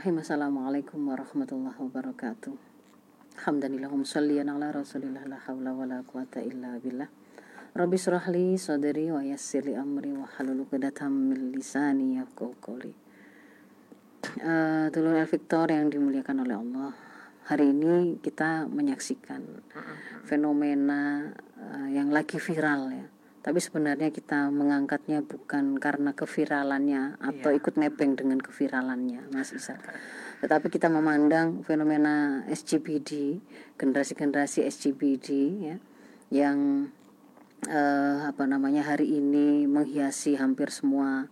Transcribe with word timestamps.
Bismillahirrahmanirrahim. 0.00 0.80
Assalamualaikum 0.80 1.00
warahmatullahi 1.12 1.76
wabarakatuh. 1.76 2.56
Alhamdulillahum 3.36 4.00
salliyan 4.08 4.48
ala 4.48 4.72
rasulillah 4.72 5.28
la 5.28 5.36
hawla 5.44 5.76
wa 5.76 5.84
la 5.84 6.00
quwata 6.00 6.40
illa 6.40 6.80
billah. 6.80 7.04
Rabbi 7.76 8.00
surahli 8.00 8.56
sadri 8.56 9.12
wa 9.12 9.20
yassirli 9.20 9.76
amri 9.76 10.16
wa 10.16 10.24
halulu 10.24 10.64
kedatam 10.72 11.12
min 11.12 11.52
lisani 11.52 12.16
yafqahu 12.16 12.56
qawli. 12.64 12.96
Uh, 14.40 14.88
Dulur 14.88 15.20
Victor 15.28 15.68
yang 15.68 15.92
dimuliakan 15.92 16.48
oleh 16.48 16.56
Allah. 16.56 16.96
Hari 17.52 17.68
ini 17.68 18.16
kita 18.24 18.72
menyaksikan 18.72 19.44
fenomena 20.24 21.28
uh, 21.60 21.88
yang 21.92 22.08
lagi 22.08 22.40
viral 22.40 22.88
ya 22.88 23.04
tapi 23.40 23.56
sebenarnya 23.56 24.12
kita 24.12 24.52
mengangkatnya 24.52 25.24
bukan 25.24 25.80
karena 25.80 26.12
keviralannya 26.12 27.16
atau 27.16 27.50
yeah. 27.52 27.58
ikut 27.58 27.74
nebeng 27.80 28.12
dengan 28.16 28.36
keviralannya 28.36 29.32
Mas 29.32 29.56
Isa 29.56 29.80
tetapi 30.44 30.72
kita 30.72 30.88
memandang 30.92 31.64
fenomena 31.64 32.44
SGBD 32.48 33.40
generasi-generasi 33.80 34.68
SGBD 34.68 35.28
ya 35.60 35.76
yang 36.28 36.88
eh, 37.68 38.18
apa 38.24 38.44
namanya 38.44 38.84
hari 38.84 39.20
ini 39.20 39.64
menghiasi 39.68 40.36
hampir 40.36 40.68
semua 40.72 41.28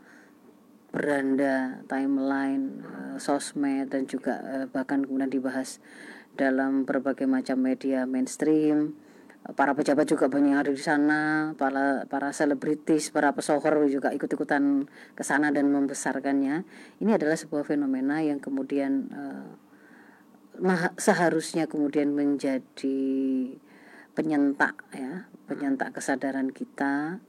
beranda 0.93 1.85
timeline 1.89 2.85
eh, 2.85 3.17
sosmed 3.21 3.93
dan 3.93 4.09
juga 4.09 4.41
eh, 4.45 4.67
bahkan 4.69 5.05
kemudian 5.05 5.29
dibahas 5.29 5.81
dalam 6.37 6.89
berbagai 6.89 7.29
macam 7.29 7.61
media 7.61 8.05
mainstream 8.05 8.97
para 9.57 9.73
pejabat 9.73 10.05
juga 10.05 10.29
banyak 10.29 10.53
yang 10.53 10.61
ada 10.61 10.73
di 10.73 10.83
sana, 10.83 11.53
para 11.57 12.05
para 12.05 12.37
selebritis, 12.37 13.09
para 13.09 13.33
pesohor 13.33 13.89
juga 13.89 14.13
ikut-ikutan 14.13 14.85
ke 15.17 15.23
sana 15.25 15.49
dan 15.49 15.73
membesarkannya. 15.73 16.69
Ini 17.01 17.11
adalah 17.17 17.37
sebuah 17.39 17.65
fenomena 17.65 18.21
yang 18.21 18.45
kemudian 18.45 19.09
uh, 19.09 19.49
seharusnya 21.01 21.65
kemudian 21.65 22.13
menjadi 22.13 23.01
penyentak 24.13 24.85
ya, 24.93 25.31
penyentak 25.49 25.97
kesadaran 25.97 26.53
kita. 26.53 27.25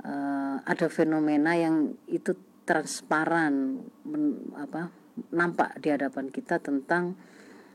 Uh, 0.00 0.64
ada 0.64 0.88
fenomena 0.88 1.60
yang 1.60 1.92
itu 2.08 2.32
transparan 2.64 3.84
men, 4.08 4.48
apa 4.56 4.88
nampak 5.28 5.76
di 5.76 5.92
hadapan 5.92 6.32
kita 6.32 6.56
tentang 6.56 7.20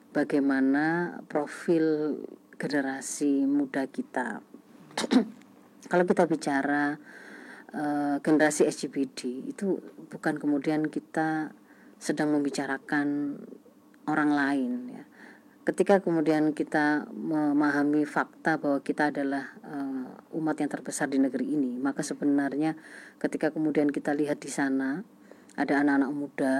bagaimana 0.09 1.19
profil 1.29 2.17
generasi 2.55 3.43
muda 3.45 3.87
kita. 3.87 4.41
Kalau 5.91 6.03
kita 6.07 6.25
bicara 6.25 6.97
uh, 7.75 8.17
generasi 8.23 8.65
SGBD 8.65 9.51
itu 9.51 9.77
bukan 10.09 10.41
kemudian 10.41 10.87
kita 10.89 11.53
sedang 11.99 12.33
membicarakan 12.33 13.39
orang 14.09 14.31
lain 14.33 14.71
ya. 14.91 15.03
Ketika 15.65 15.97
kemudian 15.97 16.53
kita 16.53 17.09
memahami 17.09 18.05
fakta 18.05 18.61
bahwa 18.61 18.85
kita 18.85 19.09
adalah 19.09 19.49
uh, 19.65 20.37
umat 20.37 20.61
yang 20.61 20.69
terbesar 20.69 21.09
di 21.09 21.17
negeri 21.17 21.57
ini, 21.57 21.81
maka 21.81 22.05
sebenarnya 22.05 22.77
ketika 23.17 23.49
kemudian 23.49 23.89
kita 23.89 24.13
lihat 24.13 24.37
di 24.45 24.53
sana 24.53 25.01
ada 25.57 25.81
anak-anak 25.81 26.11
muda 26.13 26.53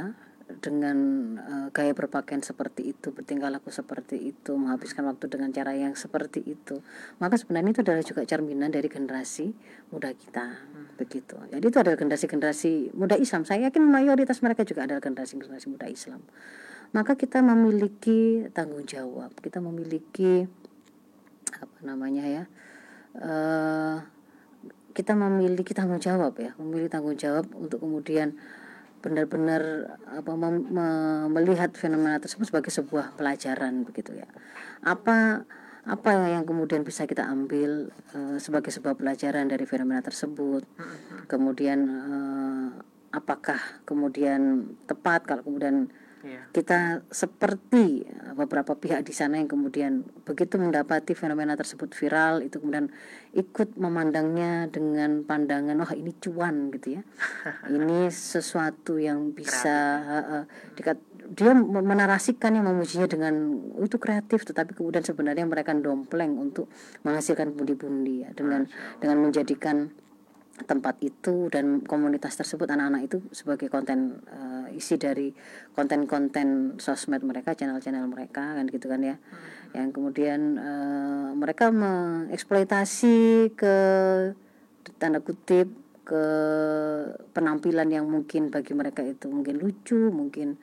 dengan 0.45 0.97
uh, 1.41 1.67
gaya 1.73 1.97
berpakaian 1.97 2.45
seperti 2.45 2.93
itu, 2.93 3.09
bertingkah 3.09 3.49
laku 3.49 3.73
seperti 3.73 4.29
itu, 4.29 4.53
menghabiskan 4.53 5.09
waktu 5.09 5.25
dengan 5.25 5.49
cara 5.49 5.73
yang 5.73 5.97
seperti 5.97 6.45
itu, 6.45 6.85
maka 7.17 7.33
sebenarnya 7.41 7.73
itu 7.73 7.81
adalah 7.81 8.05
juga 8.05 8.21
cerminan 8.29 8.69
dari 8.69 8.85
generasi 8.85 9.57
muda 9.89 10.13
kita, 10.13 10.45
hmm. 10.45 11.01
begitu. 11.01 11.33
Jadi 11.49 11.65
itu 11.65 11.77
adalah 11.81 11.97
generasi-generasi 11.97 12.93
muda 12.93 13.17
Islam. 13.17 13.41
Saya 13.49 13.73
yakin 13.73 13.89
mayoritas 13.89 14.45
mereka 14.45 14.61
juga 14.61 14.85
adalah 14.85 15.01
generasi-generasi 15.01 15.65
muda 15.65 15.89
Islam. 15.89 16.21
Maka 16.93 17.17
kita 17.17 17.41
memiliki 17.41 18.45
tanggung 18.53 18.85
jawab, 18.85 19.33
kita 19.41 19.57
memiliki 19.57 20.45
apa 21.57 21.79
namanya 21.81 22.23
ya, 22.29 22.43
uh, 23.17 23.97
kita 24.93 25.17
memiliki 25.17 25.73
tanggung 25.73 25.97
jawab 25.97 26.37
ya, 26.37 26.53
memiliki 26.61 26.93
tanggung 26.93 27.17
jawab 27.17 27.49
untuk 27.57 27.81
kemudian 27.81 28.37
benar-benar 29.05 29.93
apa 30.09 30.33
mem, 30.33 30.65
me, 30.65 30.87
melihat 31.29 31.69
fenomena 31.77 32.17
tersebut 32.17 32.49
sebagai 32.49 32.73
sebuah 32.73 33.13
pelajaran 33.13 33.85
begitu 33.85 34.17
ya. 34.17 34.25
Apa 34.81 35.45
apa 35.85 36.09
yang 36.25 36.49
kemudian 36.49 36.81
bisa 36.81 37.05
kita 37.05 37.29
ambil 37.29 37.93
uh, 38.17 38.41
sebagai 38.41 38.73
sebuah 38.73 38.97
pelajaran 38.97 39.45
dari 39.45 39.69
fenomena 39.69 40.01
tersebut? 40.01 40.65
Kemudian 41.29 41.79
uh, 41.85 42.67
apakah 43.13 43.61
kemudian 43.85 44.73
tepat 44.89 45.29
kalau 45.29 45.45
kemudian 45.45 45.93
Iya. 46.25 46.41
Kita 46.49 47.05
seperti 47.13 48.01
beberapa 48.33 48.73
pihak 48.73 49.05
di 49.05 49.13
sana 49.13 49.37
yang 49.37 49.45
kemudian 49.45 50.01
begitu 50.25 50.57
mendapati 50.57 51.13
fenomena 51.13 51.53
tersebut 51.53 51.93
viral 51.93 52.41
itu 52.41 52.57
kemudian 52.57 52.89
ikut 53.37 53.77
memandangnya 53.77 54.65
dengan 54.73 55.21
pandangan 55.21 55.77
oh 55.85 55.91
ini 55.93 56.17
cuan 56.17 56.73
gitu 56.73 56.97
ya. 56.97 57.01
ini 57.77 58.09
sesuatu 58.09 58.97
yang 58.97 59.37
bisa 59.37 60.01
uh, 60.01 60.41
uh, 60.41 60.43
dia 61.29 61.57
menarasikan 61.57 62.53
yang 62.53 62.69
memujinya 62.69 63.09
dengan 63.09 63.33
oh, 63.73 63.85
itu 63.85 63.97
kreatif 63.97 64.45
tetapi 64.45 64.77
kemudian 64.77 65.01
sebenarnya 65.01 65.45
mereka 65.45 65.73
dompleng 65.73 66.37
untuk 66.37 66.69
menghasilkan 67.01 67.53
pundi-pundi 67.57 68.25
ya 68.25 68.29
dengan 68.37 68.69
dengan 69.01 69.17
menjadikan 69.25 69.89
tempat 70.63 70.95
itu 71.03 71.51
dan 71.51 71.83
komunitas 71.83 72.39
tersebut 72.39 72.63
anak-anak 72.71 73.11
itu 73.11 73.19
sebagai 73.35 73.67
konten 73.67 74.23
uh, 74.31 74.71
isi 74.71 74.95
dari 74.95 75.35
konten-konten 75.75 76.79
sosmed 76.79 77.27
mereka 77.27 77.51
channel-channel 77.59 78.07
mereka 78.07 78.55
kan 78.55 78.63
gitu 78.71 78.87
kan 78.87 79.03
ya. 79.03 79.19
Hmm. 79.19 79.75
yang 79.75 79.89
kemudian 79.91 80.55
uh, 80.55 81.35
mereka 81.35 81.75
mengeksploitasi 81.75 83.51
ke 83.59 83.75
tanda 84.95 85.19
kutip 85.19 85.67
ke 86.07 86.23
penampilan 87.35 87.91
yang 87.91 88.07
mungkin 88.07 88.47
bagi 88.47 88.71
mereka 88.71 89.03
itu 89.03 89.27
mungkin 89.27 89.59
lucu 89.59 90.07
mungkin 90.07 90.55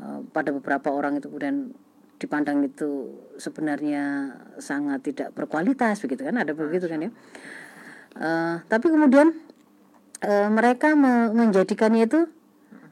uh, 0.00 0.24
pada 0.32 0.48
beberapa 0.56 0.88
orang 0.96 1.20
itu 1.20 1.28
kemudian 1.28 1.76
dipandang 2.16 2.64
itu 2.64 3.20
sebenarnya 3.36 4.32
sangat 4.60 5.12
tidak 5.12 5.28
berkualitas 5.36 6.00
begitu 6.00 6.24
kan? 6.24 6.40
Ada 6.40 6.56
begitu 6.56 6.88
kan 6.88 7.04
ya 7.04 7.12
uh, 8.16 8.64
tapi 8.66 8.86
kemudian 8.90 9.30
uh, 10.24 10.48
mereka 10.50 10.96
me 10.98 11.30
menjadikannya 11.30 12.08
itu 12.08 12.26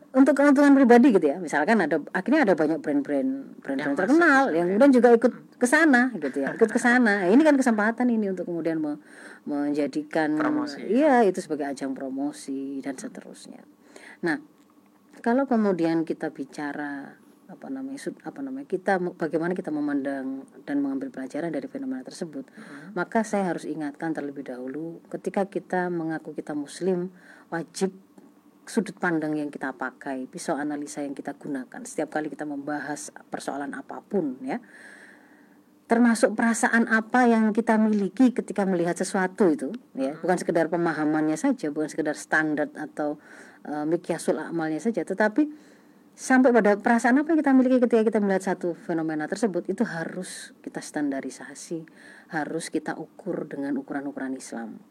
untuk 0.09 0.35
keuntungan 0.35 0.73
pribadi 0.73 1.13
gitu 1.13 1.27
ya. 1.29 1.37
Misalkan 1.37 1.79
ada 1.85 2.01
akhirnya 2.17 2.49
ada 2.49 2.55
banyak 2.57 2.81
brand-brand 2.81 3.61
brand-brand 3.61 3.97
terkenal 3.97 4.51
yang 4.57 4.67
kemudian 4.73 4.93
juga 4.93 5.09
ikut 5.15 5.33
ke 5.59 5.67
sana 5.69 6.11
gitu 6.17 6.43
ya 6.43 6.55
ikut 6.57 6.71
ke 6.71 6.81
sana. 6.81 7.25
Nah, 7.25 7.29
ini 7.29 7.43
kan 7.45 7.55
kesempatan 7.59 8.09
ini 8.09 8.33
untuk 8.33 8.49
kemudian 8.49 8.81
me 8.81 8.99
menjadikan 9.49 10.37
promosi. 10.37 10.85
iya 10.93 11.25
itu 11.25 11.41
sebagai 11.41 11.73
ajang 11.73 11.97
promosi 11.97 12.85
dan 12.85 13.01
seterusnya. 13.01 13.65
Nah 14.21 14.37
kalau 15.25 15.49
kemudian 15.49 16.05
kita 16.05 16.33
bicara 16.33 17.17
apa 17.49 17.73
namanya 17.73 17.97
apa 18.29 18.41
namanya 18.45 18.69
kita 18.69 19.01
bagaimana 19.17 19.57
kita 19.57 19.73
memandang 19.73 20.45
dan 20.69 20.85
mengambil 20.85 21.09
pelajaran 21.09 21.49
dari 21.49 21.65
fenomena 21.65 22.05
tersebut. 22.05 22.45
Hmm. 22.45 22.93
maka 22.93 23.25
saya 23.25 23.49
harus 23.49 23.65
ingatkan 23.65 24.13
terlebih 24.13 24.45
dahulu 24.45 25.01
ketika 25.09 25.49
kita 25.49 25.89
mengaku 25.89 26.37
kita 26.37 26.53
muslim 26.53 27.09
wajib 27.49 27.97
sudut 28.69 28.95
pandang 29.01 29.33
yang 29.33 29.49
kita 29.49 29.73
pakai 29.73 30.29
pisau 30.29 30.55
analisa 30.61 31.01
yang 31.01 31.17
kita 31.17 31.33
gunakan. 31.35 31.81
Setiap 31.89 32.13
kali 32.13 32.29
kita 32.29 32.45
membahas 32.45 33.09
persoalan 33.33 33.73
apa 33.73 34.05
pun 34.05 34.37
ya. 34.45 34.61
Termasuk 35.89 36.37
perasaan 36.37 36.85
apa 36.85 37.25
yang 37.25 37.57
kita 37.57 37.81
miliki 37.81 38.37
ketika 38.37 38.69
melihat 38.69 38.93
sesuatu 38.93 39.49
itu 39.49 39.73
ya. 39.97 40.21
Bukan 40.21 40.37
sekedar 40.37 40.69
pemahamannya 40.69 41.41
saja 41.41 41.73
bukan 41.73 41.89
sekedar 41.89 42.13
standar 42.13 42.69
atau 42.77 43.17
uh, 43.65 43.89
mikyasul 43.89 44.37
amalnya 44.37 44.85
saja. 44.85 45.01
Tetapi 45.01 45.49
sampai 46.19 46.51
pada 46.51 46.75
perasaan 46.75 47.23
apa 47.23 47.31
yang 47.31 47.39
kita 47.39 47.55
miliki 47.55 47.79
ketika 47.79 48.03
kita 48.03 48.19
melihat 48.19 48.51
satu 48.51 48.75
fenomena 48.75 49.31
tersebut 49.31 49.71
itu 49.71 49.87
harus 49.87 50.51
kita 50.67 50.83
standarisasi, 50.83 51.87
harus 52.35 52.75
kita 52.75 52.99
ukur 52.99 53.47
dengan 53.47 53.79
ukuran-ukuran 53.79 54.35
Islam. 54.35 54.83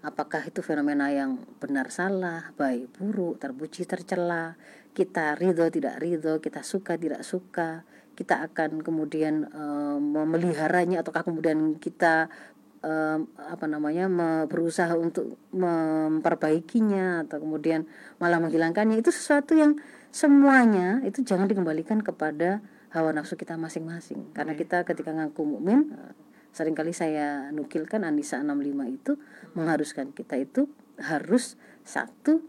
Apakah 0.00 0.48
itu 0.48 0.64
fenomena 0.64 1.12
yang 1.12 1.36
benar 1.60 1.92
salah, 1.92 2.50
baik 2.56 2.96
buruk, 2.96 3.44
terpuji 3.44 3.84
tercela, 3.84 4.56
kita 4.96 5.36
ridho 5.36 5.68
tidak 5.68 6.00
ridho, 6.00 6.40
kita 6.40 6.64
suka 6.64 6.96
tidak 6.96 7.22
suka, 7.28 7.84
kita 8.16 8.40
akan 8.48 8.80
kemudian 8.80 9.46
e, 9.52 9.64
memeliharanya 10.00 11.04
ataukah 11.04 11.28
kemudian 11.28 11.76
kita 11.76 12.32
e, 12.80 12.92
apa 13.28 13.66
namanya 13.68 14.08
berusaha 14.48 14.96
untuk 14.96 15.38
memperbaikinya 15.54 17.28
atau 17.28 17.38
kemudian 17.44 17.84
malah 18.16 18.40
menghilangkannya 18.42 18.98
itu 18.98 19.14
sesuatu 19.14 19.54
yang 19.54 19.78
semuanya 20.12 21.00
itu 21.02 21.24
jangan 21.24 21.48
dikembalikan 21.48 22.04
kepada 22.04 22.60
hawa 22.92 23.10
nafsu 23.16 23.34
kita 23.34 23.56
masing-masing. 23.56 24.30
Karena 24.36 24.52
kita 24.52 24.84
ketika 24.84 25.10
ngaku 25.10 25.42
mukmin 25.42 25.90
eh, 25.90 26.12
sering 26.52 26.76
kali 26.76 26.92
saya 26.92 27.48
nukilkan 27.50 28.04
Anisa 28.04 28.38
65 28.44 28.92
itu 28.92 29.12
mengharuskan 29.56 30.12
kita 30.12 30.36
itu 30.36 30.68
harus 31.00 31.56
satu 31.82 32.44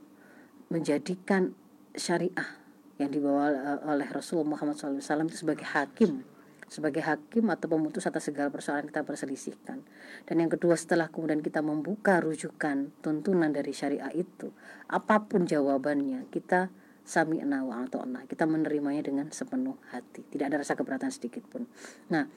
menjadikan 0.67 1.55
syariah 1.95 2.59
yang 3.01 3.09
dibawa 3.09 3.49
uh, 3.49 3.79
oleh 3.89 4.05
Rasulullah 4.09 4.57
Muhammad 4.57 4.77
SAW 4.77 4.99
itu 5.29 5.39
sebagai 5.41 5.65
hakim. 5.65 6.25
Sebagai 6.69 7.05
hakim 7.05 7.53
atau 7.53 7.69
pemutus 7.69 8.09
atas 8.09 8.25
segala 8.25 8.49
persoalan 8.49 8.89
kita 8.89 9.05
perselisihkan. 9.05 9.85
Dan 10.25 10.35
yang 10.41 10.49
kedua 10.49 10.73
setelah 10.73 11.05
kemudian 11.05 11.45
kita 11.45 11.61
membuka 11.61 12.17
rujukan 12.17 12.89
tuntunan 13.05 13.53
dari 13.53 13.77
syariah 13.77 14.09
itu, 14.09 14.49
apa 14.89 15.21
pun 15.29 15.45
jawabannya, 15.45 16.33
kita 16.33 16.73
sami 17.03 17.43
wa 17.43 17.83
atau 17.83 18.03
kita 18.27 18.47
menerimanya 18.47 19.03
dengan 19.03 19.27
sepenuh 19.29 19.75
hati. 19.91 20.23
Tidak 20.23 20.47
ada 20.47 20.63
rasa 20.63 20.79
keberatan 20.79 21.11
sedikit 21.11 21.43
pun. 21.47 21.67
Nah, 22.07 22.27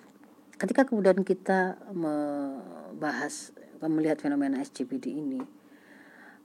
ketika 0.59 0.85
kemudian 0.87 1.23
kita 1.23 1.79
membahas 1.95 3.55
melihat 3.87 4.19
fenomena 4.19 4.59
SCBD 4.59 5.15
ini, 5.15 5.41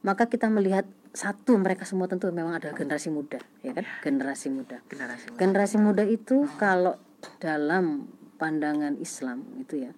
maka 0.05 0.29
kita 0.29 0.49
melihat 0.49 0.85
satu 1.11 1.57
mereka 1.59 1.83
semua 1.83 2.07
tentu 2.07 2.29
memang 2.31 2.57
adalah 2.57 2.77
generasi 2.77 3.11
muda, 3.11 3.41
ya 3.65 3.75
kan? 3.75 3.85
Generasi 4.05 4.47
muda. 4.53 4.79
Generasi 4.87 5.25
muda, 5.27 5.37
generasi 5.37 5.75
muda 5.77 6.03
itu 6.07 6.47
kalau 6.55 6.95
dalam 7.37 8.07
pandangan 8.41 8.97
Islam 8.97 9.45
itu 9.61 9.85
ya 9.85 9.91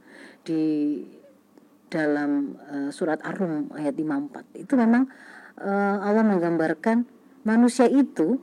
di 0.43 0.61
dalam 1.87 2.59
uh, 2.59 2.89
surat 2.91 3.23
Ar-Rum 3.23 3.71
ayat 3.77 3.95
54 3.95 4.67
itu 4.67 4.73
memang 4.75 5.07
uh, 5.61 5.97
Allah 6.03 6.25
menggambarkan 6.27 7.07
manusia 7.44 7.88
itu 7.88 8.40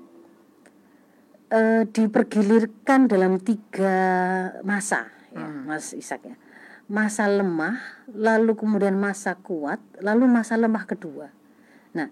uh, 1.52 1.82
dipergilirkan 1.88 3.08
dalam 3.08 3.41
tiga 3.41 3.97
masa 4.62 5.11
ya 5.32 5.44
hmm. 5.44 5.67
Mas 5.67 5.93
Ishak 5.97 6.23
ya 6.25 6.37
masa 6.91 7.31
lemah 7.31 7.79
lalu 8.11 8.58
kemudian 8.58 8.99
masa 8.99 9.38
kuat 9.38 9.79
lalu 10.02 10.26
masa 10.26 10.58
lemah 10.58 10.85
kedua 10.91 11.31
nah 11.94 12.11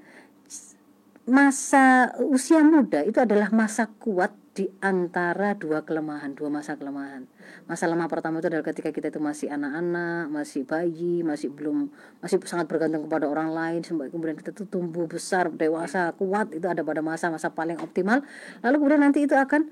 masa 1.28 2.14
usia 2.24 2.64
muda 2.64 3.04
itu 3.04 3.20
adalah 3.20 3.52
masa 3.52 3.90
kuat 4.00 4.32
di 4.58 4.66
antara 4.82 5.54
dua 5.54 5.86
kelemahan, 5.86 6.34
dua 6.34 6.50
masa 6.50 6.74
kelemahan. 6.74 7.30
Masa 7.70 7.86
lemah 7.86 8.10
pertama 8.10 8.42
itu 8.42 8.50
adalah 8.50 8.66
ketika 8.66 8.90
kita 8.90 9.14
itu 9.14 9.22
masih 9.22 9.54
anak-anak, 9.54 10.34
masih 10.34 10.66
bayi, 10.66 11.22
masih 11.22 11.54
belum 11.54 11.86
masih 12.18 12.42
sangat 12.42 12.66
bergantung 12.66 13.06
kepada 13.06 13.30
orang 13.30 13.54
lain 13.54 13.86
sampai 13.86 14.10
kemudian 14.10 14.34
kita 14.34 14.50
itu 14.50 14.66
tumbuh 14.66 15.06
besar, 15.06 15.46
dewasa, 15.54 16.10
kuat 16.18 16.50
itu 16.50 16.66
ada 16.66 16.82
pada 16.82 17.06
masa-masa 17.06 17.54
paling 17.54 17.78
optimal. 17.78 18.26
Lalu 18.66 18.74
kemudian 18.82 19.02
nanti 19.06 19.30
itu 19.30 19.38
akan 19.38 19.70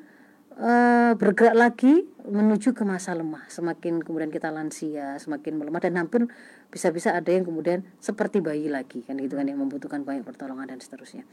uh, 0.55 1.19
bergerak 1.19 1.59
lagi 1.59 2.07
menuju 2.23 2.71
ke 2.71 2.87
masa 2.87 3.11
lemah. 3.19 3.43
Semakin 3.51 4.07
kemudian 4.07 4.31
kita 4.31 4.55
lansia, 4.55 5.19
semakin 5.19 5.59
melemah 5.59 5.83
dan 5.83 5.99
hampir 5.99 6.31
bisa-bisa 6.71 7.11
ada 7.11 7.35
yang 7.35 7.43
kemudian 7.43 7.83
seperti 7.99 8.39
bayi 8.39 8.71
lagi 8.71 9.03
kan 9.03 9.19
gitu 9.19 9.35
kan 9.35 9.51
yang 9.51 9.59
membutuhkan 9.59 10.07
banyak 10.07 10.23
pertolongan 10.23 10.71
dan 10.71 10.79
seterusnya 10.79 11.27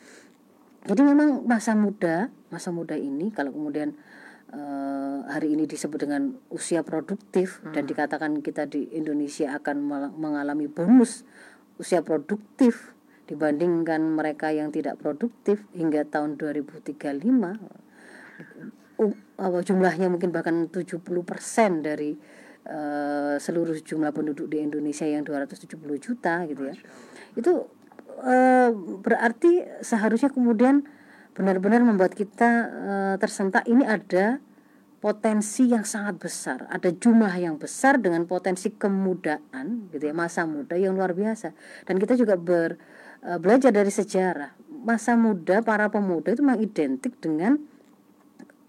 jadi 0.84 1.02
memang 1.04 1.48
masa 1.48 1.74
muda 1.74 2.28
masa 2.52 2.70
muda 2.70 2.94
ini 3.00 3.32
kalau 3.32 3.56
kemudian 3.56 3.96
uh, 4.52 5.24
hari 5.32 5.56
ini 5.56 5.66
disebut 5.66 6.06
dengan 6.06 6.36
usia 6.52 6.84
produktif 6.84 7.64
hmm. 7.64 7.74
dan 7.74 7.84
dikatakan 7.88 8.32
kita 8.44 8.68
di 8.68 8.92
Indonesia 8.94 9.56
akan 9.56 9.76
mengalami 10.20 10.68
bonus 10.68 11.24
usia 11.80 12.04
produktif 12.06 12.94
dibandingkan 13.26 14.04
mereka 14.04 14.52
yang 14.52 14.70
tidak 14.70 15.00
produktif 15.00 15.64
hingga 15.72 16.04
tahun 16.06 16.36
2035 16.36 17.02
uh, 19.00 19.62
jumlahnya 19.64 20.08
mungkin 20.12 20.30
bahkan 20.30 20.70
70% 20.70 21.02
dari 21.82 22.14
uh, 22.68 23.36
seluruh 23.40 23.76
jumlah 23.80 24.12
penduduk 24.16 24.48
di 24.48 24.64
Indonesia 24.64 25.08
yang 25.08 25.26
270 25.26 25.80
juta 26.00 26.46
gitu 26.48 26.62
ya. 26.68 26.76
Itu 27.36 27.68
Eh, 28.22 28.70
berarti 29.02 29.66
seharusnya 29.82 30.30
kemudian 30.30 30.86
benar-benar 31.34 31.82
membuat 31.82 32.14
kita 32.14 32.50
e, 32.70 32.94
tersentak 33.18 33.66
ini 33.66 33.82
ada 33.84 34.38
potensi 35.02 35.68
yang 35.68 35.84
sangat 35.84 36.16
besar, 36.22 36.70
ada 36.72 36.94
jumlah 36.94 37.34
yang 37.36 37.60
besar 37.60 38.00
dengan 38.00 38.24
potensi 38.24 38.72
kemudaan 38.72 39.92
gitu 39.92 40.00
ya, 40.00 40.16
masa 40.16 40.48
muda 40.48 40.80
yang 40.80 40.96
luar 40.96 41.12
biasa. 41.12 41.52
Dan 41.84 42.00
kita 42.00 42.16
juga 42.16 42.40
ber, 42.40 42.80
e, 43.20 43.36
belajar 43.42 43.74
dari 43.74 43.90
sejarah. 43.92 44.56
Masa 44.70 45.18
muda 45.18 45.60
para 45.66 45.90
pemuda 45.90 46.32
itu 46.32 46.46
memang 46.46 46.62
identik 46.62 47.18
dengan 47.20 47.60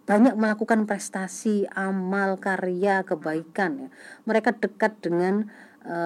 banyak 0.05 0.37
melakukan 0.37 0.85
prestasi, 0.85 1.65
amal, 1.73 2.37
karya, 2.41 3.05
kebaikan 3.05 3.89
ya. 3.89 3.89
Mereka 4.25 4.57
dekat 4.57 5.05
dengan 5.05 5.53
e, 5.85 5.97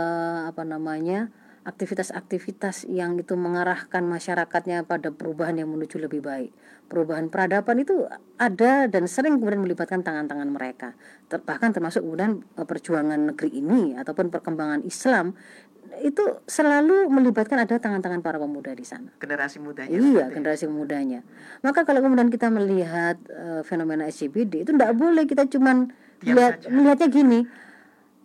apa 0.50 0.66
namanya? 0.66 1.30
Aktivitas-aktivitas 1.68 2.88
yang 2.88 3.20
itu 3.20 3.36
mengarahkan 3.36 4.00
masyarakatnya 4.08 4.88
pada 4.88 5.12
perubahan 5.12 5.60
yang 5.60 5.68
menuju 5.68 6.00
lebih 6.00 6.24
baik. 6.24 6.50
Perubahan 6.88 7.28
peradaban 7.28 7.84
itu 7.84 8.08
ada 8.40 8.88
dan 8.88 9.04
sering 9.04 9.36
kemudian 9.36 9.60
melibatkan 9.60 10.00
tangan-tangan 10.00 10.48
mereka. 10.48 10.96
Ter 11.28 11.44
bahkan 11.44 11.76
termasuk 11.76 12.00
kemudian 12.00 12.40
e, 12.56 12.64
perjuangan 12.64 13.20
negeri 13.20 13.60
ini 13.60 13.92
ataupun 14.00 14.32
perkembangan 14.32 14.80
Islam 14.88 15.36
itu 16.00 16.24
selalu 16.48 17.12
melibatkan 17.12 17.60
ada 17.60 17.76
tangan-tangan 17.76 18.24
para 18.24 18.40
pemuda 18.40 18.72
di 18.72 18.88
sana. 18.88 19.12
Generasi 19.20 19.60
mudanya. 19.60 19.92
Iya, 19.92 20.24
generasi 20.32 20.64
mudanya. 20.72 21.20
Maka 21.60 21.84
kalau 21.84 22.00
kemudian 22.00 22.32
kita 22.32 22.48
melihat 22.48 23.20
uh, 23.28 23.60
fenomena 23.64 24.08
SCBD 24.08 24.64
itu 24.64 24.72
tidak 24.72 24.96
boleh 24.96 25.28
kita 25.28 25.44
cuman 25.48 25.92
lihat 26.24 26.66
melihatnya 26.66 27.08
gini 27.12 27.40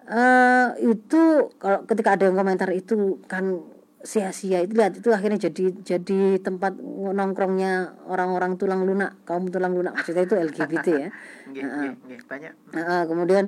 uh, 0.08 0.76
itu 0.80 1.54
kalau 1.60 1.86
ketika 1.88 2.16
ada 2.16 2.28
yang 2.28 2.36
komentar 2.36 2.70
itu 2.72 3.22
kan 3.28 3.64
sia-sia. 4.04 4.60
Itu 4.62 4.76
lihat 4.76 5.00
itu 5.00 5.10
akhirnya 5.16 5.40
jadi 5.50 5.72
jadi 5.80 6.44
tempat 6.44 6.76
nongkrongnya 7.16 8.04
orang-orang 8.12 8.60
tulang 8.60 8.84
lunak 8.84 9.16
kaum 9.24 9.48
tulang 9.48 9.74
lunak. 9.74 9.96
Maksudnya 9.96 10.28
itu 10.28 10.36
LGBT 10.36 10.88
ya. 10.92 11.10
Nggih, 11.50 11.64
uh, 11.64 11.92
banyak. 12.28 12.52
Uh, 12.76 13.04
kemudian 13.08 13.44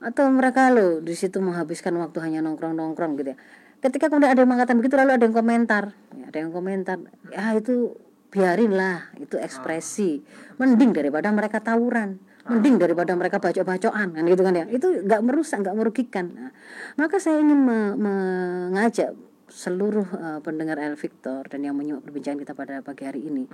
atau 0.00 0.26
mereka 0.32 0.72
lo 0.72 0.98
di 1.04 1.14
situ 1.14 1.38
menghabiskan 1.38 1.92
waktu 2.00 2.18
hanya 2.24 2.42
nongkrong 2.42 2.74
nongkrong 2.74 3.14
gitu 3.22 3.32
ya. 3.34 3.38
Ketika 3.80 4.12
kemudian 4.12 4.36
ada 4.36 4.40
yang 4.44 4.50
mengatakan 4.50 4.76
begitu 4.82 4.98
lalu 4.98 5.16
ada 5.16 5.24
yang 5.24 5.36
komentar. 5.36 5.96
Ya, 6.12 6.24
ada 6.28 6.38
yang 6.42 6.52
komentar 6.52 6.96
ya 7.32 7.56
itu 7.56 7.96
biarinlah 8.28 9.14
itu 9.22 9.38
ekspresi. 9.38 10.20
Mending 10.58 10.92
daripada 10.92 11.30
mereka 11.32 11.62
tawuran 11.62 12.29
mending 12.48 12.80
daripada 12.80 13.12
mereka 13.18 13.36
bacok-bacokan 13.42 14.16
kan 14.16 14.22
gitu 14.24 14.42
kan 14.44 14.54
ya. 14.56 14.64
Itu 14.70 15.04
nggak 15.04 15.20
merusak 15.20 15.60
nggak 15.66 15.76
merugikan. 15.76 16.32
Nah, 16.32 16.50
maka 16.96 17.20
saya 17.20 17.40
ingin 17.42 17.60
me 17.60 17.78
mengajak 17.96 19.12
seluruh 19.50 20.06
uh, 20.14 20.38
pendengar 20.40 20.78
El 20.78 20.94
Victor 20.94 21.44
dan 21.50 21.66
yang 21.66 21.74
menyimak 21.74 22.06
perbincangan 22.06 22.38
kita 22.38 22.52
pada 22.54 22.80
pagi 22.86 23.02
hari 23.02 23.26
ini 23.26 23.50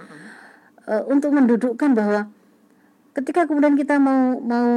uh, 0.87 1.03
untuk 1.09 1.33
mendudukkan 1.33 1.91
bahwa 1.97 2.29
ketika 3.17 3.49
kemudian 3.49 3.75
kita 3.75 3.97
mau 3.97 4.37
mau 4.37 4.71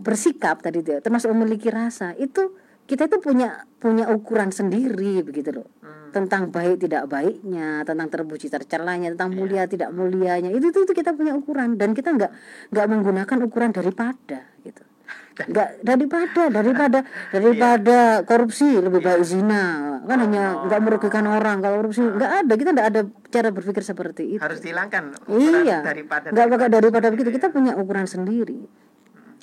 bersikap 0.00 0.64
tadi 0.64 0.80
itu 0.80 0.98
termasuk 1.04 1.28
memiliki 1.36 1.68
rasa 1.68 2.16
itu 2.16 2.56
kita 2.88 3.08
itu 3.08 3.20
punya 3.20 3.68
punya 3.80 4.08
ukuran 4.12 4.52
sendiri 4.52 5.20
begitu 5.24 5.52
loh. 5.52 5.68
Hmm. 5.84 6.03
Tentang 6.14 6.54
baik 6.54 6.86
tidak 6.86 7.10
baiknya 7.10 7.82
tentang 7.82 8.06
terpuji 8.06 8.46
tercelanya 8.46 9.10
tentang 9.10 9.34
yeah. 9.34 9.38
mulia 9.42 9.62
tidak 9.66 9.90
mulianya. 9.90 10.54
Itu, 10.54 10.70
itu 10.70 10.86
itu 10.86 10.92
kita 10.94 11.18
punya 11.18 11.34
ukuran 11.34 11.74
dan 11.74 11.90
kita 11.90 12.14
nggak 12.14 12.30
nggak 12.70 12.86
menggunakan 12.86 13.38
ukuran 13.42 13.74
daripada 13.74 14.46
gitu. 14.62 14.86
Nggak 15.34 15.82
daripada 15.82 16.42
daripada 16.46 16.98
daripada 17.34 17.98
yeah. 18.22 18.22
korupsi 18.22 18.78
lebih 18.78 19.02
yeah. 19.02 19.18
baik 19.18 19.22
zina. 19.26 19.64
Kan 20.06 20.16
oh. 20.16 20.22
hanya 20.22 20.44
nggak 20.70 20.80
merugikan 20.86 21.26
orang 21.26 21.58
kalau 21.58 21.82
korupsi. 21.82 22.06
Nggak 22.06 22.32
ada 22.46 22.52
kita 22.54 22.70
nggak 22.70 22.88
ada 22.94 23.00
cara 23.34 23.48
berpikir 23.50 23.82
seperti 23.82 24.38
itu. 24.38 24.40
Harus 24.40 24.62
dihilangkan 24.62 25.18
iya. 25.34 25.82
daripada 25.82 26.30
nggak 26.30 26.46
pakai 26.46 26.68
daripada 26.70 27.06
begitu. 27.10 27.34
kita 27.34 27.50
punya 27.50 27.74
ukuran 27.74 28.06
sendiri 28.06 28.70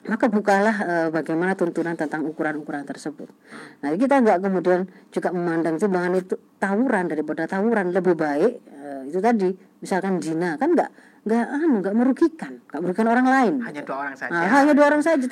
maka 0.02 0.26
bukalah 0.34 0.76
e, 0.82 0.94
bagaimana 1.14 1.54
tuntunan 1.54 1.94
tentang 1.94 2.26
ukuran-ukuran 2.26 2.82
tersebut. 2.90 3.30
Nah 3.86 3.94
kita 3.94 4.18
nggak 4.18 4.42
kemudian 4.42 4.90
juga 5.14 5.30
memandang 5.30 5.78
timbangan 5.78 6.18
itu 6.18 6.36
tawuran 6.58 7.06
daripada 7.06 7.46
tawuran 7.46 7.94
lebih 7.94 8.18
baik 8.18 8.54
e, 8.66 9.14
itu 9.14 9.20
tadi 9.22 9.54
misalkan 9.78 10.18
zina 10.18 10.58
kan 10.58 10.74
nggak 10.74 10.90
nggak 11.22 11.46
anu 11.54 11.86
nggak 11.86 11.94
merugikan 11.94 12.66
nggak 12.66 12.82
merugikan 12.82 13.08
orang 13.14 13.28
lain. 13.30 13.54
Hanya 13.62 13.82
dua 13.86 13.98
orang 14.10 14.16
saja. 14.18 14.32
Nah, 14.34 14.50
hanya 14.50 14.74
dua 14.74 14.86
orang 14.90 15.04
saja 15.06 15.26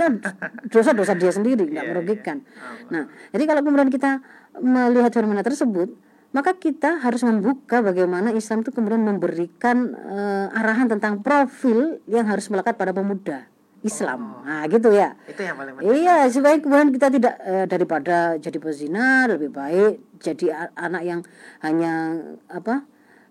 dosa-dosa 0.69 1.17
dia 1.17 1.33
sendiri 1.33 1.65
nggak 1.65 1.85
yeah, 1.85 1.89
merugikan. 1.89 2.37
Yeah. 2.45 2.61
Oh, 2.61 2.89
nah 2.93 3.03
jadi 3.33 3.43
kalau 3.49 3.61
kemudian 3.65 3.89
kita 3.89 4.21
melihat 4.61 5.09
fenomena 5.17 5.41
tersebut 5.41 5.89
maka 6.29 6.53
kita 6.53 7.01
harus 7.01 7.25
membuka 7.25 7.81
bagaimana 7.81 8.29
Islam 8.37 8.61
itu 8.61 8.69
kemudian 8.69 9.01
memberikan 9.01 9.97
e, 9.97 10.19
arahan 10.53 10.85
tentang 10.85 11.25
profil 11.25 12.05
yang 12.05 12.29
harus 12.29 12.45
melekat 12.53 12.77
pada 12.77 12.93
pemuda 12.93 13.49
Islam. 13.83 14.39
Oh. 14.39 14.43
Nah, 14.43 14.63
gitu 14.67 14.91
ya. 14.91 15.15
Itu 15.27 15.41
yang 15.43 15.55
paling 15.55 15.73
penting. 15.79 16.03
Iya, 16.03 16.17
supaya 16.27 16.55
kemudian 16.59 16.89
kita 16.91 17.07
tidak 17.11 17.35
eh, 17.43 17.65
daripada 17.65 18.35
jadi 18.37 18.57
pezina 18.59 19.27
lebih 19.29 19.49
baik 19.51 20.19
jadi 20.19 20.71
anak 20.75 21.03
yang 21.07 21.21
hanya 21.63 22.19
apa? 22.51 22.83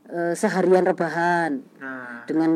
Eh, 0.08 0.32
seharian 0.32 0.88
rebahan 0.88 1.60
nah. 1.76 2.24
dengan 2.24 2.48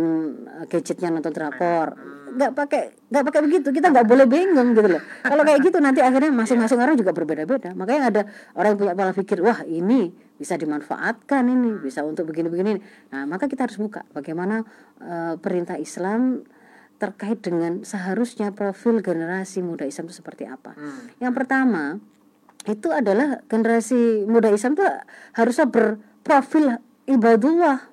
eh, 0.56 0.64
gadgetnya 0.72 1.12
nonton 1.12 1.36
drakor. 1.36 1.92
Hmm. 1.92 2.22
nggak 2.32 2.52
pakai 2.56 2.82
nggak 3.12 3.24
pakai 3.28 3.40
begitu 3.44 3.68
kita 3.76 3.92
nggak 3.92 4.08
boleh 4.08 4.24
bingung 4.24 4.72
gitu 4.72 4.88
loh 4.88 5.04
kalau 5.20 5.44
kayak 5.44 5.60
gitu 5.60 5.76
nanti 5.84 6.00
akhirnya 6.00 6.32
masing-masing 6.40 6.80
orang 6.80 6.96
juga 6.96 7.12
berbeda-beda 7.12 7.76
makanya 7.76 8.02
ada 8.08 8.22
orang 8.56 8.72
yang 8.72 8.80
punya 8.80 8.92
pola 8.96 9.12
pikir 9.12 9.44
wah 9.44 9.60
ini 9.68 10.08
bisa 10.40 10.56
dimanfaatkan 10.56 11.44
ini 11.44 11.76
bisa 11.76 12.00
untuk 12.08 12.32
begini-begini 12.32 12.80
nah 13.12 13.28
maka 13.28 13.52
kita 13.52 13.68
harus 13.68 13.76
buka 13.76 14.08
bagaimana 14.16 14.64
uh, 15.04 15.36
perintah 15.36 15.76
Islam 15.76 16.40
terkait 17.02 17.42
dengan 17.42 17.82
seharusnya 17.82 18.54
profil 18.54 19.02
generasi 19.02 19.58
muda 19.58 19.82
Islam 19.82 20.06
itu 20.06 20.22
seperti 20.22 20.46
apa. 20.46 20.78
Hmm. 20.78 21.10
yang 21.18 21.34
pertama 21.34 21.98
itu 22.62 22.94
adalah 22.94 23.42
generasi 23.50 24.22
muda 24.22 24.46
Islam 24.54 24.78
itu 24.78 24.86
harusnya 25.34 25.66
berprofil 25.66 26.78
ibadullah. 27.10 27.90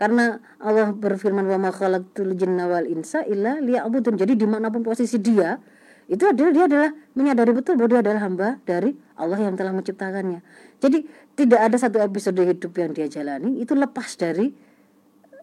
Karena 0.00 0.40
Allah 0.56 0.96
berfirman 0.96 1.44
wa 1.44 1.60
ma 1.60 1.68
khalaqtul 1.68 2.32
jinna 2.32 2.64
wal 2.64 2.88
insa 2.88 3.20
illa 3.28 3.60
liya'budun. 3.60 4.16
Jadi 4.16 4.32
di 4.32 4.48
mana 4.48 4.72
pun 4.72 4.80
posisi 4.80 5.20
dia 5.20 5.60
itu 6.08 6.24
adalah 6.24 6.50
dia 6.56 6.64
adalah 6.64 6.90
menyadari 7.12 7.52
betul 7.52 7.76
bahwa 7.76 7.92
dia 7.92 8.00
adalah 8.00 8.20
hamba 8.24 8.48
dari 8.64 8.96
Allah 9.20 9.36
yang 9.44 9.60
telah 9.60 9.76
menciptakannya. 9.76 10.40
Jadi 10.80 11.04
tidak 11.36 11.60
ada 11.60 11.76
satu 11.76 12.00
episode 12.00 12.40
hidup 12.40 12.72
yang 12.80 12.96
dia 12.96 13.12
jalani 13.12 13.60
itu 13.60 13.76
lepas 13.76 14.16
dari 14.16 14.48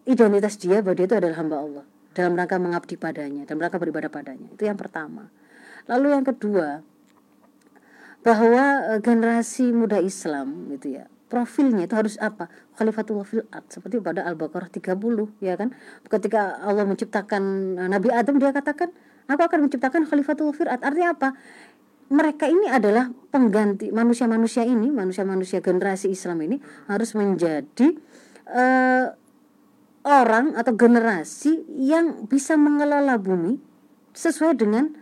identitas 0.09 0.57
dia 0.57 0.81
bahwa 0.81 0.97
dia 0.97 1.05
itu 1.05 1.15
adalah 1.21 1.37
hamba 1.37 1.57
Allah 1.61 1.85
dalam 2.17 2.33
rangka 2.33 2.57
mengabdi 2.57 2.97
padanya 2.97 3.45
dalam 3.45 3.61
rangka 3.61 3.77
beribadah 3.77 4.09
padanya. 4.09 4.49
Itu 4.49 4.65
yang 4.65 4.81
pertama. 4.81 5.29
Lalu 5.85 6.17
yang 6.17 6.25
kedua 6.25 6.81
bahwa 8.25 8.63
eh, 8.97 8.99
generasi 9.05 9.69
muda 9.69 10.01
Islam 10.01 10.73
gitu 10.73 10.97
ya 10.97 11.05
profilnya 11.27 11.85
itu 11.85 11.95
harus 11.95 12.15
apa? 12.23 12.47
Khalifatullah 12.79 13.27
fil 13.27 13.43
seperti 13.67 13.99
pada 13.99 14.23
Al-Baqarah 14.25 14.71
30 14.71 14.95
ya 15.43 15.53
kan? 15.59 15.75
Ketika 16.07 16.59
Allah 16.63 16.87
menciptakan 16.87 17.43
eh, 17.77 17.87
Nabi 17.91 18.09
Adam 18.09 18.39
dia 18.39 18.55
katakan 18.55 18.89
aku 19.27 19.41
akan 19.43 19.67
menciptakan 19.67 20.07
khalifatullah 20.07 20.55
fil 20.55 20.71
artinya 20.71 21.13
apa? 21.13 21.29
Mereka 22.07 22.47
ini 22.47 22.71
adalah 22.71 23.11
pengganti 23.35 23.91
manusia-manusia 23.91 24.63
ini 24.63 24.87
manusia-manusia 24.87 25.59
generasi 25.59 26.07
Islam 26.15 26.39
ini 26.47 26.57
harus 26.87 27.11
menjadi 27.19 27.91
eh, 28.47 29.05
orang 30.07 30.55
atau 30.55 30.71
generasi 30.73 31.67
yang 31.75 32.31
bisa 32.31 32.55
mengelola 32.55 33.19
bumi 33.19 33.59
sesuai 34.15 34.55
dengan 34.55 34.95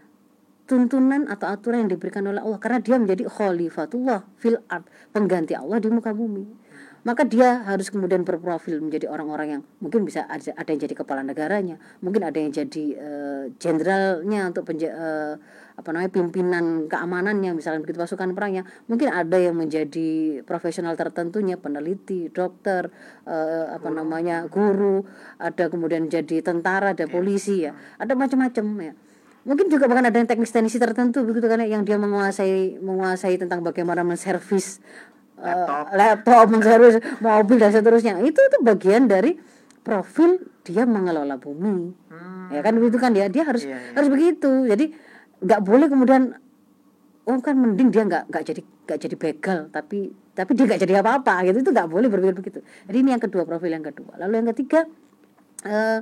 tuntunan 0.65 1.29
atau 1.29 1.45
aturan 1.53 1.85
yang 1.85 1.93
diberikan 1.93 2.25
oleh 2.25 2.41
Allah. 2.41 2.57
Karena 2.57 2.81
dia 2.81 2.97
menjadi 2.97 3.29
khalifatullah 3.29 4.25
fil 4.41 4.57
ard 4.65 4.89
pengganti 5.13 5.53
Allah 5.53 5.77
di 5.77 5.93
muka 5.93 6.09
bumi. 6.12 6.65
Maka 7.05 7.21
dia 7.21 7.62
harus 7.69 7.93
kemudian 7.93 8.25
berprofil 8.25 8.81
menjadi 8.81 9.05
orang-orang 9.05 9.47
yang 9.47 9.62
mungkin 9.77 10.09
bisa 10.09 10.25
ada, 10.25 10.41
yang 10.57 10.81
jadi 10.81 10.97
kepala 10.97 11.21
negaranya 11.21 11.77
mungkin 12.01 12.25
ada 12.25 12.33
yang 12.41 12.50
jadi 12.50 12.85
eh, 12.97 13.43
jenderalnya 13.62 14.50
untuk 14.50 14.65
penja, 14.65 14.89
eh, 14.89 15.33
apa 15.75 15.91
namanya 15.91 16.08
pimpinan 16.08 16.88
keamanannya 16.88 17.51
misalnya 17.51 17.84
begitu 17.84 18.00
pasukan 18.00 18.32
perangnya 18.32 18.63
mungkin 18.88 19.12
ada 19.12 19.36
yang 19.36 19.60
menjadi 19.60 20.39
profesional 20.48 20.96
tertentunya 20.96 21.60
peneliti 21.60 22.32
dokter 22.32 22.88
eh, 23.27 23.65
apa 23.75 23.91
namanya 23.91 24.48
guru 24.48 25.03
ada 25.36 25.67
kemudian 25.67 26.08
jadi 26.08 26.39
tentara 26.39 26.96
ada 26.96 27.03
polisi 27.12 27.67
ya. 27.67 27.75
Ada 28.00 28.15
macam-macam 28.15 28.65
ya. 28.82 28.94
Mungkin 29.46 29.70
juga 29.70 29.86
bahkan 29.86 30.10
ada 30.10 30.17
yang 30.17 30.25
teknis-teknisi 30.25 30.82
tertentu 30.82 31.22
begitu 31.22 31.46
kan 31.46 31.62
ya, 31.62 31.77
yang 31.77 31.84
dia 31.86 32.00
menguasai 32.01 32.82
menguasai 32.82 33.38
tentang 33.38 33.62
bagaimana 33.62 34.01
menservis 34.01 34.79
eh, 35.38 35.46
Laptop. 35.46 35.86
laptop 35.94 36.46
menservis 36.55 36.96
mobil 37.20 37.60
dan 37.60 37.70
seterusnya. 37.70 38.17
Itu 38.24 38.39
itu 38.41 38.58
bagian 38.63 39.05
dari 39.05 39.38
profil 39.86 40.39
dia 40.65 40.88
mengelola 40.89 41.38
bumi. 41.38 41.94
Hmm. 42.10 42.50
ya 42.50 42.65
kan 42.65 42.74
begitu 42.79 42.98
kan 42.98 43.13
ya. 43.13 43.29
Dia 43.29 43.46
harus 43.46 43.67
Iya, 43.70 43.77
iya. 43.77 43.94
harus 43.94 44.10
begitu. 44.10 44.50
Jadi 44.65 44.86
nggak 45.46 45.62
boleh 45.62 45.88
kemudian 45.88 46.34
oh 47.25 47.40
kan 47.42 47.56
mending 47.58 47.90
dia 47.94 48.04
nggak 48.06 48.24
nggak 48.30 48.44
jadi 48.46 48.62
nggak 48.62 49.00
jadi 49.02 49.16
begal 49.18 49.60
tapi 49.70 50.14
tapi 50.36 50.52
dia 50.52 50.68
nggak 50.68 50.82
jadi 50.84 50.94
apa-apa 51.00 51.48
gitu. 51.48 51.58
Itu 51.64 51.72
nggak 51.72 51.90
boleh 51.90 52.08
berpikir 52.12 52.36
begitu. 52.36 52.60
Jadi 52.86 52.98
ini 53.00 53.10
yang 53.16 53.24
kedua 53.24 53.48
profil 53.48 53.72
yang 53.72 53.86
kedua. 53.88 54.20
Lalu 54.20 54.44
yang 54.44 54.48
ketiga 54.52 54.84
eh, 55.64 56.00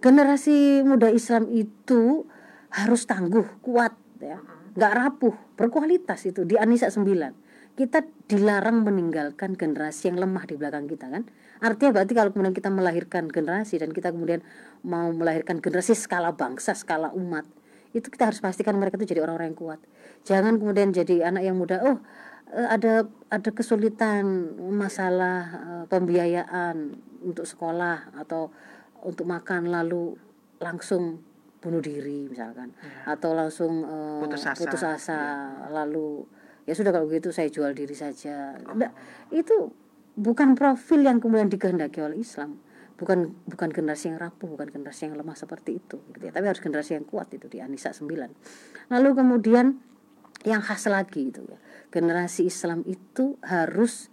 generasi 0.00 0.80
muda 0.82 1.12
Islam 1.12 1.52
itu 1.52 2.24
harus 2.72 3.04
tangguh 3.04 3.60
kuat 3.60 3.92
ya. 4.18 4.40
Nggak 4.74 4.92
rapuh 4.96 5.36
berkualitas 5.54 6.24
itu 6.26 6.42
di 6.42 6.58
Anisa 6.58 6.90
9 6.90 7.44
kita 7.74 8.06
dilarang 8.30 8.86
meninggalkan 8.86 9.58
generasi 9.58 10.06
yang 10.06 10.22
lemah 10.22 10.46
di 10.46 10.54
belakang 10.54 10.86
kita 10.86 11.10
kan. 11.10 11.26
Artinya 11.58 11.90
berarti 11.98 12.14
kalau 12.14 12.30
kemudian 12.30 12.54
kita 12.54 12.70
melahirkan 12.70 13.26
generasi 13.26 13.82
dan 13.82 13.90
kita 13.90 14.14
kemudian 14.14 14.46
mau 14.86 15.10
melahirkan 15.10 15.58
generasi 15.58 15.98
skala 15.98 16.38
bangsa 16.38 16.78
skala 16.78 17.10
umat 17.18 17.42
itu 17.94 18.10
kita 18.10 18.26
harus 18.26 18.42
pastikan 18.42 18.74
mereka 18.74 18.98
itu 18.98 19.14
jadi 19.14 19.22
orang-orang 19.22 19.54
yang 19.54 19.58
kuat. 19.58 19.80
Jangan 20.26 20.58
kemudian 20.58 20.90
jadi 20.90 21.30
anak 21.30 21.46
yang 21.46 21.54
muda 21.54 21.78
oh 21.86 21.96
eh, 22.50 22.68
ada 22.68 23.06
ada 23.30 23.50
kesulitan 23.54 24.26
masalah 24.74 25.38
eh, 25.54 25.84
pembiayaan 25.86 26.98
untuk 27.22 27.46
sekolah 27.46 28.18
atau 28.18 28.50
untuk 29.06 29.30
makan 29.30 29.70
lalu 29.70 30.18
langsung 30.58 31.22
bunuh 31.62 31.80
diri 31.80 32.26
misalkan. 32.26 32.74
Atau 33.06 33.32
langsung 33.32 33.86
eh, 33.86 34.20
Putus 34.26 34.42
asa. 34.42 34.58
putus 34.58 34.82
asa. 34.82 35.20
Lalu 35.70 36.26
ya 36.66 36.74
sudah 36.74 36.90
kalau 36.90 37.06
gitu 37.06 37.30
saya 37.30 37.46
jual 37.46 37.70
diri 37.70 37.94
saja. 37.94 38.58
Nggak, 38.58 38.90
itu 39.30 39.70
bukan 40.18 40.58
profil 40.58 41.06
yang 41.06 41.22
kemudian 41.22 41.46
dikehendaki 41.46 42.02
oleh 42.02 42.22
Islam 42.22 42.58
bukan 42.94 43.34
bukan 43.50 43.68
generasi 43.74 44.14
yang 44.14 44.22
rapuh 44.22 44.46
bukan 44.46 44.70
generasi 44.70 45.10
yang 45.10 45.18
lemah 45.18 45.34
seperti 45.34 45.82
itu 45.82 45.98
gitu 46.14 46.30
ya. 46.30 46.32
tapi 46.32 46.46
harus 46.46 46.62
generasi 46.62 46.94
yang 46.94 47.02
kuat 47.02 47.26
itu 47.34 47.50
di 47.50 47.58
Anisa 47.58 47.90
9 47.90 48.06
lalu 48.90 49.08
kemudian 49.18 49.82
yang 50.44 50.60
khas 50.60 50.84
lagi 50.92 51.32
itu 51.32 51.40
ya. 51.48 51.56
Generasi 51.88 52.44
Islam 52.44 52.84
itu 52.84 53.40
harus 53.40 54.12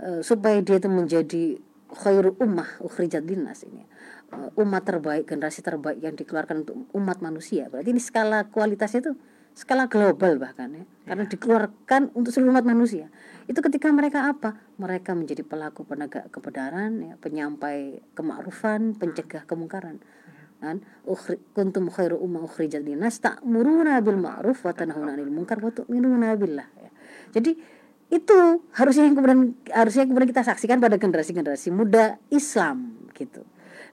eh, 0.00 0.24
supaya 0.24 0.56
dia 0.64 0.80
itu 0.80 0.88
menjadi 0.88 1.60
khairu 1.92 2.40
ummah 2.40 2.80
ukhrijat 2.80 3.20
linnas 3.28 3.68
ini 3.68 3.84
Eh, 4.32 4.48
umat 4.64 4.82
terbaik 4.88 5.28
generasi 5.28 5.60
terbaik 5.60 6.00
yang 6.00 6.16
dikeluarkan 6.16 6.64
untuk 6.64 6.88
umat 6.96 7.20
manusia. 7.20 7.68
Berarti 7.68 7.92
ini 7.92 8.00
skala 8.00 8.48
kualitasnya 8.48 9.04
itu 9.04 9.12
skala 9.52 9.92
global 9.92 10.40
bahkan 10.40 10.72
ya. 10.72 10.84
Karena 11.04 11.28
dikeluarkan 11.28 12.16
untuk 12.16 12.32
seluruh 12.32 12.56
umat 12.56 12.64
manusia 12.64 13.12
itu 13.52 13.60
ketika 13.60 13.92
mereka 13.92 14.32
apa 14.32 14.56
mereka 14.80 15.12
menjadi 15.12 15.44
pelaku 15.44 15.84
penegak 15.84 16.32
kebenaran 16.32 17.04
ya 17.04 17.14
penyampai 17.20 18.00
kemakrufan 18.16 18.96
pencegah 18.96 19.44
kemungkaran 19.44 20.00
kan 20.62 20.80
kuntum 21.52 21.90
khairu 21.90 22.16
umma 22.16 22.46
ukhrijat 22.46 22.86
linnas 22.86 23.18
ta'muruna 23.18 23.98
bil 24.00 24.16
ma'ruf 24.16 24.62
wa 24.62 24.72
tanhauna 24.72 25.18
'anil 25.18 25.28
munkar 25.28 25.58
wa 25.58 25.74
tu'minuna 25.74 26.38
billah 26.38 26.68
ya. 26.78 26.90
Jadi 27.34 27.58
itu 28.14 28.38
harusnya 28.78 29.10
yang 29.10 29.18
kemudian 29.18 29.58
harusnya 29.74 30.06
kemudian 30.06 30.30
kita 30.30 30.46
saksikan 30.46 30.78
pada 30.78 31.02
generasi-generasi 31.02 31.74
muda 31.74 32.22
Islam 32.30 33.10
gitu. 33.10 33.42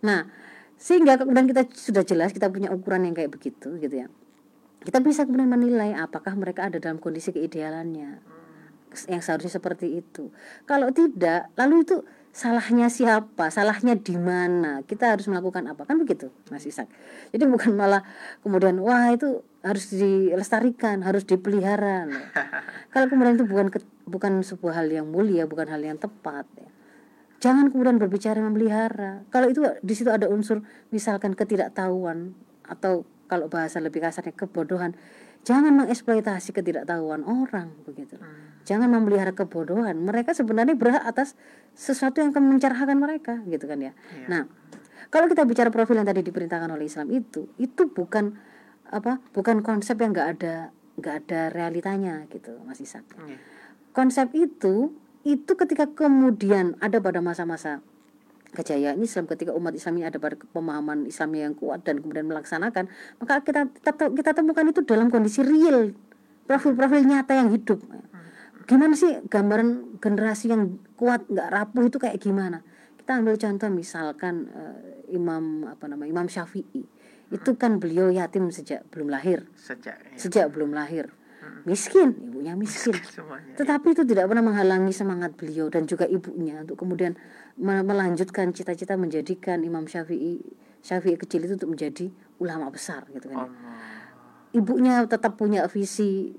Nah, 0.06 0.30
sehingga 0.78 1.18
kemudian 1.18 1.50
kita 1.50 1.66
sudah 1.74 2.06
jelas 2.06 2.38
kita 2.38 2.54
punya 2.54 2.70
ukuran 2.70 3.10
yang 3.10 3.18
kayak 3.18 3.34
begitu 3.34 3.82
gitu 3.82 4.06
ya. 4.06 4.08
Kita 4.86 5.02
bisa 5.02 5.26
kemudian 5.26 5.50
menilai 5.50 5.98
apakah 5.98 6.38
mereka 6.38 6.70
ada 6.70 6.78
dalam 6.78 7.02
kondisi 7.02 7.34
keidealannya 7.34 8.39
yang 9.08 9.22
seharusnya 9.22 9.54
seperti 9.54 10.02
itu. 10.02 10.34
Kalau 10.66 10.90
tidak, 10.90 11.50
lalu 11.58 11.86
itu 11.86 12.02
salahnya 12.30 12.88
siapa? 12.88 13.50
Salahnya 13.50 13.98
di 13.98 14.16
mana? 14.18 14.82
Kita 14.86 15.14
harus 15.14 15.28
melakukan 15.28 15.66
apa? 15.70 15.86
Kan 15.86 16.02
begitu, 16.02 16.30
Mas 16.54 16.66
Isak. 16.66 16.90
Jadi 17.34 17.44
bukan 17.50 17.74
malah 17.74 18.06
kemudian 18.42 18.78
wah 18.82 19.12
itu 19.14 19.42
harus 19.62 19.92
dilestarikan, 19.92 21.04
harus 21.04 21.28
dipelihara. 21.28 22.08
loh. 22.08 22.24
Kalau 22.94 23.06
kemudian 23.12 23.36
itu 23.36 23.46
bukan 23.46 23.68
bukan 24.08 24.32
sebuah 24.42 24.82
hal 24.84 24.88
yang 24.90 25.08
mulia, 25.10 25.46
bukan 25.46 25.70
hal 25.70 25.82
yang 25.82 25.98
tepat 26.00 26.46
ya. 26.58 26.70
Jangan 27.40 27.72
kemudian 27.72 27.96
berbicara 27.96 28.44
memelihara. 28.44 29.24
Kalau 29.32 29.48
itu 29.48 29.64
di 29.80 29.94
situ 29.96 30.12
ada 30.12 30.28
unsur 30.28 30.60
misalkan 30.92 31.40
ketidaktahuan 31.40 32.36
atau 32.68 33.08
kalau 33.32 33.48
bahasa 33.48 33.80
lebih 33.80 34.04
kasarnya 34.04 34.36
kebodohan, 34.36 34.98
jangan 35.48 35.74
mengeksploitasi 35.76 36.52
ketidaktahuan 36.54 37.24
orang 37.26 37.72
begitu. 37.84 38.20
Jangan 38.68 38.92
memelihara 38.92 39.34
kebodohan. 39.34 39.98
Mereka 39.98 40.36
sebenarnya 40.38 40.78
berhak 40.78 41.02
atas 41.02 41.34
sesuatu 41.74 42.22
yang 42.22 42.36
akan 42.36 42.44
mencerahkan 42.58 42.98
mereka 43.00 43.42
gitu 43.50 43.66
kan 43.66 43.80
ya. 43.82 43.94
Iya. 44.14 44.28
Nah, 44.30 44.42
kalau 45.10 45.26
kita 45.26 45.48
bicara 45.48 45.74
profil 45.74 45.98
yang 45.98 46.06
tadi 46.06 46.22
diperintahkan 46.22 46.70
oleh 46.70 46.86
Islam 46.86 47.10
itu, 47.10 47.50
itu 47.58 47.90
bukan 47.90 48.38
apa? 48.94 49.18
Bukan 49.34 49.66
konsep 49.66 49.98
yang 49.98 50.14
nggak 50.14 50.30
ada 50.38 50.56
nggak 51.00 51.16
ada 51.26 51.42
realitanya 51.56 52.28
gitu, 52.28 52.60
Mas 52.68 52.84
Isak 52.84 53.08
Iya. 53.24 53.40
konsep 53.96 54.36
itu 54.36 54.92
itu 55.24 55.52
ketika 55.56 55.88
kemudian 55.88 56.76
ada 56.84 57.00
pada 57.00 57.24
masa-masa 57.24 57.80
kejayaan 58.54 58.98
Islam 59.02 59.30
ketika 59.30 59.54
umat 59.54 59.74
Islam 59.78 60.02
ini 60.02 60.06
ada 60.10 60.18
pada 60.18 60.36
pemahaman 60.54 61.06
Islam 61.06 61.30
yang 61.38 61.54
kuat 61.54 61.86
dan 61.86 62.02
kemudian 62.02 62.26
melaksanakan 62.26 62.90
maka 63.22 63.46
kita 63.46 63.70
kita, 63.70 63.92
kita 64.10 64.32
temukan 64.34 64.66
itu 64.66 64.82
dalam 64.84 65.14
kondisi 65.14 65.46
real 65.46 65.94
profil-profil 66.50 67.06
nyata 67.06 67.38
yang 67.38 67.54
hidup. 67.54 67.78
Gimana 68.66 68.98
sih 68.98 69.22
gambaran 69.30 70.02
generasi 70.02 70.50
yang 70.50 70.82
kuat 70.98 71.30
nggak 71.30 71.50
rapuh 71.54 71.86
itu 71.86 72.02
kayak 72.02 72.18
gimana? 72.18 72.66
Kita 72.98 73.22
ambil 73.22 73.38
contoh 73.38 73.70
misalkan 73.70 74.50
eh, 74.50 75.14
Imam 75.14 75.70
apa 75.70 75.86
namanya 75.86 76.10
Imam 76.10 76.26
Syafi'i. 76.26 76.86
Itu 77.30 77.54
kan 77.62 77.78
beliau 77.78 78.10
yatim 78.10 78.50
sejak 78.50 78.86
belum 78.90 79.14
lahir. 79.14 79.46
Sejak 79.54 80.02
ya. 80.02 80.18
sejak 80.18 80.50
belum 80.50 80.74
lahir. 80.74 81.14
Miskin 81.66 82.14
ibunya 82.18 82.54
miskin. 82.58 82.98
Semuanya 83.14 83.54
tetapi 83.58 83.94
itu 83.94 84.06
tidak 84.06 84.30
pernah 84.30 84.46
menghalangi 84.46 84.94
semangat 84.94 85.34
beliau 85.38 85.70
dan 85.70 85.86
juga 85.86 86.06
ibunya 86.10 86.62
untuk 86.62 86.78
kemudian 86.82 87.18
melanjutkan 87.60 88.56
cita-cita 88.56 88.96
menjadikan 88.96 89.60
Imam 89.62 89.84
Syafi'i 89.84 90.40
Syafi'i 90.80 91.20
kecil 91.20 91.44
itu 91.44 91.60
untuk 91.60 91.76
menjadi 91.76 92.08
ulama 92.40 92.72
besar 92.72 93.04
gitu 93.12 93.28
kan 93.28 93.52
Allah. 93.52 93.76
Ibunya 94.56 95.04
tetap 95.06 95.36
punya 95.38 95.68
visi 95.70 96.34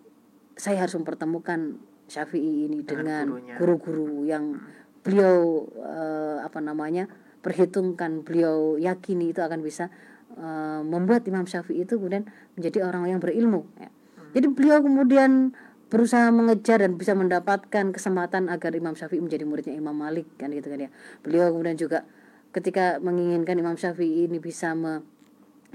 saya 0.56 0.82
harus 0.82 0.96
mempertemukan 0.98 1.78
Syafi'i 2.10 2.66
ini 2.66 2.82
Dengan 2.82 3.38
guru-guru 3.54 4.26
yang 4.26 4.58
beliau 5.06 5.68
eh, 5.78 6.38
apa 6.42 6.58
namanya 6.58 7.06
perhitungkan 7.40 8.20
beliau 8.26 8.76
yakini 8.76 9.32
itu 9.32 9.40
akan 9.40 9.60
bisa 9.62 9.88
eh, 10.34 10.80
membuat 10.82 11.24
Imam 11.28 11.44
Syafi'i 11.44 11.84
itu 11.84 12.00
kemudian 12.00 12.26
menjadi 12.56 12.84
orang 12.84 13.08
yang 13.08 13.20
berilmu 13.22 13.68
ya. 13.78 13.88
jadi 14.36 14.46
beliau 14.50 14.78
kemudian 14.84 15.54
berusaha 15.90 16.30
mengejar 16.30 16.80
dan 16.86 16.94
bisa 16.94 17.12
mendapatkan 17.18 17.90
kesempatan 17.90 18.46
agar 18.46 18.70
Imam 18.78 18.94
Syafi'i 18.94 19.18
menjadi 19.18 19.42
muridnya 19.42 19.74
Imam 19.74 19.92
Malik 19.92 20.30
kan 20.38 20.54
gitu 20.54 20.70
kan 20.70 20.86
ya. 20.86 20.90
Beliau 21.26 21.50
kemudian 21.50 21.74
juga 21.74 22.06
ketika 22.54 23.02
menginginkan 23.02 23.58
Imam 23.58 23.74
Syafi'i 23.74 24.30
ini 24.30 24.38
bisa 24.38 24.72
me- 24.78 25.02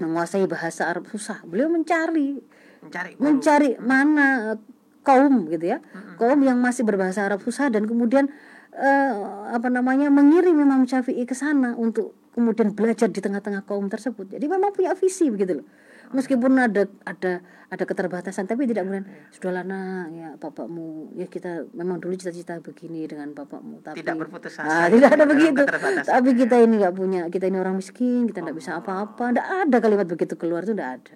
menguasai 0.00 0.48
bahasa 0.48 0.88
Arab 0.88 1.04
susah. 1.12 1.44
Beliau 1.44 1.68
mencari. 1.68 2.40
Mencari 2.80 3.10
guru. 3.16 3.22
mencari 3.28 3.70
mana 3.76 4.56
kaum 5.04 5.52
gitu 5.52 5.76
ya. 5.76 5.84
Kaum 6.16 6.40
yang 6.40 6.58
masih 6.64 6.88
berbahasa 6.88 7.28
Arab 7.28 7.44
susah 7.44 7.68
dan 7.68 7.84
kemudian 7.84 8.32
eh, 8.72 9.12
apa 9.52 9.68
namanya 9.68 10.08
mengirim 10.08 10.56
Imam 10.56 10.88
Syafi'i 10.88 11.28
ke 11.28 11.36
sana 11.36 11.76
untuk 11.76 12.16
kemudian 12.32 12.72
belajar 12.72 13.12
di 13.12 13.20
tengah-tengah 13.20 13.68
kaum 13.68 13.92
tersebut. 13.92 14.32
Jadi 14.32 14.44
memang 14.48 14.72
punya 14.72 14.96
visi 14.96 15.28
begitu 15.28 15.60
loh 15.60 15.68
meskipun 16.12 16.52
ada 16.58 16.86
ada 17.02 17.42
ada 17.66 17.82
keterbatasan 17.82 18.46
tapi 18.46 18.70
tidak 18.70 18.86
kemudian 18.86 19.06
sudahlah 19.34 19.66
nak 19.66 20.06
ya 20.14 20.28
bapakmu 20.38 21.10
ya 21.18 21.26
kita 21.26 21.66
memang 21.74 21.98
dulu 21.98 22.14
cita-cita 22.14 22.62
begini 22.62 23.10
dengan 23.10 23.34
bapakmu 23.34 23.82
tapi 23.82 23.98
Tidak 23.98 24.14
berputus 24.14 24.54
asa 24.62 24.66
Ah, 24.66 24.86
tidak 24.86 25.18
ada 25.18 25.24
begitu. 25.26 25.62
tapi 26.06 26.30
kita 26.38 26.62
ini 26.62 26.78
nggak 26.78 26.94
punya 26.94 27.26
kita 27.26 27.50
ini 27.50 27.58
orang 27.58 27.74
miskin 27.74 28.30
kita 28.30 28.46
nggak 28.46 28.54
bisa 28.54 28.78
apa-apa 28.78 29.34
tidak 29.34 29.46
ada 29.66 29.76
kalimat 29.82 30.06
begitu 30.06 30.38
keluar 30.38 30.62
itu 30.62 30.78
tidak 30.78 31.02
ada. 31.02 31.14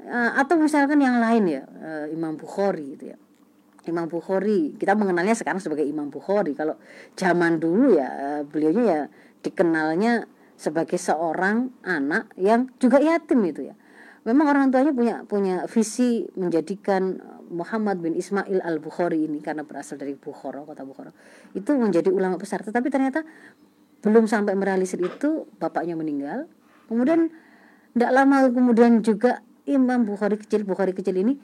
Eh, 0.00 0.30
atau 0.38 0.54
misalkan 0.56 1.02
yang 1.02 1.18
lain 1.18 1.44
ya 1.50 1.62
eh, 1.66 2.06
Imam 2.14 2.38
Bukhari 2.38 2.94
itu 2.94 3.10
ya. 3.10 3.18
Imam 3.88 4.06
Bukhari 4.06 4.76
kita 4.78 4.94
mengenalnya 4.94 5.34
sekarang 5.34 5.58
sebagai 5.58 5.82
Imam 5.82 6.12
Bukhari. 6.14 6.54
Kalau 6.54 6.78
zaman 7.18 7.58
dulu 7.58 7.98
ya 7.98 8.08
eh, 8.08 8.42
beliaunya 8.46 8.84
ya 8.86 9.00
dikenalnya 9.42 10.30
sebagai 10.54 11.00
seorang 11.00 11.72
anak 11.80 12.28
yang 12.36 12.68
juga 12.76 13.00
yatim 13.00 13.40
itu 13.48 13.72
ya 13.72 13.74
memang 14.24 14.46
orang 14.52 14.68
tuanya 14.68 14.92
punya 14.92 15.16
punya 15.24 15.64
visi 15.66 16.28
menjadikan 16.36 17.16
eh, 17.16 17.40
Muhammad 17.50 17.98
bin 18.04 18.14
Ismail 18.14 18.60
al 18.60 18.78
Bukhari 18.78 19.26
ini 19.26 19.40
karena 19.40 19.64
berasal 19.64 19.96
dari 19.96 20.14
Bukhara 20.14 20.62
kota 20.62 20.84
Bukhara 20.84 21.10
itu 21.56 21.70
menjadi 21.74 22.12
ulama 22.12 22.36
besar. 22.36 22.60
Tetapi 22.60 22.92
ternyata 22.92 23.24
belum 24.00 24.28
sampai 24.28 24.56
merealisir 24.56 25.00
itu 25.00 25.48
bapaknya 25.56 25.96
meninggal. 25.96 26.46
Kemudian 26.86 27.32
tidak 27.96 28.10
lama 28.14 28.48
kemudian 28.52 29.00
juga 29.00 29.40
Imam 29.64 30.04
Bukhari 30.04 30.36
kecil 30.36 30.62
Bukhari 30.68 30.92
kecil 30.92 31.16
ini 31.16 31.34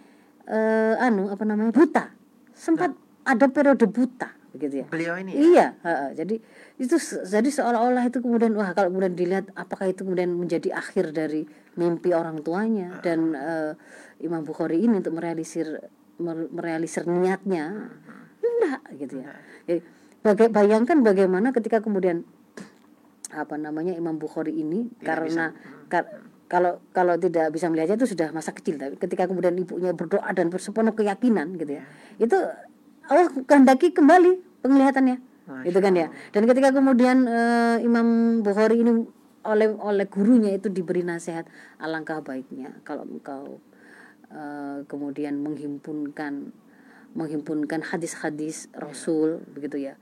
eh, 0.47 0.95
anu 1.01 1.33
apa 1.33 1.43
namanya 1.49 1.73
buta. 1.73 2.13
Sempat 2.53 2.93
ada 3.27 3.47
periode 3.51 3.89
buta 3.91 4.36
begitu 4.57 4.83
ya? 4.83 4.87
Beliau 4.89 5.15
ini 5.21 5.37
ya? 5.37 5.39
Iya, 5.39 5.67
heeh. 5.85 6.09
jadi 6.17 6.35
itu 6.81 6.97
jadi 7.29 7.49
seolah-olah 7.49 8.05
itu 8.09 8.19
kemudian 8.25 8.57
wah 8.57 8.73
kalau 8.73 8.89
kemudian 8.89 9.13
dilihat 9.13 9.53
apakah 9.53 9.93
itu 9.93 10.03
kemudian 10.03 10.33
menjadi 10.33 10.73
akhir 10.73 11.13
dari 11.13 11.45
mimpi 11.77 12.17
orang 12.17 12.41
tuanya? 12.41 12.99
Dan 13.05 13.37
eh, 13.37 13.73
Imam 14.25 14.43
Bukhari 14.43 14.81
ini 14.81 15.05
untuk 15.05 15.13
merealisir 15.13 15.69
mer- 16.17 16.49
merealisir 16.49 17.05
niatnya. 17.05 17.93
Enggak 18.41 18.81
gitu 18.97 19.21
ya. 19.21 19.37
Jadi 19.69 19.81
baga- 20.25 20.53
bayangkan 20.53 20.99
bagaimana 21.05 21.53
ketika 21.53 21.85
kemudian 21.85 22.25
apa 23.31 23.61
namanya 23.61 23.93
Imam 23.93 24.17
Bukhari 24.17 24.57
ini 24.57 24.89
karena 25.05 25.53
kar- 25.93 26.25
kalau 26.47 26.79
kalau 26.95 27.19
tidak 27.19 27.51
bisa 27.51 27.67
melihatnya 27.67 27.99
itu 27.99 28.07
sudah 28.07 28.31
masa 28.31 28.55
kecil. 28.55 28.79
Tapi 28.79 28.97
ketika 28.97 29.27
kemudian 29.27 29.59
ibunya 29.59 29.91
berdoa 29.93 30.31
dan 30.31 30.47
bersepenuh 30.47 30.95
keyakinan 30.95 31.59
gitu 31.59 31.83
ya. 31.83 31.85
Itu 32.23 32.39
Allah 33.07 33.29
kehendaki 33.47 33.95
kembali 33.95 34.63
penglihatannya. 34.63 35.17
Masya 35.47 35.69
itu 35.71 35.79
kan 35.79 35.93
ya. 35.95 36.11
Dan 36.35 36.43
ketika 36.51 36.75
kemudian 36.75 37.27
eh, 37.31 37.79
Imam 37.87 38.41
Bukhari 38.43 38.83
ini 38.83 39.07
oleh 39.47 39.71
oleh 39.79 40.07
gurunya 40.11 40.59
itu 40.59 40.67
diberi 40.67 41.07
nasihat 41.07 41.47
alangkah 41.79 42.19
baiknya 42.19 42.83
kalau 42.83 43.07
engkau 43.07 43.63
eh, 44.27 44.83
kemudian 44.91 45.39
menghimpunkan 45.39 46.51
menghimpunkan 47.17 47.81
hadis-hadis 47.87 48.67
Rasul 48.75 49.43
begitu 49.55 49.87
ya. 49.87 49.95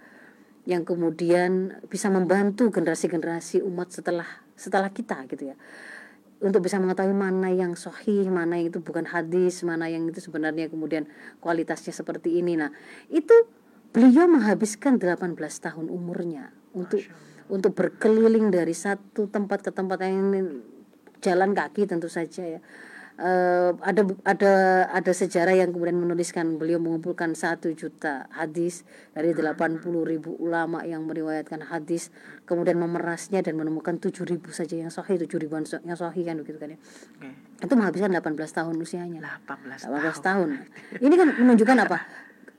Yang 0.64 0.96
kemudian 0.96 1.76
bisa 1.92 2.08
membantu 2.08 2.72
generasi-generasi 2.72 3.60
umat 3.68 3.92
setelah 3.92 4.26
setelah 4.56 4.88
kita 4.88 5.28
gitu 5.28 5.52
ya 5.52 5.56
untuk 6.42 6.66
bisa 6.66 6.82
mengetahui 6.82 7.14
mana 7.14 7.52
yang 7.52 7.78
sahih, 7.78 8.26
mana 8.28 8.58
yang 8.58 8.74
itu 8.74 8.82
bukan 8.82 9.06
hadis, 9.06 9.62
mana 9.62 9.86
yang 9.86 10.06
itu 10.10 10.18
sebenarnya 10.18 10.66
kemudian 10.70 11.06
kualitasnya 11.38 11.94
seperti 11.94 12.42
ini. 12.42 12.58
Nah, 12.58 12.74
itu 13.12 13.32
beliau 13.94 14.26
menghabiskan 14.26 14.98
18 14.98 15.38
tahun 15.38 15.86
umurnya 15.86 16.50
untuk 16.74 17.00
untuk 17.46 17.76
berkeliling 17.76 18.48
dari 18.48 18.72
satu 18.72 19.28
tempat 19.28 19.62
ke 19.62 19.70
tempat 19.70 20.00
yang 20.02 20.64
jalan 21.20 21.50
kaki 21.52 21.86
tentu 21.88 22.10
saja 22.10 22.58
ya. 22.58 22.60
Eh, 23.14 23.70
ada 23.78 24.02
ada 24.26 24.52
ada 24.90 25.12
sejarah 25.14 25.54
yang 25.54 25.70
kemudian 25.70 25.94
menuliskan 25.94 26.58
beliau 26.58 26.82
mengumpulkan 26.82 27.38
satu 27.38 27.70
juta 27.70 28.26
hadis 28.34 28.82
dari 29.14 29.30
80 29.30 29.78
ribu 30.02 30.34
ulama 30.42 30.82
yang 30.82 31.06
meriwayatkan 31.06 31.62
hadis 31.70 32.10
kemudian 32.42 32.74
memerasnya 32.74 33.38
dan 33.38 33.54
menemukan 33.54 34.02
7 34.02 34.10
ribu 34.26 34.50
saja 34.50 34.74
yang 34.82 34.90
sahih 34.90 35.14
7 35.14 35.30
ribuan 35.38 35.62
yang 35.86 35.94
sahih 35.94 36.26
kan 36.26 36.42
begitu 36.42 36.58
kan 36.58 36.74
ya. 36.74 36.78
Oke. 37.22 37.30
itu 37.62 37.74
menghabiskan 37.78 38.10
18 38.10 38.34
tahun 38.50 38.74
usianya. 38.82 39.22
18 39.46 39.86
18 39.86 39.94
tahun. 39.94 40.18
tahun. 40.18 40.48
Ini 40.98 41.14
kan 41.14 41.28
menunjukkan 41.38 41.76
apa? 41.86 41.98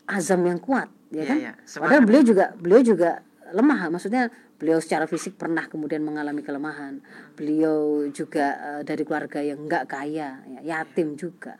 Azam 0.07 0.39
yang 0.47 0.63
kuat 0.63 0.87
ya 1.11 1.19
Iya, 1.19 1.27
kan? 1.27 1.37
iya. 1.43 1.51
padahal 1.83 2.03
beliau 2.07 2.23
juga 2.23 2.55
beliau 2.55 2.79
juga 2.79 3.19
lemah 3.51 3.91
maksudnya 3.91 4.31
beliau 4.55 4.79
secara 4.79 5.05
fisik 5.05 5.35
pernah 5.35 5.67
kemudian 5.67 6.03
mengalami 6.03 6.41
kelemahan. 6.41 7.03
Beliau 7.35 8.07
juga 8.11 8.55
eh, 8.55 8.81
dari 8.87 9.03
keluarga 9.03 9.43
yang 9.43 9.67
enggak 9.67 9.91
kaya 9.91 10.41
ya, 10.43 10.59
yatim 10.63 11.19
juga 11.19 11.59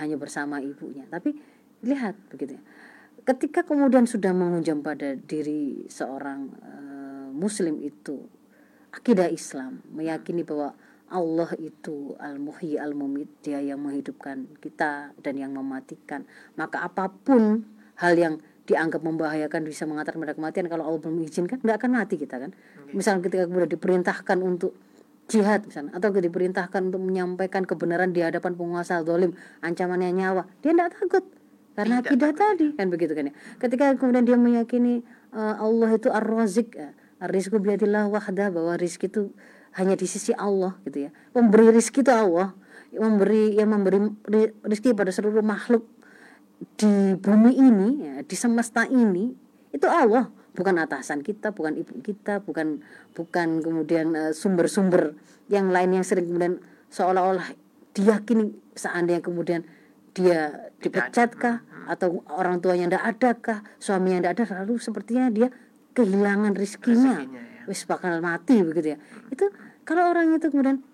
hanya 0.00 0.16
bersama 0.16 0.60
ibunya. 0.60 1.04
Tapi 1.08 1.36
lihat 1.84 2.16
begitu 2.32 2.56
ya. 2.56 2.62
Ketika 3.22 3.62
kemudian 3.62 4.10
sudah 4.10 4.34
mengunjam 4.34 4.82
pada 4.82 5.14
diri 5.14 5.86
seorang 5.86 6.40
eh, 6.58 7.28
muslim 7.32 7.80
itu 7.80 8.24
akidah 8.92 9.28
Islam 9.32 9.80
meyakini 9.88 10.44
bahwa 10.44 10.76
Allah 11.12 11.52
itu 11.60 12.16
al-muhyi 12.16 12.80
al-mumit 12.80 13.28
dia 13.44 13.60
yang 13.60 13.84
menghidupkan 13.84 14.48
kita 14.64 15.12
dan 15.20 15.34
yang 15.36 15.52
mematikan 15.52 16.24
maka 16.56 16.88
apa 16.88 17.12
pun 17.12 17.68
hal 18.00 18.16
yang 18.16 18.34
dianggap 18.62 19.02
membahayakan 19.02 19.66
bisa 19.66 19.84
mengantar 19.84 20.14
pada 20.14 20.38
kematian 20.38 20.70
kalau 20.70 20.86
Allah 20.86 21.00
belum 21.02 21.22
mengizinkan 21.22 21.58
nggak 21.58 21.76
akan 21.82 21.90
mati 21.98 22.14
kita 22.18 22.38
kan? 22.38 22.50
Misalnya 22.94 23.26
ketika 23.26 23.44
kemudian 23.50 23.70
diperintahkan 23.70 24.38
untuk 24.38 24.78
jihad 25.30 25.64
misalnya 25.66 25.96
atau 25.96 26.12
diperintahkan 26.12 26.80
untuk 26.92 27.02
menyampaikan 27.02 27.62
kebenaran 27.64 28.10
di 28.10 28.20
hadapan 28.20 28.52
penguasa 28.58 29.00
zalim 29.06 29.32
ancamannya 29.64 30.10
nyawa 30.12 30.42
dia 30.62 30.74
tidak 30.74 30.94
takut. 30.98 31.24
Karena 31.72 32.04
Tidak 32.04 32.12
akidah 32.12 32.32
tadi 32.36 32.68
kan 32.76 32.86
begitu 32.92 33.12
kan 33.16 33.32
ya? 33.32 33.34
Ketika 33.56 33.96
kemudian 33.96 34.28
dia 34.28 34.36
meyakini 34.36 35.00
eh, 35.32 35.54
Allah 35.56 35.96
itu 35.96 36.12
ar-razik 36.12 36.76
ya 36.76 36.92
rizku 37.22 37.62
biadillah 37.62 38.10
wahdah 38.10 38.50
bahwa 38.50 38.74
rizki 38.76 39.08
itu 39.08 39.32
hanya 39.78 39.96
di 39.96 40.04
sisi 40.04 40.36
Allah 40.36 40.76
gitu 40.84 41.08
ya. 41.08 41.10
Memberi 41.32 41.72
rizki 41.72 42.04
itu 42.04 42.12
Allah 42.12 42.52
memberi 42.92 43.56
yang 43.56 43.72
memberi 43.72 44.04
ri- 44.28 44.52
rizki 44.68 44.92
pada 44.92 45.08
seluruh 45.08 45.40
makhluk 45.40 45.88
di 46.78 47.18
bumi 47.18 47.52
ini 47.58 47.88
ya, 48.02 48.14
di 48.22 48.36
semesta 48.38 48.86
ini 48.86 49.32
itu 49.72 49.86
Allah 49.88 50.28
bukan 50.52 50.76
atasan 50.84 51.24
kita 51.24 51.56
bukan 51.56 51.80
ibu 51.80 51.96
kita 52.04 52.44
bukan 52.44 52.84
bukan 53.16 53.64
kemudian 53.64 54.12
eh, 54.12 54.32
sumber-sumber 54.36 55.16
yang 55.48 55.72
lain 55.72 55.96
yang 56.00 56.04
sering 56.04 56.28
kemudian 56.28 56.60
seolah-olah 56.92 57.48
diyakini 57.96 58.52
seandainya 58.76 59.24
kemudian 59.24 59.64
dia 60.12 60.68
dipecatkah 60.80 61.64
atau 61.88 62.20
orang 62.28 62.60
tuanya 62.60 62.86
tidak 62.86 63.04
ada 63.16 63.30
kah 63.40 63.58
suami 63.80 64.14
yang 64.14 64.20
tidak 64.22 64.44
ada 64.44 64.62
lalu 64.62 64.76
sepertinya 64.76 65.32
dia 65.32 65.48
kehilangan 65.96 66.52
rizkinya 66.56 67.24
Rezekinya, 67.24 67.42
ya. 67.42 67.62
wis 67.68 67.84
bakal 67.84 68.12
mati 68.24 68.60
begitu 68.64 68.96
ya. 68.96 68.98
Itu 69.28 69.52
kalau 69.84 70.12
orang 70.12 70.36
itu 70.36 70.48
kemudian 70.48 70.84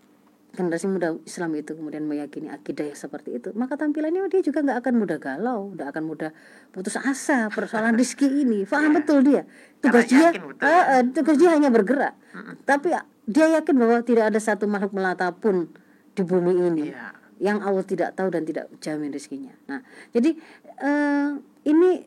generasi 0.58 0.90
muda 0.90 1.14
Islam 1.22 1.54
itu 1.54 1.78
kemudian 1.78 2.02
meyakini 2.02 2.50
akidah 2.50 2.90
yang 2.90 2.98
seperti 2.98 3.38
itu 3.38 3.54
maka 3.54 3.78
tampilannya 3.78 4.26
dia 4.26 4.42
juga 4.42 4.66
nggak 4.66 4.82
akan 4.82 4.94
mudah 4.98 5.18
galau 5.22 5.70
nggak 5.78 5.94
akan 5.94 6.02
mudah 6.02 6.30
putus 6.74 6.98
asa 6.98 7.46
persoalan 7.54 7.94
rizki 7.94 8.26
ini. 8.26 8.66
Paham 8.70 8.98
betul 8.98 9.22
dia? 9.22 9.46
Tugas 9.78 10.10
Karena 10.10 10.34
dia 10.34 10.42
betul, 10.42 10.66
eh, 10.66 10.84
eh, 10.98 11.02
tugas 11.14 11.36
dia 11.38 11.50
hanya 11.54 11.70
bergerak. 11.70 12.18
Tapi 12.66 12.90
dia 13.30 13.46
yakin 13.54 13.74
bahwa 13.78 14.02
tidak 14.02 14.34
ada 14.34 14.40
satu 14.42 14.66
makhluk 14.66 14.98
melata 14.98 15.30
pun 15.30 15.70
di 16.18 16.26
bumi 16.26 16.50
ini 16.58 16.90
Iya. 16.90 17.14
yang 17.38 17.62
Allah 17.62 17.86
tidak 17.86 18.18
tahu 18.18 18.34
dan 18.34 18.42
tidak 18.42 18.66
jamin 18.82 19.14
rezekinya. 19.14 19.54
Nah, 19.70 19.86
jadi 20.10 20.34
eh, 20.82 21.30
ini 21.70 22.02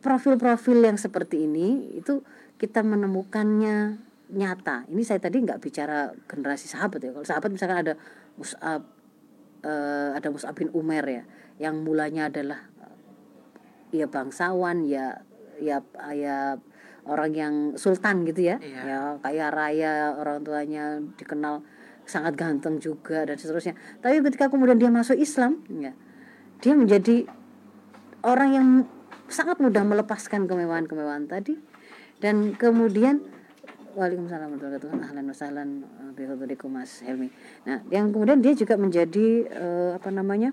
profil-profil 0.00 0.86
yang 0.86 0.96
seperti 0.96 1.44
ini 1.44 1.98
itu 2.00 2.24
kita 2.56 2.80
menemukannya 2.80 4.00
nyata. 4.32 4.86
Ini 4.90 5.02
saya 5.06 5.22
tadi 5.22 5.42
nggak 5.42 5.62
bicara 5.62 6.10
generasi 6.26 6.66
sahabat 6.66 6.98
ya. 7.02 7.10
Kalau 7.14 7.26
sahabat 7.26 7.50
misalkan 7.54 7.78
ada 7.86 7.94
Mus'ab 8.34 8.82
eh, 9.62 10.10
ada 10.18 10.28
Mus'ab 10.30 10.54
bin 10.58 10.70
Umar 10.74 11.06
ya, 11.06 11.22
yang 11.62 11.82
mulanya 11.86 12.28
adalah 12.30 12.66
ya 13.94 14.06
bangsawan 14.10 14.82
ya 14.84 15.22
ya 15.62 15.80
ya 16.12 16.58
orang 17.06 17.32
yang 17.32 17.54
sultan 17.78 18.26
gitu 18.26 18.50
ya, 18.50 18.58
Iya. 18.58 18.82
ya 18.82 18.98
kaya 19.22 19.46
raya 19.54 20.18
orang 20.18 20.42
tuanya 20.42 20.98
dikenal 21.14 21.62
sangat 22.02 22.34
ganteng 22.34 22.82
juga 22.82 23.22
dan 23.22 23.38
seterusnya. 23.38 23.78
Tapi 24.02 24.22
ketika 24.26 24.50
kemudian 24.50 24.78
dia 24.78 24.90
masuk 24.90 25.14
Islam, 25.14 25.62
ya 25.70 25.94
dia 26.58 26.74
menjadi 26.74 27.30
orang 28.26 28.50
yang 28.50 28.68
sangat 29.30 29.58
mudah 29.62 29.86
melepaskan 29.86 30.50
kemewahan-kemewahan 30.50 31.30
tadi 31.30 31.58
dan 32.18 32.54
kemudian 32.58 33.22
Waalaikumsalam 33.96 34.52
warahmatullahi 34.52 34.76
wabarakatuh. 34.76 35.08
Ahlan 35.08 35.24
wa 35.24 35.32
sahlan 35.32 35.68
bihudurikum 36.12 36.68
Mas 36.68 37.00
Helmi. 37.00 37.32
Nah, 37.64 37.80
yang 37.88 38.12
kemudian 38.12 38.44
dia 38.44 38.52
juga 38.52 38.76
menjadi 38.76 39.48
eh, 39.48 39.90
apa 39.96 40.12
namanya? 40.12 40.52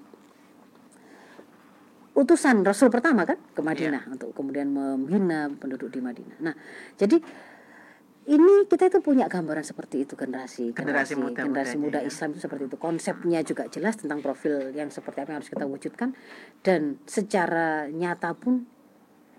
utusan 2.13 2.61
Rasul 2.61 2.93
pertama 2.93 3.25
kan 3.25 3.41
ke 3.57 3.61
Madinah 3.65 4.05
untuk 4.05 4.37
kemudian 4.37 4.69
membina 4.69 5.49
penduduk 5.49 5.89
di 5.89 5.97
Madinah. 5.97 6.37
Nah, 6.45 6.53
jadi 6.93 7.17
ini 8.29 8.69
kita 8.69 8.87
itu 8.87 9.01
punya 9.01 9.25
gambaran 9.25 9.65
seperti 9.65 10.05
itu 10.05 10.13
generasi 10.13 10.71
Generasi 10.77 11.17
muda-mudanya, 11.17 11.43
generasi 11.43 11.75
muda 11.81 11.99
ya. 11.99 12.07
Islam 12.07 12.37
itu 12.37 12.39
seperti 12.45 12.63
itu 12.71 12.77
konsepnya 12.77 13.41
juga 13.41 13.65
jelas 13.67 13.97
tentang 13.97 14.21
profil 14.21 14.71
yang 14.71 14.93
seperti 14.93 15.25
apa 15.25 15.29
yang 15.35 15.39
harus 15.43 15.51
kita 15.51 15.65
wujudkan 15.67 16.09
dan 16.61 17.01
secara 17.03 17.89
nyata 17.89 18.37
pun 18.37 18.69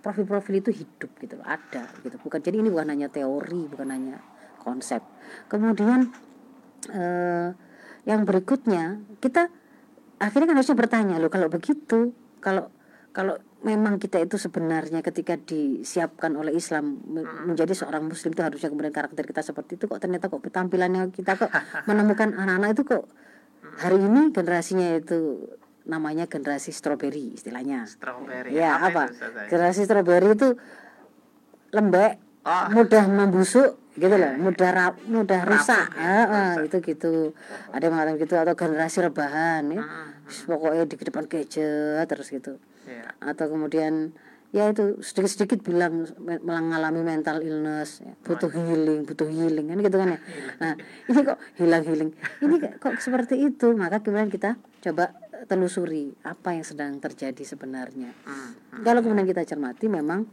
profil-profil 0.05 0.61
itu 0.61 0.71
hidup 0.85 1.11
gitu 1.17 1.41
loh 1.41 1.49
ada 1.49 1.89
gitu. 2.05 2.21
Bukan 2.21 2.45
jadi 2.45 2.61
ini 2.61 2.69
bukan 2.69 2.93
hanya 2.93 3.09
teori 3.09 3.65
bukan 3.73 3.89
hanya 3.89 4.21
konsep. 4.61 5.01
Kemudian 5.49 6.13
eh, 6.93 7.49
yang 8.05 8.29
berikutnya 8.29 9.01
kita 9.25 9.49
akhirnya 10.21 10.53
kan 10.53 10.57
harusnya 10.61 10.77
bertanya 10.77 11.17
loh 11.17 11.33
kalau 11.33 11.49
begitu 11.49 12.13
kalau 12.45 12.69
kalau 13.17 13.41
memang 13.65 13.97
kita 13.97 14.21
itu 14.21 14.37
sebenarnya 14.37 15.01
ketika 15.01 15.41
disiapkan 15.41 16.37
oleh 16.37 16.53
Islam 16.53 17.01
me- 17.09 17.49
menjadi 17.49 17.73
seorang 17.73 18.05
muslim 18.05 18.37
itu 18.37 18.45
harusnya 18.45 18.69
kemudian 18.69 18.93
karakter 18.93 19.25
kita 19.25 19.41
seperti 19.41 19.81
itu 19.81 19.89
kok 19.89 20.05
ternyata 20.05 20.29
kok 20.29 20.45
tampilannya 20.45 21.09
kita 21.09 21.41
kok 21.41 21.49
menemukan 21.89 22.37
anak-anak 22.37 22.77
itu 22.77 22.83
kok 22.85 23.05
hari 23.81 23.99
ini 24.05 24.29
generasinya 24.37 25.01
itu 25.01 25.49
namanya 25.85 26.25
generasi 26.25 26.71
stroberi 26.71 27.33
istilahnya. 27.33 27.85
Strawberry. 27.85 28.51
ya 28.51 28.77
Apa 28.79 28.89
apa? 28.89 29.03
itu, 29.07 29.25
generasi 29.49 29.85
stroberi 29.85 30.29
itu 30.31 30.49
lembek 31.71 32.21
Oh. 32.45 32.69
mudah 32.71 33.09
membusuk 33.09 33.81
gitu 33.95 34.13
loh. 34.13 34.37
Mudah 34.45 34.69
ra- 34.71 35.01
mudah 35.07 35.49
rusak. 35.49 35.97
ya, 35.97 36.05
Ah, 36.05 36.27
ah, 36.29 36.53
itu 36.61 36.77
gitu. 36.83 37.33
Ada 37.71 37.89
yang 37.89 37.93
mengatakan 37.95 38.17
gitu 38.19 38.35
atau 38.37 38.53
generasi 38.55 38.99
rebahan 39.01 39.65
ya. 39.71 39.81
Pokoknya 40.45 40.85
di 40.85 40.97
depan 40.99 41.25
gadget 41.25 42.05
terus 42.05 42.29
gitu. 42.29 42.61
Iya. 42.85 43.17
atau 43.17 43.49
kemudian 43.49 44.13
ya 44.53 44.69
itu 44.69 45.01
sedikit-sedikit 45.01 45.65
bilang 45.65 46.05
me- 46.21 46.37
mengalami 46.39 47.01
mental 47.01 47.41
illness 47.41 47.99
ya, 47.99 48.13
butuh 48.21 48.53
healing 48.53 49.03
butuh 49.03 49.25
healing 49.25 49.67
kan 49.67 49.79
gitu 49.81 49.97
kan 49.97 50.09
ya. 50.11 50.19
Nah 50.61 50.73
ini 51.09 51.21
kok 51.25 51.39
hilang 51.57 51.81
healing 51.83 52.11
ini 52.39 52.55
kok 52.77 53.01
seperti 53.01 53.41
itu? 53.41 53.73
Maka 53.73 54.05
kemudian 54.05 54.29
kita 54.29 54.61
coba 54.85 55.17
telusuri 55.51 56.15
apa 56.25 56.55
yang 56.55 56.65
sedang 56.65 56.93
terjadi 57.03 57.43
sebenarnya. 57.43 58.11
Hmm. 58.25 58.83
kalau 58.87 59.03
kemudian 59.03 59.27
kita 59.29 59.45
cermati 59.45 59.91
memang 59.91 60.27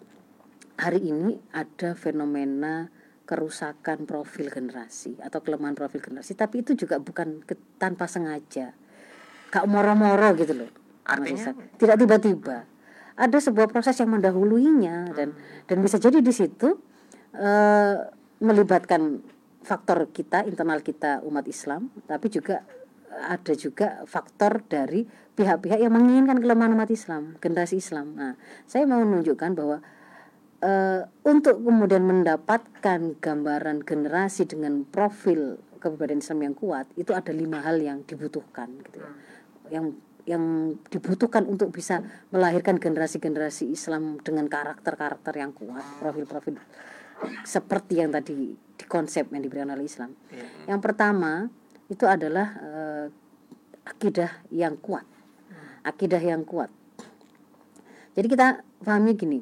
hari 0.78 1.12
ini 1.12 1.38
ada 1.52 1.94
fenomena 1.98 2.90
kerusakan 3.26 4.04
profil 4.04 4.52
generasi 4.52 5.16
atau 5.24 5.40
kelemahan 5.40 5.78
profil 5.78 6.04
generasi. 6.04 6.36
Tapi 6.36 6.66
itu 6.68 6.76
juga 6.76 7.00
bukan 7.00 7.46
ke- 7.48 7.80
tanpa 7.80 8.10
sengaja. 8.10 8.76
Gak 9.52 9.66
moro-moro 9.68 10.32
gitu 10.36 10.56
loh 10.56 10.72
Artinya? 11.06 11.52
Tidak 11.78 11.98
tiba-tiba. 11.98 12.58
Ada 13.18 13.38
sebuah 13.52 13.70
proses 13.70 14.00
yang 14.00 14.10
mendahuluinya 14.16 15.14
dan 15.14 15.36
dan 15.68 15.78
bisa 15.84 16.00
jadi 16.00 16.24
di 16.24 16.34
situ 16.34 16.80
eh, 17.36 17.96
melibatkan 18.42 19.22
faktor 19.62 20.10
kita 20.10 20.42
internal 20.50 20.82
kita 20.82 21.22
umat 21.22 21.46
Islam 21.46 21.94
tapi 22.10 22.34
juga 22.34 22.66
ada 23.12 23.54
juga 23.56 24.04
faktor 24.08 24.64
dari 24.66 25.04
pihak-pihak 25.36 25.80
yang 25.80 25.94
menginginkan 25.96 26.40
kelemahan 26.40 26.76
umat 26.76 26.92
Islam 26.92 27.36
generasi 27.44 27.80
Islam. 27.80 28.16
Nah 28.16 28.34
saya 28.68 28.88
mau 28.88 29.04
menunjukkan 29.04 29.52
bahwa 29.58 29.78
eh, 30.64 31.02
untuk 31.28 31.60
kemudian 31.60 32.04
mendapatkan 32.08 33.20
gambaran 33.20 33.84
generasi 33.84 34.48
dengan 34.48 34.88
profil 34.88 35.60
kepribadian 35.82 36.22
Islam 36.22 36.40
yang 36.46 36.56
kuat 36.56 36.86
itu 36.94 37.12
ada 37.12 37.34
lima 37.34 37.66
hal 37.66 37.82
yang 37.82 38.06
dibutuhkan 38.06 38.70
gitu 38.86 39.02
ya. 39.02 39.12
Yang 39.72 39.86
yang 40.30 40.78
dibutuhkan 40.94 41.50
untuk 41.50 41.74
bisa 41.74 42.06
melahirkan 42.30 42.78
generasi-generasi 42.78 43.74
Islam 43.74 44.22
dengan 44.22 44.46
karakter-karakter 44.46 45.34
yang 45.34 45.50
kuat 45.50 45.82
profil-profil 45.98 46.62
seperti 47.42 48.02
yang 48.02 48.14
tadi 48.14 48.54
di 48.54 48.86
konsep 48.86 49.30
yang 49.34 49.42
diberikan 49.42 49.74
oleh 49.74 49.86
Islam. 49.86 50.14
Iya. 50.30 50.74
yang 50.74 50.80
pertama 50.82 51.50
itu 51.92 52.08
adalah 52.08 52.48
eh, 52.56 53.06
akidah 53.84 54.32
yang 54.48 54.80
kuat. 54.80 55.04
Akidah 55.84 56.24
yang 56.24 56.48
kuat. 56.48 56.72
Jadi 58.16 58.28
kita 58.32 58.64
pahami 58.84 59.12
gini 59.20 59.40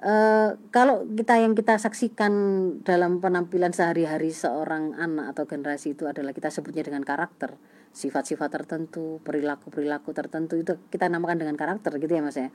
eh, 0.00 0.50
kalau 0.72 1.04
kita 1.04 1.40
yang 1.44 1.52
kita 1.52 1.76
saksikan 1.76 2.32
dalam 2.80 3.20
penampilan 3.20 3.76
sehari-hari 3.76 4.32
seorang 4.32 4.96
anak 4.96 5.36
atau 5.36 5.44
generasi 5.44 5.92
itu 5.92 6.08
adalah 6.08 6.32
kita 6.32 6.48
sebutnya 6.48 6.88
dengan 6.88 7.04
karakter. 7.04 7.52
Sifat-sifat 7.94 8.50
tertentu 8.50 9.22
perilaku-perilaku 9.22 10.10
tertentu 10.10 10.58
itu 10.58 10.74
kita 10.90 11.06
namakan 11.06 11.46
dengan 11.46 11.54
karakter 11.54 11.94
gitu 12.00 12.10
ya 12.16 12.22
mas 12.24 12.34
ya. 12.40 12.48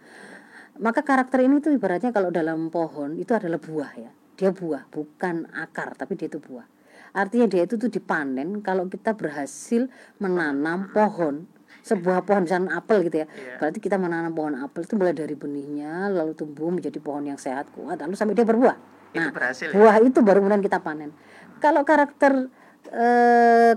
Maka 0.81 1.05
karakter 1.05 1.45
ini 1.45 1.63
tuh 1.63 1.75
ibaratnya 1.75 2.11
kalau 2.11 2.33
dalam 2.33 2.67
pohon 2.73 3.15
itu 3.15 3.31
adalah 3.31 3.61
buah 3.61 3.91
ya. 3.95 4.11
Dia 4.35 4.51
buah 4.51 4.87
bukan 4.91 5.47
akar 5.53 5.95
tapi 5.95 6.15
dia 6.15 6.27
itu 6.31 6.39
buah 6.39 6.78
artinya 7.11 7.45
dia 7.45 7.63
itu 7.63 7.75
tuh 7.75 7.87
dipanen 7.87 8.59
kalau 8.59 8.85
kita 8.85 9.13
berhasil 9.13 9.87
menanam 10.17 10.89
pohon 10.89 11.45
sebuah 11.79 12.21
pohon 12.21 12.43
misalnya 12.43 12.75
apel 12.75 13.07
gitu 13.07 13.23
ya 13.23 13.27
Iya. 13.27 13.55
berarti 13.57 13.79
kita 13.79 13.95
menanam 13.95 14.31
pohon 14.31 14.53
apel 14.55 14.83
itu 14.83 14.93
mulai 14.93 15.15
dari 15.15 15.33
benihnya 15.33 16.11
lalu 16.11 16.35
tumbuh 16.35 16.69
menjadi 16.69 16.99
pohon 16.99 17.23
yang 17.23 17.39
sehat 17.39 17.71
kuat 17.71 17.97
lalu 17.97 18.13
sampai 18.13 18.35
dia 18.35 18.43
berbuah 18.43 18.77
Itu 19.09 19.17
nah 19.17 19.31
berhasil 19.31 19.69
ya? 19.69 19.73
buah 19.73 19.95
itu 20.03 20.19
baru 20.21 20.43
kemudian 20.43 20.61
kita 20.61 20.83
panen 20.83 21.15
kalau 21.57 21.81
karakter 21.81 22.51
eh, 22.89 23.73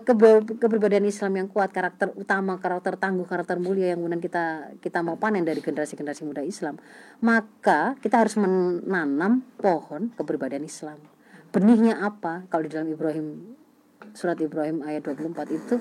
kepribadian 0.58 1.04
Islam 1.04 1.32
yang 1.36 1.48
kuat 1.48 1.70
karakter 1.70 2.10
utama 2.14 2.58
karakter 2.58 2.96
tangguh 2.96 3.24
karakter 3.24 3.56
mulia 3.58 3.92
yang 3.94 4.02
kemudian 4.02 4.20
kita 4.20 4.74
kita 4.80 5.00
mau 5.00 5.16
panen 5.16 5.44
dari 5.44 5.60
generasi-generasi 5.60 6.22
muda 6.24 6.42
Islam 6.42 6.76
maka 7.20 7.94
kita 8.00 8.18
harus 8.18 8.34
menanam 8.36 9.46
pohon 9.58 10.10
kepribadian 10.16 10.64
Islam 10.64 10.98
benihnya 11.52 12.00
apa? 12.00 12.48
Kalau 12.48 12.64
di 12.64 12.70
dalam 12.72 12.88
Ibrahim 12.88 13.56
surat 14.16 14.40
Ibrahim 14.40 14.82
ayat 14.82 15.04
24 15.06 15.52
itu 15.52 15.76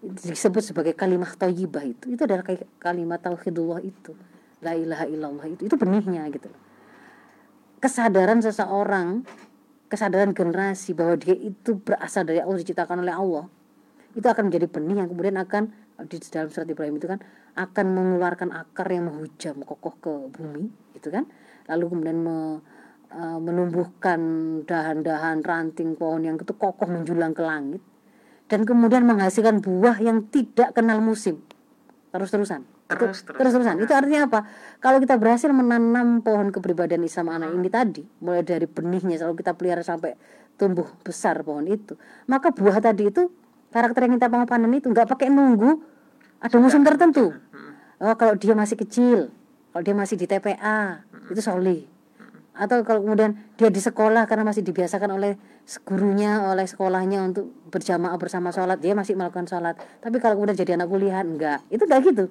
disebut 0.00 0.62
sebagai 0.62 0.94
kalimat 0.94 1.34
thayyibah 1.34 1.84
itu. 1.84 2.14
Itu 2.14 2.24
adalah 2.24 2.46
kalimat 2.78 3.20
tauhidullah 3.20 3.82
itu. 3.82 4.14
La 4.62 4.72
ilaha 4.78 5.04
illallah 5.10 5.46
itu. 5.50 5.66
Itu 5.66 5.76
benihnya 5.76 6.24
gitu. 6.30 6.48
Kesadaran 7.82 8.40
seseorang 8.40 9.26
kesadaran 9.92 10.32
generasi 10.32 10.96
bahwa 10.96 11.14
dia 11.20 11.36
itu 11.36 11.76
berasal 11.78 12.24
dari 12.24 12.40
Allah 12.40 12.56
diciptakan 12.56 13.04
oleh 13.04 13.14
Allah 13.14 13.46
itu 14.16 14.26
akan 14.26 14.50
menjadi 14.50 14.66
benih 14.66 14.96
yang 14.98 15.08
kemudian 15.10 15.36
akan 15.38 15.62
di 16.10 16.18
dalam 16.26 16.50
surat 16.50 16.66
Ibrahim 16.66 16.98
itu 16.98 17.06
kan 17.06 17.22
akan 17.54 17.86
mengeluarkan 17.94 18.50
akar 18.50 18.90
yang 18.90 19.06
menghujam 19.06 19.62
kokoh 19.62 19.94
ke 20.02 20.12
bumi 20.34 20.66
itu 20.98 21.08
kan? 21.10 21.30
Lalu 21.70 21.84
kemudian 21.94 22.18
me- 22.18 22.60
eh, 23.14 23.38
menumbuhkan 23.38 24.20
dahan-dahan 24.66 25.40
ranting 25.46 25.94
pohon 25.94 26.26
yang 26.26 26.36
itu 26.36 26.52
kokoh 26.52 26.90
menjulang 26.90 27.30
ke 27.30 27.42
langit 27.46 27.82
dan 28.50 28.68
kemudian 28.68 29.06
menghasilkan 29.08 29.64
buah 29.64 30.02
yang 30.02 30.26
tidak 30.28 30.76
kenal 30.76 31.00
musim. 31.00 31.40
Terus-terusan. 32.12 32.74
Terus, 32.84 33.24
terus. 33.24 33.38
terus-terusan. 33.40 33.80
Itu 33.80 33.96
artinya 33.96 34.28
apa? 34.28 34.44
Kalau 34.78 35.00
kita 35.00 35.16
berhasil 35.16 35.48
menanam 35.48 36.20
pohon 36.20 36.52
kepribadian 36.52 37.00
Islam 37.02 37.32
anak 37.32 37.56
ini 37.56 37.68
tadi 37.72 38.04
mulai 38.20 38.44
dari 38.44 38.68
benihnya 38.68 39.16
selalu 39.16 39.40
kita 39.40 39.56
pelihara 39.56 39.80
sampai 39.80 40.14
tumbuh 40.54 40.86
besar 41.02 41.42
pohon 41.42 41.66
itu 41.66 41.98
maka 42.30 42.54
buah 42.54 42.78
tadi 42.78 43.10
itu 43.10 43.26
karakter 43.74 44.06
yang 44.06 44.14
kita 44.20 44.30
mau 44.30 44.46
panen 44.46 44.70
itu 44.70 44.86
nggak 44.86 45.10
pakai 45.10 45.32
nunggu 45.32 45.80
ada 46.38 46.56
musim 46.60 46.84
tertentu. 46.84 47.32
Oh 47.98 48.14
kalau 48.20 48.36
dia 48.36 48.52
masih 48.52 48.76
kecil 48.76 49.32
kalau 49.72 49.82
dia 49.82 49.96
masih 49.96 50.14
di 50.20 50.28
TPA 50.28 51.02
itu 51.32 51.40
solih 51.40 51.88
atau 52.54 52.86
kalau 52.86 53.02
kemudian 53.02 53.34
dia 53.58 53.66
di 53.66 53.82
sekolah 53.82 54.30
karena 54.30 54.46
masih 54.46 54.62
dibiasakan 54.62 55.18
oleh 55.18 55.34
gurunya 55.82 56.38
oleh 56.46 56.70
sekolahnya 56.70 57.26
untuk 57.26 57.50
berjamaah 57.74 58.14
bersama 58.14 58.54
sholat 58.54 58.78
dia 58.78 58.94
masih 58.94 59.18
melakukan 59.18 59.50
sholat. 59.50 59.74
Tapi 59.98 60.22
kalau 60.22 60.38
kemudian 60.38 60.54
jadi 60.54 60.78
anak 60.78 60.86
kuliah 60.86 61.18
enggak. 61.20 61.66
Itu 61.66 61.90
enggak 61.90 62.00
gitu. 62.06 62.24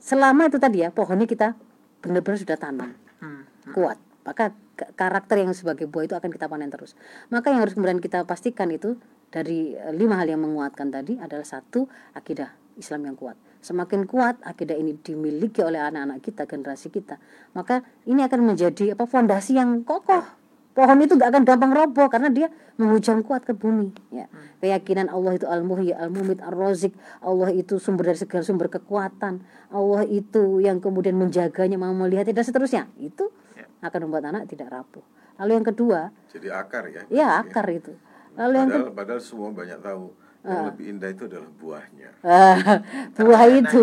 Selama 0.00 0.48
itu 0.48 0.56
tadi 0.56 0.80
ya 0.80 0.88
pohonnya 0.88 1.28
kita 1.28 1.52
benar-benar 2.00 2.38
sudah 2.40 2.56
tanam. 2.56 2.90
Hmm. 3.22 3.46
kuat. 3.70 4.00
Maka 4.26 4.50
karakter 4.98 5.38
yang 5.38 5.54
sebagai 5.54 5.86
buah 5.86 6.10
itu 6.10 6.14
akan 6.18 6.30
kita 6.32 6.50
panen 6.50 6.72
terus. 6.72 6.98
Maka 7.30 7.54
yang 7.54 7.62
harus 7.62 7.76
kemudian 7.78 8.02
kita 8.02 8.26
pastikan 8.26 8.66
itu 8.74 8.98
dari 9.30 9.76
eh, 9.76 9.94
lima 9.94 10.18
hal 10.18 10.32
yang 10.32 10.42
menguatkan 10.42 10.90
tadi 10.90 11.20
adalah 11.20 11.46
satu 11.46 11.86
akidah 12.16 12.61
Islam 12.76 13.08
yang 13.08 13.16
kuat. 13.16 13.36
Semakin 13.62 14.04
kuat 14.04 14.42
akidah 14.42 14.74
ini 14.74 14.98
dimiliki 14.98 15.62
oleh 15.62 15.78
anak-anak 15.78 16.18
kita 16.18 16.50
generasi 16.50 16.90
kita 16.90 17.14
maka 17.54 17.80
ini 18.04 18.26
akan 18.26 18.52
menjadi 18.52 18.98
apa 18.98 19.06
fondasi 19.06 19.54
yang 19.54 19.86
kokoh. 19.86 20.24
Pohon 20.72 21.04
itu 21.04 21.20
gak 21.20 21.36
akan 21.36 21.44
gampang 21.44 21.72
roboh 21.76 22.08
karena 22.08 22.32
dia 22.32 22.48
menghujam 22.80 23.20
kuat 23.20 23.44
ke 23.44 23.52
bumi 23.52 23.92
ya. 24.08 24.24
Keyakinan 24.56 25.12
Allah 25.12 25.36
itu 25.36 25.44
al 25.44 25.60
muhyi 25.68 25.92
al 25.92 26.08
mumit 26.08 26.40
ar 26.40 26.56
rozik 26.56 26.96
Allah 27.20 27.52
itu 27.52 27.76
sumber 27.76 28.08
dari 28.08 28.16
segala 28.16 28.40
sumber 28.40 28.72
kekuatan. 28.72 29.44
Allah 29.68 30.02
itu 30.08 30.64
yang 30.64 30.80
kemudian 30.80 31.12
menjaganya 31.12 31.76
mau 31.76 31.92
melihat 31.92 32.32
dan 32.32 32.40
seterusnya. 32.40 32.88
Itu 32.96 33.28
Ya. 33.52 33.68
akan 33.84 34.08
membuat 34.08 34.32
anak 34.32 34.48
tidak 34.48 34.72
rapuh. 34.72 35.04
Lalu 35.36 35.60
yang 35.60 35.66
kedua 35.68 36.00
Jadi 36.32 36.48
akar 36.48 36.88
ya. 36.88 37.02
ya 37.12 37.26
akar 37.44 37.68
itu. 37.68 37.92
Lalu 38.32 38.54
yang 38.56 38.68
Padahal, 38.72 38.92
padahal 38.96 39.20
semua 39.20 39.52
banyak 39.52 39.76
tahu 39.84 40.08
yang 40.42 40.66
lebih 40.74 40.84
indah 40.90 41.10
itu 41.10 41.22
adalah 41.30 41.50
buahnya. 41.54 42.08
Ah, 42.22 42.58
buah 43.18 43.44
Nah, 43.44 43.58
itu 43.62 43.82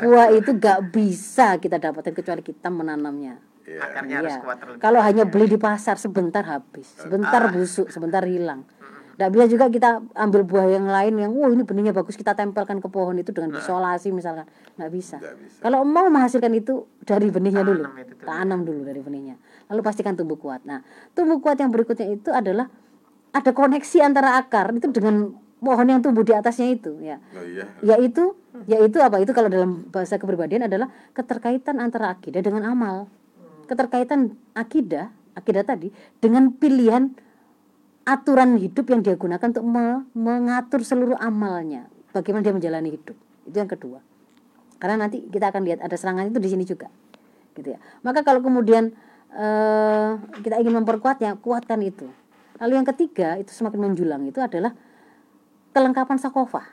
buah 0.00 0.28
itu 0.34 0.50
gak 0.54 0.78
bisa 0.90 1.54
kita 1.56 1.78
dapatkan 1.78 2.10
kecuali 2.10 2.42
kita 2.42 2.66
menanamnya 2.68 3.38
Ya. 3.70 3.86
Akarnya 3.86 4.14
harus 4.18 4.34
Iya. 4.34 4.42
kuat 4.42 4.56
terlebih. 4.58 4.82
Kalau 4.82 4.98
hanya 4.98 5.22
beli 5.22 5.46
di 5.46 5.54
pasar 5.54 5.94
sebentar 5.94 6.42
habis, 6.42 6.90
sebentar 6.98 7.54
busuk, 7.54 7.86
sebentar 7.94 8.18
hilang. 8.26 8.66
Tidak 9.14 9.30
bisa 9.30 9.46
juga 9.46 9.68
kita 9.68 9.90
ambil 10.10 10.42
buah 10.42 10.66
yang 10.66 10.90
lain 10.90 11.14
yang, 11.14 11.30
wah 11.36 11.46
ini 11.46 11.62
benihnya 11.62 11.92
bagus 11.92 12.16
kita 12.16 12.34
tempelkan 12.34 12.80
ke 12.82 12.88
pohon 12.88 13.14
itu 13.14 13.30
dengan 13.30 13.54
isolasi 13.54 14.10
misalkan, 14.10 14.48
nggak 14.74 14.90
bisa. 14.90 15.22
Nggak 15.22 15.36
bisa. 15.38 15.58
Kalau 15.60 15.84
mau 15.86 16.08
menghasilkan 16.08 16.50
itu 16.50 16.88
dari 17.04 17.28
benihnya 17.28 17.62
dulu, 17.62 17.84
Tanam 17.84 18.00
itu 18.00 18.14
dulu. 18.16 18.26
tanam 18.26 18.60
dulu 18.64 18.80
dari 18.82 19.00
benihnya, 19.04 19.36
lalu 19.68 19.80
pastikan 19.84 20.16
tumbuh 20.16 20.40
kuat. 20.40 20.64
Nah, 20.64 20.80
tumbuh 21.12 21.38
kuat 21.38 21.60
yang 21.60 21.70
berikutnya 21.70 22.10
itu 22.10 22.32
adalah 22.32 22.66
ada 23.30 23.50
koneksi 23.52 23.98
antara 24.02 24.34
akar 24.34 24.72
itu 24.72 24.88
dengan 24.88 25.36
pohon 25.60 25.86
yang 25.86 26.00
tumbuh 26.00 26.24
di 26.24 26.32
atasnya 26.32 26.72
itu, 26.72 26.96
ya. 27.04 27.20
Oh 27.36 27.44
iya. 27.44 27.64
yaitu 27.84 28.34
yaitu 28.64 28.98
apa? 28.98 29.20
Itu 29.20 29.36
kalau 29.36 29.52
dalam 29.52 29.86
bahasa 29.92 30.16
kepribadian 30.16 30.66
adalah 30.66 30.88
keterkaitan 31.12 31.78
antara 31.78 32.10
akidah 32.12 32.40
dengan 32.40 32.64
amal. 32.66 33.06
Keterkaitan 33.68 34.34
akidah 34.56 35.12
akidah 35.38 35.62
tadi 35.62 35.94
dengan 36.18 36.50
pilihan 36.50 37.14
aturan 38.04 38.58
hidup 38.58 38.90
yang 38.90 39.00
dia 39.04 39.14
gunakan 39.14 39.46
untuk 39.54 39.62
me- 39.62 40.04
mengatur 40.16 40.82
seluruh 40.82 41.16
amalnya. 41.20 41.86
Bagaimana 42.10 42.42
dia 42.42 42.54
menjalani 42.56 42.90
hidup. 42.90 43.14
Itu 43.46 43.56
yang 43.56 43.70
kedua. 43.70 44.02
Karena 44.82 45.06
nanti 45.06 45.22
kita 45.30 45.54
akan 45.54 45.62
lihat 45.62 45.78
ada 45.84 45.94
serangan 45.94 46.26
itu 46.26 46.40
di 46.42 46.50
sini 46.50 46.64
juga. 46.66 46.90
Gitu 47.54 47.76
ya. 47.76 47.78
Maka 48.02 48.26
kalau 48.26 48.42
kemudian 48.42 48.90
eh, 49.30 50.10
kita 50.42 50.58
ingin 50.58 50.82
memperkuatnya 50.82 51.38
kuatkan 51.38 51.78
itu. 51.86 52.10
Lalu 52.58 52.72
yang 52.82 52.88
ketiga 52.88 53.38
itu 53.38 53.54
semakin 53.54 53.78
menjulang 53.92 54.22
itu 54.26 54.42
adalah 54.42 54.74
kelengkapan 55.70 56.18
sakofah 56.18 56.66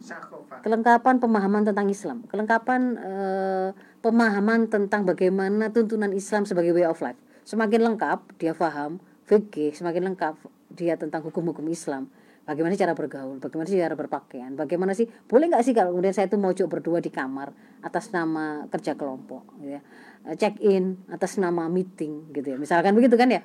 Sakofa. 0.00 0.64
kelengkapan 0.64 1.20
pemahaman 1.20 1.60
tentang 1.60 1.84
Islam, 1.92 2.24
kelengkapan 2.24 2.96
eh, 2.96 3.68
pemahaman 4.00 4.72
tentang 4.72 5.04
bagaimana 5.04 5.68
tuntunan 5.68 6.08
Islam 6.16 6.48
sebagai 6.48 6.72
way 6.72 6.88
of 6.88 6.96
life. 7.04 7.20
Semakin 7.44 7.84
lengkap 7.84 8.40
dia 8.40 8.56
paham 8.56 8.96
fikih, 9.28 9.76
semakin 9.76 10.08
lengkap 10.12 10.40
dia 10.72 10.96
tentang 10.96 11.20
hukum-hukum 11.20 11.68
Islam. 11.68 12.08
Bagaimana 12.48 12.74
cara 12.74 12.96
bergaul, 12.96 13.38
bagaimana 13.38 13.68
sih 13.68 13.76
cara 13.76 13.92
berpakaian, 13.94 14.56
bagaimana 14.56 14.96
sih 14.96 15.06
boleh 15.28 15.52
nggak 15.52 15.62
sih 15.62 15.76
kalau 15.76 15.92
kemudian 15.92 16.16
saya 16.16 16.26
itu 16.32 16.40
mojok 16.40 16.66
berdua 16.66 16.98
di 17.04 17.12
kamar 17.12 17.52
atas 17.84 18.10
nama 18.10 18.64
kerja 18.72 18.96
kelompok, 18.96 19.60
gitu 19.60 19.76
ya, 19.78 19.84
Eh, 20.20 20.36
check 20.36 20.60
in 20.60 21.00
atas 21.08 21.40
nama 21.40 21.64
meeting, 21.72 22.28
gitu 22.36 22.52
ya, 22.52 22.56
misalkan 22.60 22.92
begitu 22.92 23.16
kan 23.16 23.32
ya. 23.32 23.40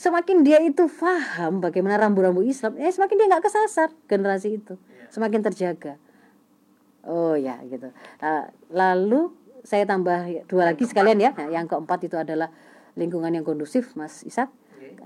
Semakin 0.00 0.40
dia 0.40 0.64
itu 0.64 0.88
paham 0.88 1.60
bagaimana 1.60 2.00
rambu-rambu 2.00 2.40
Islam, 2.40 2.80
eh 2.80 2.88
semakin 2.88 3.20
dia 3.20 3.26
nggak 3.28 3.44
kesasar 3.44 3.92
generasi 4.08 4.56
itu, 4.56 4.80
semakin 5.12 5.44
terjaga. 5.44 6.00
Oh 7.04 7.36
ya 7.36 7.60
gitu. 7.68 7.92
Nah, 8.24 8.48
lalu 8.72 9.28
saya 9.60 9.84
tambah 9.84 10.24
dua 10.48 10.72
lagi 10.72 10.88
sekalian 10.88 11.20
ya. 11.20 11.36
Nah, 11.36 11.52
yang 11.52 11.68
keempat 11.68 12.08
itu 12.08 12.16
adalah 12.16 12.48
lingkungan 12.96 13.28
yang 13.28 13.44
kondusif, 13.44 13.92
Mas 13.92 14.24
Ishak. 14.24 14.48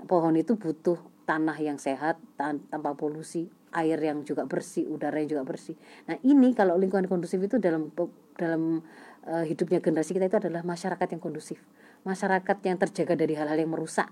Pohon 0.07 0.39
itu 0.39 0.55
butuh 0.55 0.95
tanah 1.27 1.59
yang 1.59 1.75
sehat 1.75 2.15
tan- 2.39 2.63
tanpa 2.71 2.95
polusi, 2.95 3.51
air 3.75 3.99
yang 3.99 4.23
juga 4.23 4.47
bersih, 4.47 4.87
udara 4.87 5.19
yang 5.19 5.27
juga 5.27 5.43
bersih. 5.43 5.75
Nah 6.07 6.15
ini 6.23 6.55
kalau 6.55 6.79
lingkungan 6.79 7.11
kondusif 7.11 7.41
itu 7.43 7.59
dalam 7.59 7.91
dalam 8.39 8.79
eh, 9.27 9.43
hidupnya 9.43 9.83
generasi 9.83 10.15
kita 10.15 10.31
itu 10.31 10.37
adalah 10.39 10.63
masyarakat 10.63 11.07
yang 11.11 11.19
kondusif, 11.19 11.59
masyarakat 12.05 12.57
yang 12.63 12.77
terjaga 12.77 13.13
dari 13.17 13.33
hal-hal 13.33 13.57
yang 13.57 13.73
merusak. 13.73 14.07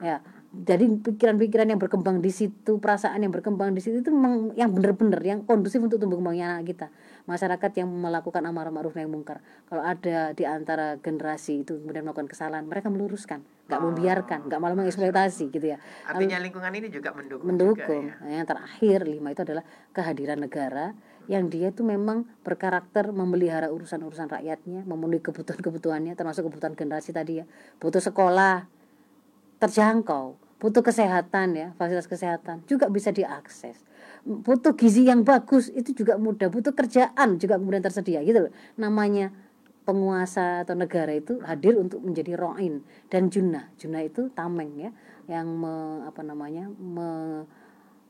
Ya, 0.00 0.20
jadi 0.52 0.88
pikiran-pikiran 0.88 1.68
yang 1.68 1.80
berkembang 1.80 2.24
di 2.24 2.32
situ, 2.32 2.80
perasaan 2.80 3.20
yang 3.20 3.32
berkembang 3.32 3.76
di 3.76 3.80
situ 3.84 4.00
itu 4.00 4.08
memang 4.08 4.56
yang 4.56 4.72
benar-benar 4.72 5.20
yang 5.20 5.44
kondusif 5.44 5.80
untuk 5.84 6.00
tumbuh 6.00 6.16
kembangnya 6.16 6.56
anak 6.56 6.72
kita. 6.72 6.86
Masyarakat 7.26 7.72
yang 7.82 7.90
melakukan 7.90 8.42
amar 8.46 8.70
ma'ruf 8.70 8.94
nahi 8.94 9.10
mungkar. 9.10 9.42
Kalau 9.66 9.82
ada 9.82 10.30
di 10.30 10.46
antara 10.46 10.94
generasi 11.02 11.66
itu 11.66 11.82
kemudian 11.82 12.06
melakukan 12.06 12.30
kesalahan, 12.30 12.62
mereka 12.62 12.86
meluruskan, 12.86 13.42
nggak 13.66 13.80
membiarkan, 13.82 14.40
nggak 14.46 14.60
malah 14.62 14.78
mengeksploitasi 14.78 15.50
gitu 15.50 15.74
ya. 15.74 15.78
Artinya 16.06 16.38
lingkungan 16.38 16.70
ini 16.70 16.86
juga 16.86 17.10
mendukung. 17.10 17.46
Mendukung. 17.50 18.04
Juga, 18.14 18.30
ya. 18.30 18.40
Yang 18.40 18.46
terakhir 18.54 18.98
lima 19.10 19.28
itu 19.34 19.42
adalah 19.42 19.64
kehadiran 19.90 20.38
negara 20.38 20.94
yang 21.26 21.50
dia 21.50 21.74
itu 21.74 21.82
memang 21.82 22.22
berkarakter 22.46 23.10
memelihara 23.10 23.74
urusan-urusan 23.74 24.30
rakyatnya, 24.30 24.86
memenuhi 24.86 25.18
kebutuhan-kebutuhannya, 25.26 26.14
termasuk 26.14 26.46
kebutuhan 26.46 26.78
generasi 26.78 27.10
tadi 27.10 27.42
ya, 27.42 27.44
butuh 27.82 27.98
sekolah, 27.98 28.70
terjangkau, 29.58 30.38
butuh 30.56 30.80
kesehatan 30.80 31.52
ya, 31.52 31.68
fasilitas 31.76 32.08
kesehatan 32.08 32.64
juga 32.64 32.88
bisa 32.88 33.12
diakses. 33.12 33.84
Butuh 34.26 34.74
gizi 34.74 35.06
yang 35.06 35.22
bagus 35.22 35.68
itu 35.70 35.92
juga 35.92 36.16
mudah, 36.16 36.48
butuh 36.48 36.72
kerjaan 36.72 37.36
juga 37.36 37.60
kemudian 37.60 37.84
tersedia 37.84 38.24
gitu 38.24 38.48
loh. 38.48 38.52
Namanya 38.80 39.30
penguasa 39.86 40.66
atau 40.66 40.74
negara 40.74 41.14
itu 41.14 41.38
hadir 41.46 41.78
untuk 41.78 42.02
menjadi 42.02 42.34
roin 42.34 42.82
dan 43.12 43.30
junah. 43.30 43.70
Junah 43.78 44.02
itu 44.02 44.32
tameng 44.34 44.74
ya 44.74 44.90
yang 45.30 45.46
me, 45.46 46.02
apa 46.08 46.24
namanya? 46.26 46.66
me- 46.74 47.46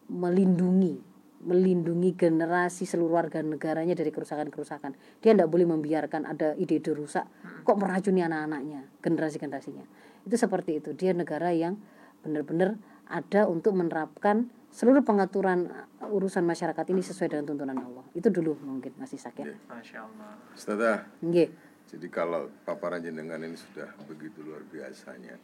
melindungi 0.06 1.02
melindungi 1.46 2.16
generasi 2.16 2.88
seluruh 2.88 3.20
warga 3.20 3.38
negaranya 3.44 3.92
dari 3.94 4.08
kerusakan-kerusakan. 4.10 4.96
Dia 5.22 5.36
tidak 5.36 5.46
boleh 5.46 5.68
membiarkan 5.68 6.26
ada 6.26 6.56
ide-ide 6.56 6.90
rusak 6.96 7.28
kok 7.62 7.76
meracuni 7.76 8.24
anak-anaknya, 8.24 8.88
generasi-generasinya. 9.04 9.84
Itu 10.26 10.34
seperti 10.34 10.82
itu. 10.82 10.90
Dia 10.96 11.14
negara 11.14 11.52
yang 11.54 11.78
benar-benar 12.26 12.74
ada 13.06 13.46
untuk 13.46 13.72
menerapkan 13.72 14.44
seluruh 14.68 15.00
pengaturan 15.00 15.70
uh, 16.02 16.10
urusan 16.10 16.42
masyarakat 16.42 16.84
ini 16.90 17.00
sesuai 17.00 17.30
dengan 17.30 17.46
tuntunan 17.46 17.78
Allah. 17.78 18.04
Itu 18.12 18.28
dulu 18.28 18.58
mungkin 18.60 18.92
masih 18.96 19.16
sakit. 19.16 19.46
Masya 19.64 19.98
Allah. 20.02 20.34
Ustazah, 20.52 20.98
Nggih. 21.22 21.48
jadi 21.86 22.06
kalau 22.08 22.50
paparan 22.62 22.98
jenengan 22.98 23.38
ini 23.38 23.54
sudah 23.54 23.88
begitu 24.04 24.42
luar 24.42 24.66
biasanya. 24.66 25.38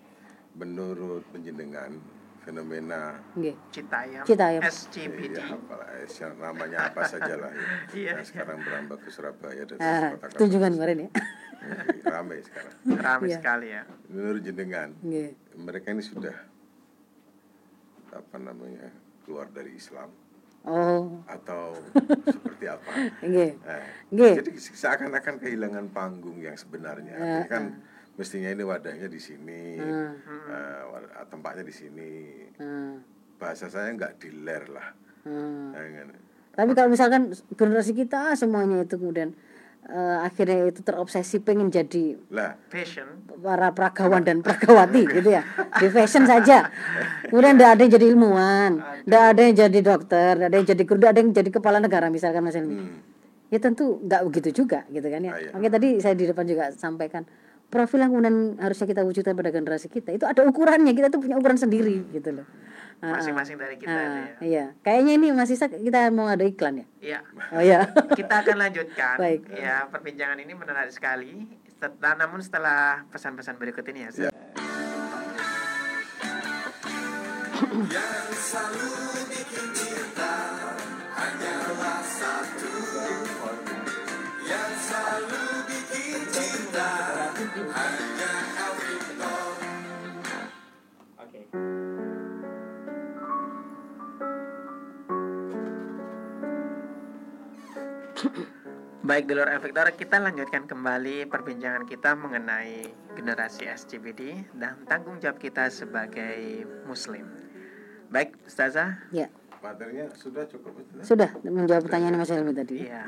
Menurut 0.52 1.24
penjenengan 1.32 1.96
fenomena 2.42 3.16
Nggih. 3.32 3.54
Citayam. 3.70 4.26
Citayam. 4.26 4.60
SCBD. 4.60 5.38
ya, 5.38 5.48
apalah 5.48 5.88
siapa- 6.04 6.36
namanya 6.36 6.90
apa 6.90 7.06
saja 7.06 7.38
lah 7.38 7.48
ya. 7.48 7.66
Iya, 7.96 8.10
Yang 8.18 8.26
sekarang 8.28 8.58
berambah 8.60 8.98
ke 8.98 9.08
Surabaya 9.08 9.62
dan 9.64 9.78
kota-kota 9.78 10.36
tunjungan 10.36 10.72
kemarin 10.74 10.98
ya. 10.98 11.10
ramai 12.04 12.42
sekarang. 12.42 12.74
Ramai 12.84 13.28
Iya. 13.30 13.36
sekali 13.38 13.66
ya. 13.70 13.82
Menurut 14.10 14.42
jenengan, 14.42 14.88
Nggih. 14.98 15.30
mereka 15.56 15.88
ini 15.88 16.02
sudah 16.02 16.34
apa 18.12 18.36
namanya 18.36 18.92
keluar 19.24 19.48
dari 19.48 19.74
Islam 19.74 20.08
Oh, 20.62 21.18
atau 21.26 21.74
seperti 22.34 22.70
apa? 22.70 23.10
nggih. 23.18 23.50
Eh, 23.58 23.86
Nggih. 24.14 24.34
jadi 24.38 24.50
seakan-akan 24.54 25.42
kehilangan 25.42 25.90
panggung 25.90 26.38
yang 26.38 26.54
sebenarnya. 26.54 27.18
Artinya 27.18 27.48
kan 27.50 27.64
mestinya 28.14 28.46
ini 28.46 28.62
wadahnya 28.62 29.10
di 29.10 29.18
sini, 29.18 29.82
eh, 29.82 30.80
wa- 30.86 31.26
tempatnya 31.26 31.66
di 31.66 31.74
sini. 31.74 32.10
Hmm, 32.62 33.02
Bahasa 33.42 33.66
saya 33.66 33.90
nggak 33.90 34.22
diler 34.22 34.70
lah. 34.70 34.86
Eh, 35.74 35.86
kan. 35.98 36.08
Tapi 36.54 36.70
kalau 36.78 36.86
misalkan 36.86 37.22
generasi 37.50 37.90
kita 37.90 38.38
semuanya 38.38 38.86
itu 38.86 38.94
kemudian 38.94 39.34
eh, 39.86 40.18
akhirnya 40.22 40.70
itu 40.70 40.80
terobsesi 40.82 41.42
pengen 41.42 41.68
jadi 41.68 42.14
Lah, 42.30 42.54
Passion. 42.70 43.26
para 43.42 43.74
peragawan 43.74 44.22
dan 44.22 44.38
peragawati 44.40 45.02
gitu 45.18 45.28
ya. 45.34 45.42
Di 45.78 45.90
fashion 45.90 46.24
saja. 46.24 46.70
Kemudian 47.26 47.58
tidak 47.58 47.70
ada 47.74 47.80
yang 47.82 47.92
jadi 47.98 48.06
ilmuwan 48.14 48.72
tidak 49.02 49.22
ada 49.34 49.40
yang 49.42 49.56
jadi 49.58 49.78
dokter 49.82 50.30
tidak 50.38 50.48
ada 50.48 50.56
yang 50.56 50.68
jadi 50.70 50.82
guru 50.86 50.98
tidak 51.02 51.12
ada 51.12 51.20
yang 51.20 51.30
jadi 51.34 51.50
kepala 51.50 51.78
negara 51.82 52.06
misalkan 52.08 52.42
mas 52.46 52.54
Helmi. 52.54 52.78
Hmm, 52.78 52.98
ya 53.50 53.58
tentu 53.58 53.98
nggak 54.02 54.22
begitu 54.30 54.62
juga 54.62 54.86
gitu 54.88 55.06
kan 55.10 55.20
ya. 55.26 55.32
Ah, 55.34 55.38
iya. 55.42 55.50
makanya 55.50 55.72
tadi 55.76 55.88
saya 55.98 56.14
di 56.14 56.24
depan 56.30 56.44
juga 56.46 56.70
sampaikan 56.72 57.26
profil 57.72 58.04
yang 58.04 58.12
kemudian 58.12 58.36
harusnya 58.60 58.84
kita 58.84 59.00
wujudkan 59.00 59.32
pada 59.32 59.48
generasi 59.48 59.88
kita 59.88 60.12
itu 60.12 60.28
ada 60.28 60.44
ukurannya. 60.44 60.92
Kita 60.92 61.08
tuh 61.08 61.24
punya 61.24 61.40
ukuran 61.40 61.56
sendiri 61.56 62.04
gitu 62.12 62.30
loh. 62.36 62.46
Masing-masing 63.02 63.58
dari 63.58 63.74
kita 63.74 63.90
Ah, 63.90 63.98
ya. 63.98 64.24
iya 64.40 64.64
kayaknya 64.80 65.12
ini 65.18 65.26
masih 65.34 65.58
kita 65.58 66.08
mau 66.08 66.26
ada 66.26 66.42
iklan 66.42 66.78
ya 66.78 66.86
Iya. 67.02 67.18
oh 67.50 67.60
ya 67.60 67.80
Kita 68.14 68.40
akan 68.40 68.56
lanjutkan. 68.60 69.18
Baik. 69.18 69.40
Ya, 69.50 69.84
perbincangan 69.90 70.38
ini 70.38 70.54
menarik 70.54 70.88
sekali. 70.88 71.50
Setelah, 71.66 72.14
namun 72.14 72.38
setelah 72.38 73.02
pesan-pesan 73.10 73.58
berikut 73.58 73.82
ini 73.90 74.06
ya. 74.06 74.08
Ustaz. 74.08 74.30
Oke. 77.62 77.98
Baik, 99.02 99.26
Delor 99.26 99.50
Efektor, 99.50 99.90
kita 99.98 100.22
lanjutkan 100.22 100.70
kembali 100.70 101.26
perbincangan 101.26 101.82
kita 101.84 102.14
mengenai 102.14 102.86
generasi 103.18 103.66
SCBD 103.66 104.46
dan 104.54 104.78
tanggung 104.86 105.18
jawab 105.18 105.42
kita 105.42 105.66
sebagai 105.68 106.62
Muslim. 106.86 107.26
Baik, 108.08 108.38
Ustazah. 108.46 109.02
ya 109.10 109.26
Materinya 109.58 110.10
sudah 110.14 110.42
cukup. 110.46 110.74
Ustaz? 110.74 111.06
sudah 111.06 111.30
menjawab 111.46 111.86
pertanyaan 111.86 112.18
Mas 112.18 112.30
Helmi 112.30 112.50
tadi 112.50 112.82
Iya, 112.82 113.02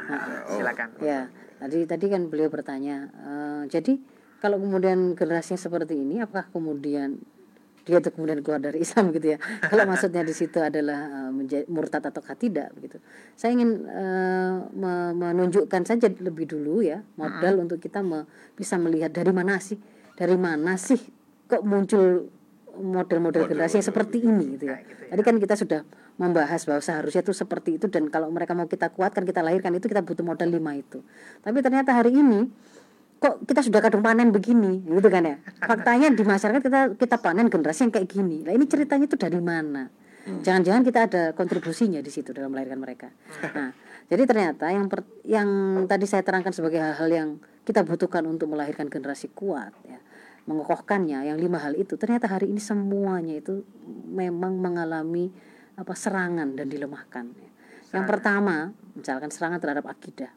Oh. 0.46 0.55
silakan. 0.55 0.88
Ya, 1.03 1.27
tadi 1.59 1.83
tadi 1.83 2.07
kan 2.07 2.31
beliau 2.31 2.46
bertanya, 2.46 3.11
eh, 3.11 3.62
jadi 3.66 3.98
kalau 4.38 4.62
kemudian 4.62 5.18
generasinya 5.18 5.59
seperti 5.59 5.98
ini, 5.98 6.22
apakah 6.22 6.46
kemudian 6.55 7.18
dia 7.85 8.01
tuh 8.01 8.16
kemudian 8.16 8.40
keluar 8.40 8.61
dari 8.64 8.81
Islam 8.81 9.09
gitu 9.16 9.37
ya? 9.37 9.38
kalau 9.68 9.85
maksudnya 9.85 10.25
di 10.25 10.33
situ 10.33 10.57
adalah 10.59 11.29
eh, 11.29 11.31
menja- 11.31 11.68
murtad 11.68 12.01
atau 12.01 12.25
tidak 12.35 12.73
begitu. 12.75 12.97
Saya 13.37 13.55
ingin 13.55 13.85
me- 14.75 15.14
menunjukkan 15.14 15.83
saja 15.85 16.09
lebih 16.09 16.49
dulu 16.49 16.81
ya 16.81 17.05
modal 17.20 17.61
untuk 17.68 17.79
kita 17.79 18.01
me- 18.01 18.25
bisa 18.57 18.81
melihat 18.81 19.12
dari 19.12 19.31
mana 19.31 19.61
sih, 19.61 19.77
dari 20.16 20.35
mana 20.35 20.81
sih 20.81 20.99
kok 21.44 21.61
muncul 21.61 22.33
model-model 22.75 23.47
generasi 23.47 23.79
yang 23.79 23.87
seperti 23.87 24.25
ini 24.25 24.59
gitu 24.59 24.66
ya. 24.66 24.83
Gitu 24.83 25.03
ya. 25.07 25.11
Tadi 25.14 25.23
kan 25.23 25.37
kita 25.38 25.55
sudah 25.55 25.81
membahas 26.14 26.62
bahwa 26.66 26.83
seharusnya 26.83 27.23
itu 27.27 27.35
seperti 27.35 27.79
itu 27.79 27.87
dan 27.90 28.07
kalau 28.11 28.31
mereka 28.31 28.55
mau 28.55 28.66
kita 28.70 28.90
kuatkan, 28.90 29.27
kita 29.27 29.42
lahirkan 29.42 29.75
itu 29.75 29.87
kita 29.90 30.03
butuh 30.03 30.23
modal 30.23 30.47
lima 30.51 30.75
itu. 30.75 31.03
Tapi 31.42 31.59
ternyata 31.62 31.94
hari 31.94 32.14
ini 32.14 32.51
kok 33.18 33.46
kita 33.48 33.61
sudah 33.64 33.81
kadung 33.81 34.05
panen 34.05 34.31
begini, 34.31 34.85
gitu 34.85 35.09
kan 35.09 35.24
ya? 35.24 35.37
Faktanya 35.70 36.12
di 36.12 36.22
masyarakat 36.22 36.61
kita 36.61 36.81
kita 36.98 37.16
panen 37.18 37.48
generasi 37.48 37.88
yang 37.88 37.92
kayak 37.92 38.09
gini. 38.09 38.44
Nah 38.44 38.53
ini 38.53 38.64
ceritanya 38.68 39.05
itu 39.09 39.16
dari 39.16 39.40
mana? 39.40 39.88
Jangan-jangan 40.24 40.83
kita 40.88 41.00
ada 41.05 41.22
kontribusinya 41.37 42.00
di 42.00 42.09
situ 42.09 42.33
dalam 42.33 42.53
melahirkan 42.53 42.81
mereka. 42.81 43.09
Nah, 43.55 43.70
jadi 44.12 44.29
ternyata 44.29 44.68
yang 44.68 44.88
per- 44.88 45.09
yang 45.24 45.48
tadi 45.88 46.05
saya 46.05 46.20
terangkan 46.20 46.53
sebagai 46.53 46.77
hal-hal 46.77 47.09
yang 47.09 47.29
kita 47.64 47.81
butuhkan 47.81 48.20
untuk 48.29 48.53
melahirkan 48.53 48.92
generasi 48.92 49.33
kuat, 49.33 49.72
ya, 49.88 49.96
mengokohkannya, 50.44 51.24
yang 51.24 51.40
lima 51.40 51.57
hal 51.57 51.72
itu 51.72 51.96
ternyata 51.96 52.29
hari 52.29 52.53
ini 52.53 52.61
semuanya 52.61 53.40
itu 53.40 53.64
memang 54.12 54.61
mengalami 54.61 55.33
apa 55.81 55.96
serangan 55.96 56.53
dan 56.53 56.68
dilemahkan. 56.68 57.24
ya. 57.33 57.50
Yang 57.96 58.05
pertama, 58.12 58.77
misalkan 58.92 59.33
serangan 59.33 59.61
terhadap 59.62 59.88
akidah. 59.88 60.29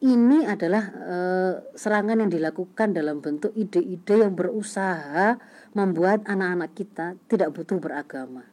Ini 0.00 0.48
adalah 0.48 0.84
eh, 0.88 1.54
serangan 1.76 2.24
yang 2.24 2.32
dilakukan 2.32 2.96
dalam 2.96 3.20
bentuk 3.20 3.52
ide-ide 3.52 4.24
yang 4.24 4.32
berusaha 4.32 5.36
membuat 5.76 6.24
anak-anak 6.24 6.72
kita 6.72 7.20
tidak 7.28 7.52
butuh 7.52 7.76
beragama. 7.76 8.48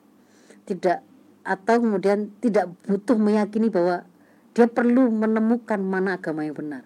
Tidak 0.67 0.99
atau 1.47 1.75
kemudian 1.79 2.35
tidak 2.43 2.67
butuh 2.83 3.15
meyakini 3.15 3.71
bahwa 3.71 4.03
dia 4.51 4.67
perlu 4.67 5.07
menemukan 5.07 5.79
mana 5.79 6.19
agama 6.19 6.43
yang 6.43 6.51
benar. 6.51 6.83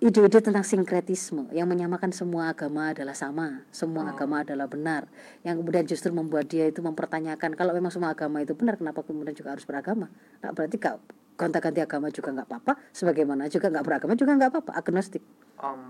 Ide-ide 0.00 0.40
tentang 0.40 0.64
sinkretisme 0.64 1.52
yang 1.52 1.68
menyamakan 1.68 2.14
semua 2.16 2.56
agama 2.56 2.96
adalah 2.96 3.12
sama, 3.12 3.66
semua 3.68 4.08
agama 4.14 4.40
adalah 4.40 4.70
benar. 4.70 5.04
Yang 5.44 5.60
kemudian 5.60 5.84
justru 5.84 6.14
membuat 6.16 6.48
dia 6.48 6.64
itu 6.64 6.80
mempertanyakan 6.80 7.52
kalau 7.58 7.76
memang 7.76 7.92
semua 7.92 8.16
agama 8.16 8.40
itu 8.40 8.56
benar, 8.56 8.80
kenapa 8.80 9.04
kemudian 9.04 9.36
juga 9.36 9.52
harus 9.52 9.68
beragama? 9.68 10.08
Nah, 10.40 10.54
berarti 10.54 10.78
gak 10.78 10.96
gonta-ganti 11.38 11.78
agama 11.78 12.10
juga 12.10 12.34
nggak 12.34 12.46
apa-apa, 12.50 12.72
sebagaimana 12.90 13.46
juga 13.46 13.70
nggak 13.70 13.84
beragama 13.86 14.18
juga 14.18 14.34
nggak 14.34 14.50
apa-apa, 14.50 14.72
agnostik. 14.74 15.22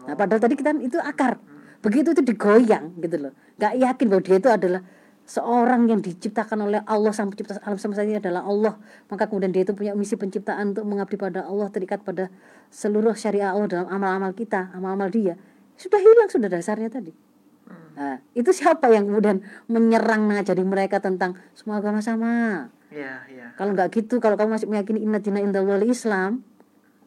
Nah, 0.05 0.15
padahal 0.15 0.41
tadi 0.45 0.55
kita 0.61 0.77
itu 0.77 1.01
akar. 1.01 1.41
Begitu 1.81 2.13
itu 2.13 2.23
digoyang 2.23 3.01
gitu 3.01 3.17
loh. 3.17 3.33
Nggak 3.57 3.73
yakin 3.81 4.07
bahwa 4.13 4.23
dia 4.23 4.37
itu 4.37 4.51
adalah 4.53 4.81
seorang 5.29 5.89
yang 5.89 6.01
diciptakan 6.05 6.69
oleh 6.69 6.81
Allah 6.85 7.13
sang 7.17 7.33
pencipta 7.33 7.61
alam 7.65 7.81
semesta 7.81 8.05
ini 8.05 8.21
adalah 8.21 8.45
Allah. 8.45 8.77
Maka 9.09 9.25
kemudian 9.29 9.53
dia 9.55 9.65
itu 9.65 9.73
punya 9.73 9.97
misi 9.97 10.21
penciptaan 10.21 10.77
untuk 10.77 10.85
mengabdi 10.85 11.17
pada 11.17 11.49
Allah, 11.49 11.73
terikat 11.73 12.05
pada 12.05 12.29
seluruh 12.69 13.17
syariah 13.17 13.57
Allah 13.57 13.69
dalam 13.69 13.89
amal-amal 13.89 14.37
kita, 14.37 14.73
amal-amal 14.77 15.09
dia. 15.09 15.41
Sudah 15.79 16.01
hilang 16.03 16.29
sudah 16.29 16.49
dasarnya 16.51 16.93
tadi. 16.93 17.13
Nah, 17.99 18.23
itu 18.31 18.51
siapa 18.55 18.89
yang 18.95 19.11
kemudian 19.11 19.43
menyerang 19.67 20.23
mengajari 20.27 20.63
mereka 20.63 21.03
tentang 21.03 21.35
semua 21.55 21.83
agama 21.83 21.99
sama? 21.99 22.67
Iya, 22.88 23.12
iya. 23.29 23.46
Kalau 23.57 23.77
nggak 23.77 23.88
gitu, 23.92 24.16
kalau 24.18 24.40
kamu 24.40 24.57
masih 24.57 24.68
meyakini 24.68 25.05
inna 25.05 25.20
dina 25.20 25.44
indallah 25.44 25.81
Islam, 25.85 26.40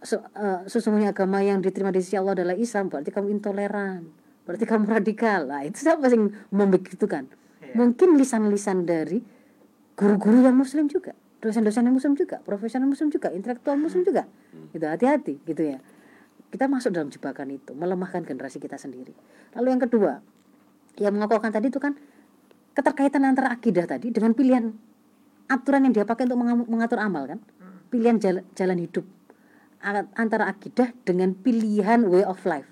se- 0.02 0.22
eh, 0.22 0.62
sesungguhnya 0.70 1.14
agama 1.14 1.42
yang 1.42 1.62
diterima 1.62 1.90
di 1.90 2.02
sisi 2.06 2.18
Allah 2.18 2.38
adalah 2.38 2.54
Islam, 2.54 2.90
berarti 2.90 3.10
kamu 3.10 3.28
intoleran, 3.34 4.06
berarti 4.46 4.66
kamu 4.70 4.86
radikal. 4.86 5.50
Lah 5.50 5.66
itu 5.66 5.82
siapa 5.82 6.06
yang 6.10 6.30
membegitukan? 6.54 7.26
Iya. 7.66 7.74
Mungkin 7.78 8.18
lisan-lisan 8.18 8.86
dari 8.86 9.26
guru-guru 9.98 10.46
yang 10.46 10.58
Muslim 10.58 10.86
juga, 10.86 11.18
dosen-dosen 11.42 11.86
yang 11.86 11.96
Muslim 11.98 12.14
juga, 12.14 12.42
profesional 12.46 12.90
Muslim 12.90 13.10
juga, 13.10 13.34
intelektual 13.34 13.78
Muslim 13.78 14.06
juga. 14.06 14.30
Gitu 14.74 14.86
hati-hati, 14.86 15.42
gitu 15.46 15.62
ya. 15.66 15.78
Kita 16.52 16.68
masuk 16.68 16.92
dalam 16.94 17.10
jebakan 17.10 17.48
itu, 17.54 17.72
melemahkan 17.74 18.22
generasi 18.28 18.60
kita 18.60 18.76
sendiri. 18.78 19.16
Lalu 19.58 19.68
yang 19.72 19.82
kedua, 19.82 20.20
yang 21.00 21.16
mengokohkan 21.16 21.50
tadi 21.50 21.72
itu 21.72 21.80
kan 21.80 21.96
keterkaitan 22.76 23.24
antara 23.24 23.52
akidah 23.52 23.88
tadi 23.88 24.12
dengan 24.12 24.36
pilihan 24.36 24.91
aturan 25.52 25.84
yang 25.84 25.94
dia 25.94 26.06
pakai 26.08 26.32
untuk 26.32 26.40
mengatur 26.72 27.04
amal 27.04 27.28
kan? 27.28 27.40
Pilihan 27.92 28.18
jalan, 28.24 28.44
jalan 28.56 28.80
hidup. 28.80 29.04
Antara 30.16 30.48
akidah 30.48 30.96
dengan 31.04 31.36
pilihan 31.36 32.08
way 32.08 32.24
of 32.24 32.40
life. 32.48 32.70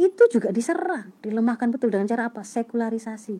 Itu 0.00 0.26
juga 0.32 0.50
diserang 0.50 1.14
dilemahkan 1.22 1.70
betul 1.70 1.94
dengan 1.94 2.10
cara 2.10 2.32
apa? 2.32 2.42
Sekularisasi. 2.42 3.38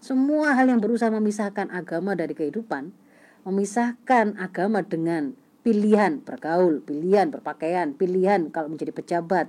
Semua 0.00 0.56
hal 0.56 0.72
yang 0.72 0.80
berusaha 0.80 1.12
memisahkan 1.12 1.68
agama 1.68 2.16
dari 2.16 2.32
kehidupan 2.32 2.96
memisahkan 3.44 4.36
agama 4.36 4.84
dengan 4.84 5.32
pilihan 5.60 6.24
bergaul 6.24 6.80
pilihan 6.84 7.28
berpakaian 7.32 7.92
pilihan 7.96 8.48
kalau 8.52 8.72
menjadi 8.72 8.92
pejabat. 8.92 9.48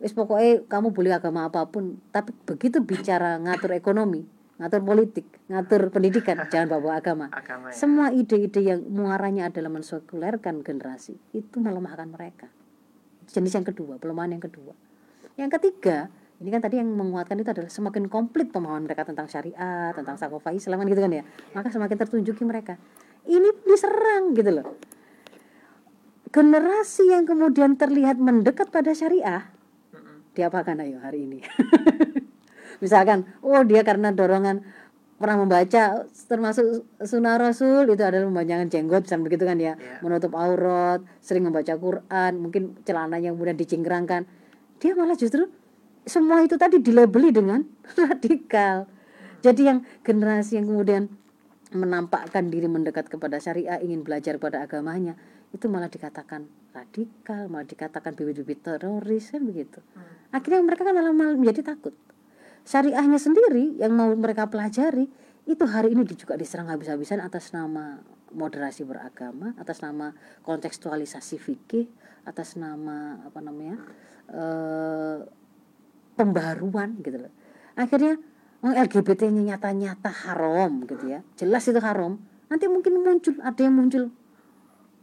Wis 0.00 0.16
pokoknya 0.16 0.66
kamu 0.66 0.90
boleh 0.90 1.12
agama 1.14 1.46
apa 1.46 1.68
pun 1.68 2.00
tapi 2.10 2.34
begitu 2.48 2.82
bicara 2.82 3.38
ngatur 3.38 3.76
ekonomi 3.76 4.26
ngatur 4.62 4.82
politik 4.86 5.26
ngatur 5.50 5.90
pendidikan 5.90 6.38
jangan 6.52 6.78
bawa 6.78 7.02
agama. 7.02 7.26
Agama 7.34 7.68
ya. 7.68 7.74
semua 7.74 8.14
ide-ide 8.14 8.62
yang 8.62 8.80
muaranya 8.86 9.50
adalah 9.50 9.68
mensekulerkan 9.74 10.62
generasi 10.62 11.18
itu 11.34 11.56
melemahkan 11.58 12.06
mereka. 12.06 12.46
Jenis 13.26 13.52
yang 13.58 13.66
kedua 13.66 13.98
pelemahan 13.98 14.38
yang 14.38 14.44
kedua. 14.44 14.72
Yang 15.34 15.50
ketiga 15.58 16.08
ini 16.38 16.50
kan 16.50 16.62
tadi 16.62 16.78
yang 16.78 16.90
menguatkan 16.90 17.38
itu 17.38 17.50
adalah 17.50 17.70
semakin 17.70 18.06
komplit 18.06 18.50
pemahaman 18.50 18.86
mereka 18.86 19.06
tentang 19.06 19.26
syariat 19.26 19.94
tentang 19.94 20.18
sakofa 20.18 20.54
Islam 20.54 20.82
kan 20.82 20.86
gitu 20.86 21.02
kan 21.02 21.12
ya. 21.12 21.24
Maka 21.52 21.68
semakin 21.74 21.96
tertunjuki 21.98 22.42
mereka. 22.46 22.78
Ini 23.26 23.66
diserang 23.66 24.34
gitu 24.34 24.50
loh. 24.50 24.66
Generasi 26.32 27.12
yang 27.12 27.28
kemudian 27.28 27.76
terlihat 27.76 28.16
mendekat 28.18 28.72
pada 28.72 28.96
syariah 28.96 29.52
diapakan 30.32 30.80
ayo 30.80 30.96
hari 31.04 31.28
ini 31.28 31.44
misalkan 32.82 33.30
oh 33.46 33.62
dia 33.62 33.86
karena 33.86 34.10
dorongan 34.10 34.66
pernah 35.22 35.38
membaca 35.38 36.02
termasuk 36.26 36.82
sunnah 36.98 37.38
rasul 37.38 37.86
itu 37.86 38.02
adalah 38.02 38.26
membanyakan 38.26 38.66
jenggot 38.66 39.06
misalnya 39.06 39.24
begitu 39.30 39.44
kan 39.46 39.56
ya. 39.62 39.78
Iya. 39.78 40.02
menutup 40.02 40.34
aurat 40.34 40.98
sering 41.22 41.46
membaca 41.46 41.70
Quran 41.78 42.32
mungkin 42.42 42.74
celananya 42.82 43.30
kemudian 43.30 43.54
dicingkrangkan. 43.54 44.26
Dia 44.82 44.98
malah 44.98 45.14
justru 45.14 45.46
semua 46.02 46.42
itu 46.42 46.58
tadi 46.58 46.82
dilabeli 46.82 47.30
dengan 47.30 47.62
radikal. 48.02 48.90
Jadi 49.46 49.62
yang 49.62 49.86
generasi 50.02 50.58
yang 50.58 50.66
kemudian 50.66 51.06
menampakkan 51.70 52.50
diri 52.50 52.66
mendekat 52.66 53.06
kepada 53.06 53.38
syariah 53.38 53.78
ingin 53.78 54.02
belajar 54.02 54.42
pada 54.42 54.66
agamanya 54.66 55.14
itu 55.54 55.70
malah 55.70 55.88
dikatakan 55.88 56.50
radikal 56.74 57.46
malah 57.46 57.64
dikatakan 57.64 58.18
bibit-bibit 58.18 58.66
teroris 58.66 59.30
kan 59.30 59.46
begitu. 59.46 59.78
Akhirnya 60.34 60.66
mereka 60.66 60.82
kan 60.82 60.98
malah 60.98 61.14
malah 61.14 61.38
menjadi 61.38 61.62
takut 61.62 61.94
syariahnya 62.62 63.18
sendiri 63.18 63.78
yang 63.78 63.94
mau 63.94 64.10
mereka 64.14 64.46
pelajari 64.46 65.08
itu 65.46 65.64
hari 65.66 65.94
ini 65.94 66.06
juga 66.06 66.38
diserang 66.38 66.70
habis-habisan 66.70 67.18
atas 67.18 67.50
nama 67.50 67.98
moderasi 68.32 68.86
beragama 68.86 69.52
atas 69.58 69.82
nama 69.82 70.14
kontekstualisasi 70.46 71.36
fikih 71.36 71.90
atas 72.22 72.54
nama 72.54 73.18
apa 73.26 73.38
namanya 73.42 73.76
eh 74.30 75.18
pembaruan 76.16 77.00
gitu 77.00 77.26
loh. 77.26 77.32
Akhirnya 77.74 78.20
oh, 78.62 78.72
LGBT-nya 78.72 79.56
nyata-nyata 79.56 80.10
haram 80.28 80.84
gitu 80.86 81.04
ya. 81.08 81.20
Jelas 81.34 81.66
itu 81.66 81.80
haram. 81.80 82.20
Nanti 82.52 82.68
mungkin 82.68 83.00
muncul 83.00 83.34
ada 83.40 83.60
yang 83.60 83.74
muncul 83.74 84.12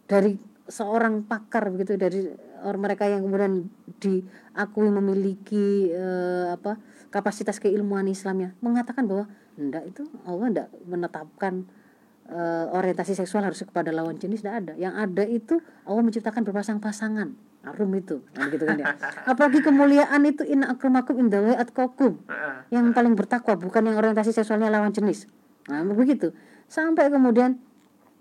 dari 0.05 0.38
seorang 0.70 1.26
pakar 1.26 1.74
begitu 1.74 1.97
dari 1.97 2.30
orang 2.61 2.82
mereka 2.82 3.09
yang 3.09 3.26
kemudian 3.26 3.67
diakui 3.97 4.89
memiliki 4.93 5.89
eh, 5.89 6.53
apa 6.53 6.78
kapasitas 7.09 7.57
keilmuan 7.57 8.05
Islamnya 8.05 8.53
mengatakan 8.61 9.09
bahwa 9.09 9.26
enggak 9.57 9.84
itu 9.89 10.03
Allah 10.24 10.47
enggak 10.47 10.70
menetapkan 10.86 11.65
eh, 12.30 12.65
orientasi 12.70 13.17
seksual 13.17 13.43
harus 13.43 13.65
kepada 13.65 13.89
lawan 13.89 14.15
jenis 14.22 14.45
tidak 14.45 14.55
ada. 14.65 14.74
Yang 14.78 14.93
ada 14.95 15.24
itu 15.26 15.55
Allah 15.84 16.03
menciptakan 16.05 16.41
berpasang-pasangan. 16.45 17.49
Harum 17.59 17.91
itu. 17.91 18.24
Kan 18.32 18.47
gitu 18.55 18.63
kan 18.63 18.80
ya. 18.80 18.95
Apalagi 19.32 19.59
kemuliaan 19.59 20.24
itu 20.24 20.47
inna 20.47 20.72
akramakum 20.72 21.20
indallahi 21.20 21.59
atqakum. 21.59 22.24
Yang 22.72 22.86
paling 22.95 23.13
bertakwa 23.20 23.59
bukan 23.59 23.84
yang 23.84 23.99
orientasi 23.99 24.32
seksualnya 24.32 24.72
lawan 24.72 24.95
jenis. 24.95 25.28
Nah 25.67 25.84
begitu. 25.84 26.32
Sampai 26.72 27.11
kemudian 27.11 27.59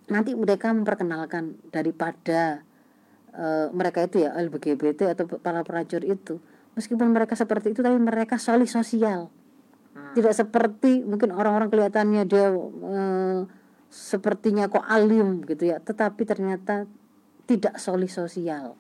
nanti 0.09 0.33
mereka 0.33 0.73
memperkenalkan 0.73 1.57
daripada 1.73 2.65
uh, 3.37 3.69
mereka 3.73 4.05
itu 4.05 4.25
ya 4.25 4.37
LGBT 4.37 5.17
atau 5.17 5.29
para 5.39 5.65
prajurit 5.65 6.09
itu. 6.19 6.41
Meskipun 6.77 7.11
mereka 7.11 7.35
seperti 7.35 7.75
itu 7.75 7.81
tapi 7.81 7.99
mereka 7.99 8.37
solid 8.37 8.69
sosial. 8.69 9.33
Hmm. 9.89 10.13
tidak 10.13 10.37
seperti 10.37 11.01
mungkin 11.01 11.33
orang-orang 11.33 11.73
kelihatannya 11.73 12.23
dia 12.29 12.53
uh, 12.55 13.49
sepertinya 13.89 14.69
kok 14.69 14.85
alim 14.85 15.43
gitu 15.49 15.73
ya. 15.73 15.81
Tetapi 15.81 16.23
ternyata 16.29 16.85
tidak 17.49 17.81
solid 17.81 18.13
sosial. 18.13 18.77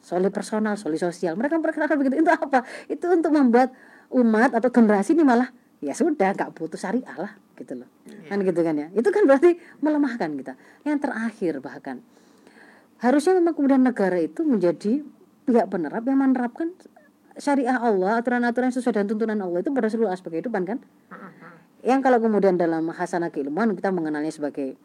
Solid 0.00 0.32
personal 0.32 0.76
solid 0.76 1.00
sosial. 1.00 1.36
Mereka 1.36 1.60
memperkenalkan 1.60 1.96
begitu. 2.00 2.24
Itu 2.24 2.32
apa? 2.32 2.64
Itu 2.88 3.08
untuk 3.12 3.32
membuat 3.32 3.72
umat 4.12 4.52
atau 4.52 4.68
generasi 4.68 5.16
ini 5.16 5.24
malah 5.24 5.50
ya 5.84 5.92
sudah 5.92 6.32
nggak 6.32 6.56
butuh 6.56 6.80
syariah 6.80 7.16
lah 7.16 7.32
gitu 7.54 7.84
loh. 7.84 7.88
Yeah. 8.06 8.28
kan 8.30 8.38
gitu 8.42 8.60
kan 8.60 8.74
ya? 8.76 8.88
Itu 8.94 9.08
kan 9.14 9.24
berarti 9.24 9.56
melemahkan 9.80 10.30
kita. 10.34 10.54
Yang 10.82 10.98
terakhir 11.08 11.52
bahkan. 11.62 11.96
Harusnya 13.02 13.36
memang 13.36 13.54
kemudian 13.54 13.82
negara 13.82 14.16
itu 14.18 14.46
menjadi 14.46 15.02
pihak 15.44 15.66
penerap 15.68 16.02
yang 16.08 16.18
menerapkan 16.18 16.72
syariah 17.36 17.76
Allah 17.76 18.22
aturan-aturan 18.22 18.70
sesuai 18.70 18.94
dengan 18.94 19.08
tuntunan 19.10 19.38
Allah 19.42 19.60
itu 19.60 19.70
pada 19.74 19.88
seluruh 19.90 20.10
aspek 20.10 20.38
kehidupan 20.38 20.62
kan? 20.64 20.78
Yang 21.84 22.00
kalau 22.00 22.18
kemudian 22.22 22.56
dalam 22.56 22.88
hasanah 22.88 23.28
keilmuan 23.28 23.76
kita 23.76 23.92
mengenalnya 23.92 24.32
sebagai 24.32 24.78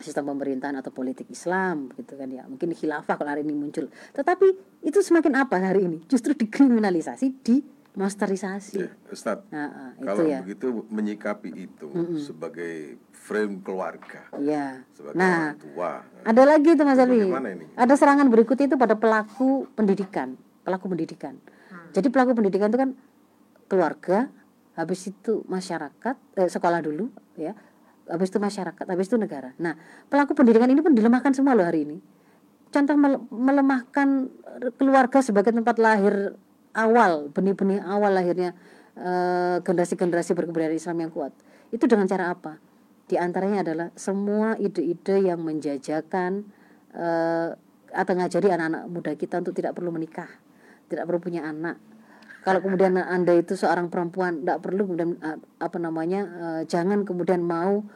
sistem 0.00 0.32
pemerintahan 0.32 0.74
atau 0.80 0.90
politik 0.90 1.28
Islam 1.28 1.92
gitu 1.94 2.16
kan 2.16 2.26
ya. 2.32 2.48
Mungkin 2.48 2.72
khilafah 2.72 3.14
kalau 3.14 3.30
hari 3.30 3.44
ini 3.44 3.54
muncul. 3.54 3.92
Tetapi 4.16 4.46
itu 4.82 4.98
semakin 5.04 5.44
apa 5.44 5.60
hari 5.60 5.84
ini? 5.86 5.98
Justru 6.08 6.32
dikriminalisasi 6.32 7.26
di 7.44 7.60
masterisasi. 7.92 8.88
Ya, 8.88 8.90
Ustaz, 9.12 9.44
nah, 9.52 9.92
kalau 10.00 10.24
ya. 10.24 10.40
begitu 10.40 10.88
menyikapi 10.88 11.68
itu 11.68 11.92
mm 11.92 12.04
-mm. 12.08 12.18
sebagai 12.24 12.96
frame 13.12 13.60
keluarga, 13.60 14.32
ya. 14.40 14.80
sebagai 14.96 15.20
nah, 15.20 15.52
orang 15.52 15.60
tua. 15.60 15.92
Ada 16.24 16.42
lagi 16.48 16.68
itu 16.72 16.82
Mas 16.88 16.96
Ali. 16.96 17.28
Ada 17.76 17.94
serangan 18.00 18.32
berikutnya 18.32 18.72
itu 18.72 18.78
pada 18.80 18.96
pelaku 18.96 19.68
pendidikan, 19.76 20.40
pelaku 20.64 20.88
pendidikan. 20.88 21.36
Hmm. 21.68 21.92
Jadi 21.92 22.08
pelaku 22.08 22.32
pendidikan 22.32 22.72
itu 22.72 22.80
kan 22.80 22.90
keluarga, 23.68 24.32
habis 24.72 25.12
itu 25.12 25.44
masyarakat, 25.44 26.16
eh, 26.40 26.48
sekolah 26.48 26.80
dulu, 26.80 27.12
ya, 27.36 27.52
habis 28.08 28.32
itu 28.32 28.40
masyarakat, 28.40 28.84
habis 28.88 29.06
itu 29.12 29.20
negara. 29.20 29.52
Nah, 29.60 29.76
pelaku 30.08 30.32
pendidikan 30.32 30.66
ini 30.72 30.80
pun 30.80 30.96
dilemahkan 30.96 31.36
semua 31.36 31.52
loh 31.52 31.68
hari 31.68 31.84
ini. 31.84 32.00
Contoh 32.72 32.96
melemahkan 33.28 34.32
keluarga 34.80 35.20
sebagai 35.20 35.52
tempat 35.52 35.76
lahir 35.76 36.40
awal 36.72 37.28
benih-benih 37.32 37.84
awal 37.84 38.12
lahirnya 38.12 38.56
eh, 38.96 39.56
generasi-generasi 39.60 40.32
berkebudayaan 40.36 40.76
Islam 40.76 40.96
yang 41.04 41.12
kuat. 41.12 41.32
Itu 41.72 41.88
dengan 41.88 42.08
cara 42.08 42.32
apa? 42.32 42.60
Di 43.08 43.16
antaranya 43.20 43.64
adalah 43.64 43.88
semua 43.96 44.56
ide-ide 44.56 45.20
yang 45.28 45.44
menjajakan 45.44 46.48
uh, 46.96 47.52
atau 47.92 48.12
ngajari 48.16 48.48
anak-anak 48.48 48.88
muda 48.88 49.12
kita 49.12 49.44
untuk 49.44 49.52
tidak 49.52 49.76
perlu 49.76 49.92
menikah 49.92 50.30
tidak 50.92 51.08
perlu 51.08 51.20
punya 51.24 51.48
anak. 51.48 51.80
Kalau 52.42 52.60
kemudian 52.60 53.00
anda 53.00 53.32
itu 53.32 53.56
seorang 53.56 53.88
perempuan 53.88 54.44
tidak 54.44 54.60
perlu 54.60 54.84
kemudian 54.84 55.16
uh, 55.24 55.40
apa 55.62 55.78
namanya 55.80 56.20
uh, 56.26 56.62
jangan 56.68 57.06
kemudian 57.08 57.40
mau 57.40 57.86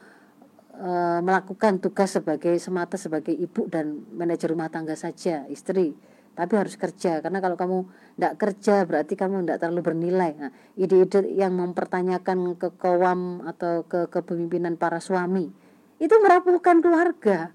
uh, 0.79 1.19
melakukan 1.21 1.77
tugas 1.77 2.17
sebagai 2.17 2.57
semata 2.57 2.97
sebagai 2.97 3.35
ibu 3.35 3.69
dan 3.69 4.07
manajer 4.15 4.49
rumah 4.49 4.71
tangga 4.73 4.95
saja 4.97 5.45
istri 5.51 5.93
tapi 6.37 6.53
harus 6.53 6.77
kerja 6.77 7.17
karena 7.25 7.41
kalau 7.41 7.57
kamu 7.57 7.77
tidak 8.13 8.33
kerja 8.37 8.75
berarti 8.85 9.17
kamu 9.17 9.41
tidak 9.41 9.57
terlalu 9.57 9.81
bernilai. 9.81 10.31
Nah, 10.37 10.51
ide-ide 10.77 11.25
yang 11.33 11.57
mempertanyakan 11.57 12.53
kekawam 12.61 13.41
atau 13.41 13.81
ke 13.89 14.05
kepemimpinan 14.13 14.77
para 14.77 15.01
suami 15.01 15.49
itu 15.97 16.13
merapuhkan 16.21 16.77
keluarga. 16.85 17.49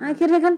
Hmm. 0.00 0.16
akhirnya 0.16 0.40
kan 0.40 0.54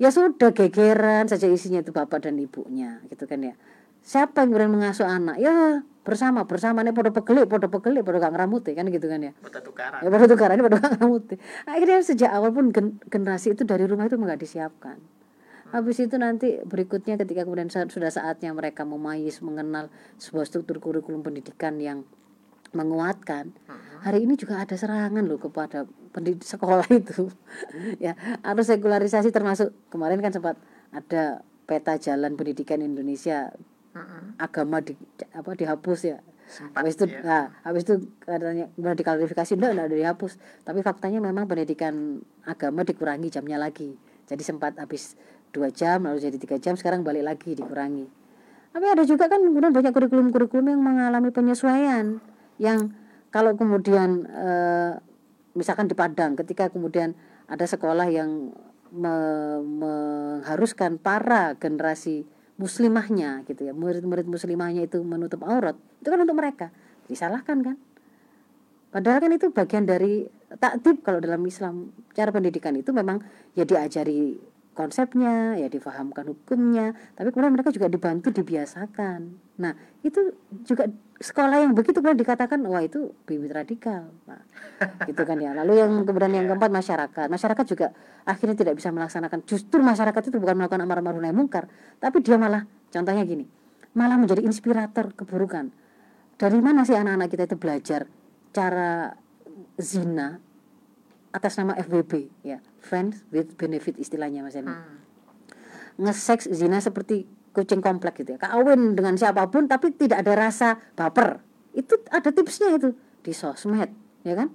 ya 0.00 0.08
sudah 0.08 0.56
gegeran 0.56 1.28
saja 1.28 1.50
isinya 1.50 1.84
itu 1.84 1.92
bapak 1.92 2.24
dan 2.24 2.40
ibunya 2.40 3.04
gitu 3.12 3.28
kan 3.28 3.44
ya. 3.44 3.54
Siapa 4.00 4.40
yang 4.40 4.56
kemudian 4.56 4.72
mengasuh 4.72 5.04
anak? 5.04 5.36
Ya 5.36 5.84
bersama 6.00 6.48
bersama. 6.48 6.80
Nih 6.80 6.96
pada 6.96 7.12
pegelik 7.12 7.44
pada 7.44 7.68
pegelik 7.68 8.00
pada 8.00 8.16
gak 8.24 8.32
ngeramuti 8.32 8.72
kan 8.72 8.88
gitu 8.88 9.04
kan 9.04 9.20
ya. 9.20 9.32
Pada 9.36 9.60
tukaran. 9.60 10.00
Ya 10.00 10.08
pada 10.08 10.24
tukaran 10.24 10.54
ini 10.56 10.64
pada 10.64 10.76
gak 10.80 10.92
ngeramuti 10.96 11.36
akhirnya 11.68 12.00
sejak 12.00 12.32
awal 12.32 12.56
pun 12.56 12.72
generasi 13.12 13.52
itu 13.52 13.68
dari 13.68 13.84
rumah 13.84 14.08
itu 14.08 14.16
nggak 14.16 14.40
disiapkan 14.40 14.96
Habis 15.70 16.02
itu 16.02 16.16
nanti 16.18 16.58
berikutnya 16.66 17.14
ketika 17.14 17.46
kemudian 17.46 17.70
sudah 17.70 18.10
saatnya 18.10 18.50
mereka 18.50 18.82
memayis 18.82 19.38
mengenal 19.42 19.86
sebuah 20.18 20.46
struktur 20.46 20.82
kurikulum 20.82 21.22
pendidikan 21.22 21.78
yang 21.78 22.02
menguatkan. 22.74 23.54
Hari 24.00 24.24
ini 24.24 24.38
juga 24.38 24.62
ada 24.62 24.74
serangan 24.78 25.26
loh 25.26 25.38
kepada 25.38 25.86
pendidik 26.14 26.46
sekolah 26.46 26.86
itu. 27.00 27.30
ya, 27.98 28.14
harus 28.42 28.66
sekularisasi 28.70 29.30
termasuk 29.34 29.74
kemarin 29.90 30.22
kan 30.22 30.32
sempat 30.34 30.56
ada 30.90 31.42
peta 31.66 31.94
jalan 31.98 32.34
pendidikan 32.34 32.82
Indonesia 32.82 33.54
agama 34.38 34.82
di 34.82 34.94
apa 35.34 35.54
dihapus 35.54 36.00
ya. 36.06 36.18
Sempat, 36.50 36.82
habis 36.82 36.98
itu 36.98 37.06
ya. 37.06 37.22
nah, 37.22 37.44
habis 37.62 37.86
itu 37.86 37.94
katanya 38.26 38.66
kemudian 38.74 38.98
diklarifikasi 38.98 39.52
enggak 39.54 39.70
enggak 39.70 39.88
dihapus, 39.94 40.32
tapi 40.66 40.82
faktanya 40.82 41.22
memang 41.22 41.46
pendidikan 41.46 42.18
agama 42.42 42.82
dikurangi 42.82 43.30
jamnya 43.30 43.54
lagi. 43.54 43.94
Jadi 44.26 44.42
sempat 44.42 44.74
habis 44.78 45.14
dua 45.50 45.68
jam 45.70 46.06
lalu 46.06 46.18
jadi 46.22 46.36
tiga 46.38 46.56
jam 46.58 46.74
sekarang 46.78 47.02
balik 47.02 47.26
lagi 47.26 47.54
dikurangi. 47.54 48.06
Tapi 48.70 48.86
ada 48.86 49.02
juga 49.02 49.26
kan 49.26 49.42
kemudian 49.42 49.74
banyak 49.74 49.90
kurikulum-kurikulum 49.90 50.66
yang 50.70 50.82
mengalami 50.82 51.34
penyesuaian 51.34 52.22
yang 52.62 52.94
kalau 53.34 53.58
kemudian 53.58 54.30
e, 54.30 54.50
misalkan 55.58 55.90
di 55.90 55.98
Padang 55.98 56.38
ketika 56.38 56.70
kemudian 56.70 57.18
ada 57.50 57.66
sekolah 57.66 58.06
yang 58.06 58.54
me, 58.94 59.14
mengharuskan 59.58 61.02
para 61.02 61.58
generasi 61.58 62.26
muslimahnya 62.60 63.42
gitu 63.50 63.66
ya 63.66 63.72
murid-murid 63.74 64.28
muslimahnya 64.30 64.86
itu 64.86 65.02
menutup 65.02 65.42
aurat 65.42 65.74
itu 65.98 66.06
kan 66.06 66.20
untuk 66.22 66.38
mereka 66.38 66.70
disalahkan 67.10 67.58
kan? 67.66 67.76
Padahal 68.90 69.22
kan 69.22 69.30
itu 69.30 69.54
bagian 69.54 69.86
dari 69.86 70.26
taktib 70.58 71.06
kalau 71.06 71.22
dalam 71.22 71.42
Islam. 71.46 71.94
Cara 72.10 72.34
pendidikan 72.34 72.74
itu 72.74 72.90
memang 72.90 73.22
ya 73.54 73.62
diajari 73.62 74.34
konsepnya, 74.72 75.58
ya 75.58 75.66
difahamkan 75.66 76.30
hukumnya, 76.30 76.94
tapi 77.18 77.34
kemudian 77.34 77.52
mereka 77.52 77.74
juga 77.74 77.90
dibantu 77.90 78.30
dibiasakan. 78.30 79.20
Nah, 79.60 79.72
itu 80.00 80.32
juga 80.62 80.88
sekolah 81.20 81.68
yang 81.68 81.72
begitu 81.76 82.00
kemudian 82.00 82.16
dikatakan 82.16 82.64
wah 82.64 82.80
itu 82.80 83.12
bibit 83.28 83.52
radikal. 83.52 84.08
Nah, 84.24 84.40
gitu 85.10 85.22
kan 85.26 85.36
ya. 85.36 85.52
Lalu 85.52 85.84
yang 85.84 85.92
kemudian 86.06 86.32
yang 86.32 86.46
keempat 86.48 86.70
masyarakat. 86.72 87.26
Masyarakat 87.28 87.64
juga 87.68 87.92
akhirnya 88.24 88.56
tidak 88.56 88.74
bisa 88.78 88.88
melaksanakan 88.94 89.44
justru 89.44 89.82
masyarakat 89.82 90.22
itu 90.32 90.36
bukan 90.38 90.56
melakukan 90.56 90.80
amar 90.86 91.02
ma'ruf 91.02 91.20
nahi 91.20 91.34
mungkar, 91.34 91.68
tapi 91.98 92.22
dia 92.24 92.38
malah 92.38 92.64
contohnya 92.88 93.26
gini, 93.26 93.44
malah 93.98 94.16
menjadi 94.16 94.40
inspirator 94.46 95.12
keburukan. 95.18 95.74
Dari 96.40 96.58
mana 96.62 96.88
sih 96.88 96.96
anak-anak 96.96 97.28
kita 97.28 97.44
itu 97.52 97.56
belajar 97.60 98.08
cara 98.50 99.12
zina 99.76 100.49
atas 101.30 101.58
nama 101.58 101.78
FBB 101.78 102.30
ya. 102.42 102.58
Friends 102.82 103.22
with 103.30 103.54
benefit 103.54 103.96
istilahnya 103.98 104.42
mas 104.42 104.58
ini 104.58 104.70
hmm. 104.70 104.98
ngeseks 106.02 106.50
zina 106.50 106.82
seperti 106.82 107.26
kucing 107.54 107.82
komplek 107.82 108.22
gitu 108.22 108.36
ya. 108.36 108.38
Kawin 108.38 108.94
dengan 108.94 109.14
siapa 109.18 109.46
pun 109.50 109.66
tapi 109.66 109.94
tidak 109.94 110.22
ada 110.26 110.32
rasa 110.34 110.78
baper. 110.94 111.42
Itu 111.74 112.02
ada 112.10 112.30
tipsnya 112.30 112.74
itu. 112.78 112.94
Di 113.22 113.34
sosmed 113.34 113.90
ya 114.26 114.34
kan? 114.34 114.50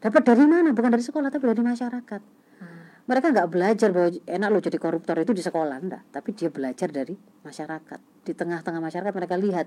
Dapat 0.00 0.22
dari 0.22 0.44
mana? 0.46 0.70
Bukan 0.72 0.90
dari 0.90 1.04
sekolah 1.04 1.28
tapi 1.30 1.50
dari 1.50 1.62
masyarakat. 1.62 2.22
Hmm. 2.60 3.08
mereka 3.08 3.32
nggak 3.32 3.48
belajar 3.48 3.88
bahwa 3.88 4.12
enak 4.12 4.48
lo 4.52 4.60
jadi 4.60 4.76
koruptor 4.76 5.16
itu 5.16 5.32
di 5.32 5.40
sekolah 5.40 5.80
enggak 5.80 6.04
tapi 6.12 6.36
dia 6.36 6.52
belajar 6.52 6.92
dari 6.92 7.16
masyarakat. 7.42 8.00
Di 8.22 8.32
tengah-tengah 8.36 8.80
masyarakat 8.84 9.12
mereka 9.16 9.34
lihat 9.40 9.66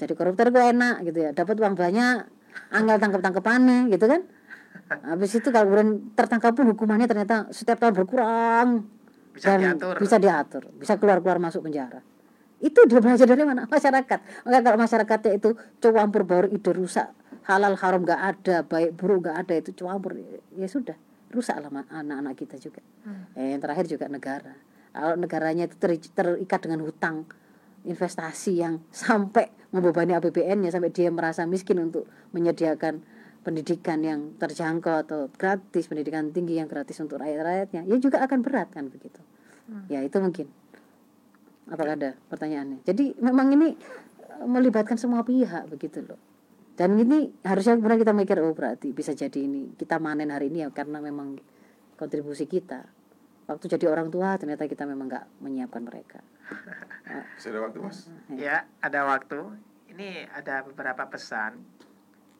jadi 0.00 0.12
koruptor 0.16 0.50
itu 0.50 0.58
enak 0.58 1.06
gitu 1.06 1.18
ya. 1.22 1.30
Dapat 1.30 1.54
uang 1.60 1.76
banyak 1.78 2.16
anggal 2.74 2.96
tangkap 2.98 3.20
tangkapannya 3.22 3.90
gitu 3.94 4.10
kan 4.10 4.26
Habis 4.90 5.38
itu 5.38 5.48
kalau 5.54 5.70
kemudian 5.70 6.10
tertangkap 6.18 6.50
pun 6.50 6.66
hukumannya 6.74 7.06
ternyata 7.06 7.46
setiap 7.54 7.78
tahun 7.78 7.94
berkurang 7.94 8.90
bisa 9.30 9.54
dan 9.54 9.78
diatur. 9.78 9.94
bisa 10.02 10.16
diatur, 10.18 10.62
bisa 10.74 10.98
keluar-keluar 10.98 11.38
masuk 11.38 11.62
penjara. 11.62 12.02
Itu 12.58 12.82
dia 12.90 12.98
belajar 12.98 13.24
dari 13.24 13.46
mana? 13.46 13.70
Masyarakat. 13.70 14.20
Maka 14.44 14.58
kalau 14.66 14.76
masyarakatnya 14.76 15.32
itu 15.38 15.54
campur 15.78 16.26
baur 16.26 16.50
ide 16.50 16.72
rusak, 16.74 17.06
halal 17.46 17.78
haram 17.78 18.02
nggak 18.02 18.20
ada, 18.20 18.56
baik 18.66 18.98
buruk 18.98 19.30
nggak 19.30 19.36
ada 19.46 19.54
itu 19.62 19.70
campur 19.78 20.18
ya 20.58 20.66
sudah 20.66 20.98
rusaklah 21.30 21.70
ma- 21.70 21.86
anak-anak 21.88 22.34
kita 22.34 22.58
juga. 22.58 22.82
Eh, 23.38 23.54
yang 23.54 23.62
terakhir 23.62 23.86
juga 23.86 24.10
negara. 24.10 24.58
Kalau 24.90 25.14
negaranya 25.14 25.70
itu 25.70 25.78
teri- 25.78 26.02
terikat 26.02 26.66
dengan 26.66 26.82
hutang, 26.82 27.30
investasi 27.86 28.58
yang 28.58 28.82
sampai 28.90 29.54
membebani 29.70 30.18
APBN-nya 30.18 30.74
sampai 30.74 30.90
dia 30.90 31.08
merasa 31.14 31.46
miskin 31.46 31.78
untuk 31.78 32.10
menyediakan 32.34 33.00
pendidikan 33.40 34.04
yang 34.04 34.36
terjangkau 34.36 35.06
atau 35.08 35.20
gratis, 35.32 35.88
pendidikan 35.88 36.28
tinggi 36.28 36.60
yang 36.60 36.68
gratis 36.68 37.00
untuk 37.00 37.20
rakyat-rakyatnya, 37.24 37.88
ya 37.88 37.96
juga 37.96 38.20
akan 38.20 38.38
berat 38.44 38.68
kan 38.72 38.92
begitu. 38.92 39.20
Ya 39.86 40.02
itu 40.02 40.18
mungkin. 40.18 40.50
Apakah 41.70 41.94
ada 41.94 42.18
pertanyaannya? 42.26 42.82
Jadi 42.82 43.14
memang 43.22 43.54
ini 43.54 43.78
eh, 44.26 44.46
melibatkan 44.46 44.98
semua 44.98 45.22
pihak 45.22 45.70
begitu 45.70 46.02
loh. 46.02 46.18
Dan 46.74 46.98
ini 46.98 47.30
harusnya 47.44 47.76
kemudian 47.76 48.00
kita 48.00 48.14
mikir 48.16 48.40
oh 48.40 48.56
berarti 48.56 48.90
bisa 48.90 49.12
jadi 49.12 49.36
ini 49.36 49.76
kita 49.76 50.00
manen 50.00 50.32
hari 50.32 50.48
ini 50.48 50.66
ya 50.66 50.68
karena 50.74 50.98
memang 50.98 51.38
kontribusi 51.94 52.50
kita. 52.50 52.88
Waktu 53.46 53.78
jadi 53.78 53.86
orang 53.90 54.10
tua 54.10 54.34
ternyata 54.40 54.66
kita 54.66 54.88
memang 54.88 55.06
nggak 55.06 55.26
menyiapkan 55.44 55.82
mereka. 55.86 56.18
Ada 57.38 57.58
waktu 57.62 57.78
mas? 57.78 58.10
Ya, 58.34 58.66
ada 58.82 59.06
waktu. 59.06 59.38
Ini 59.90 60.30
ada 60.34 60.66
beberapa 60.66 61.02
pesan 61.06 61.58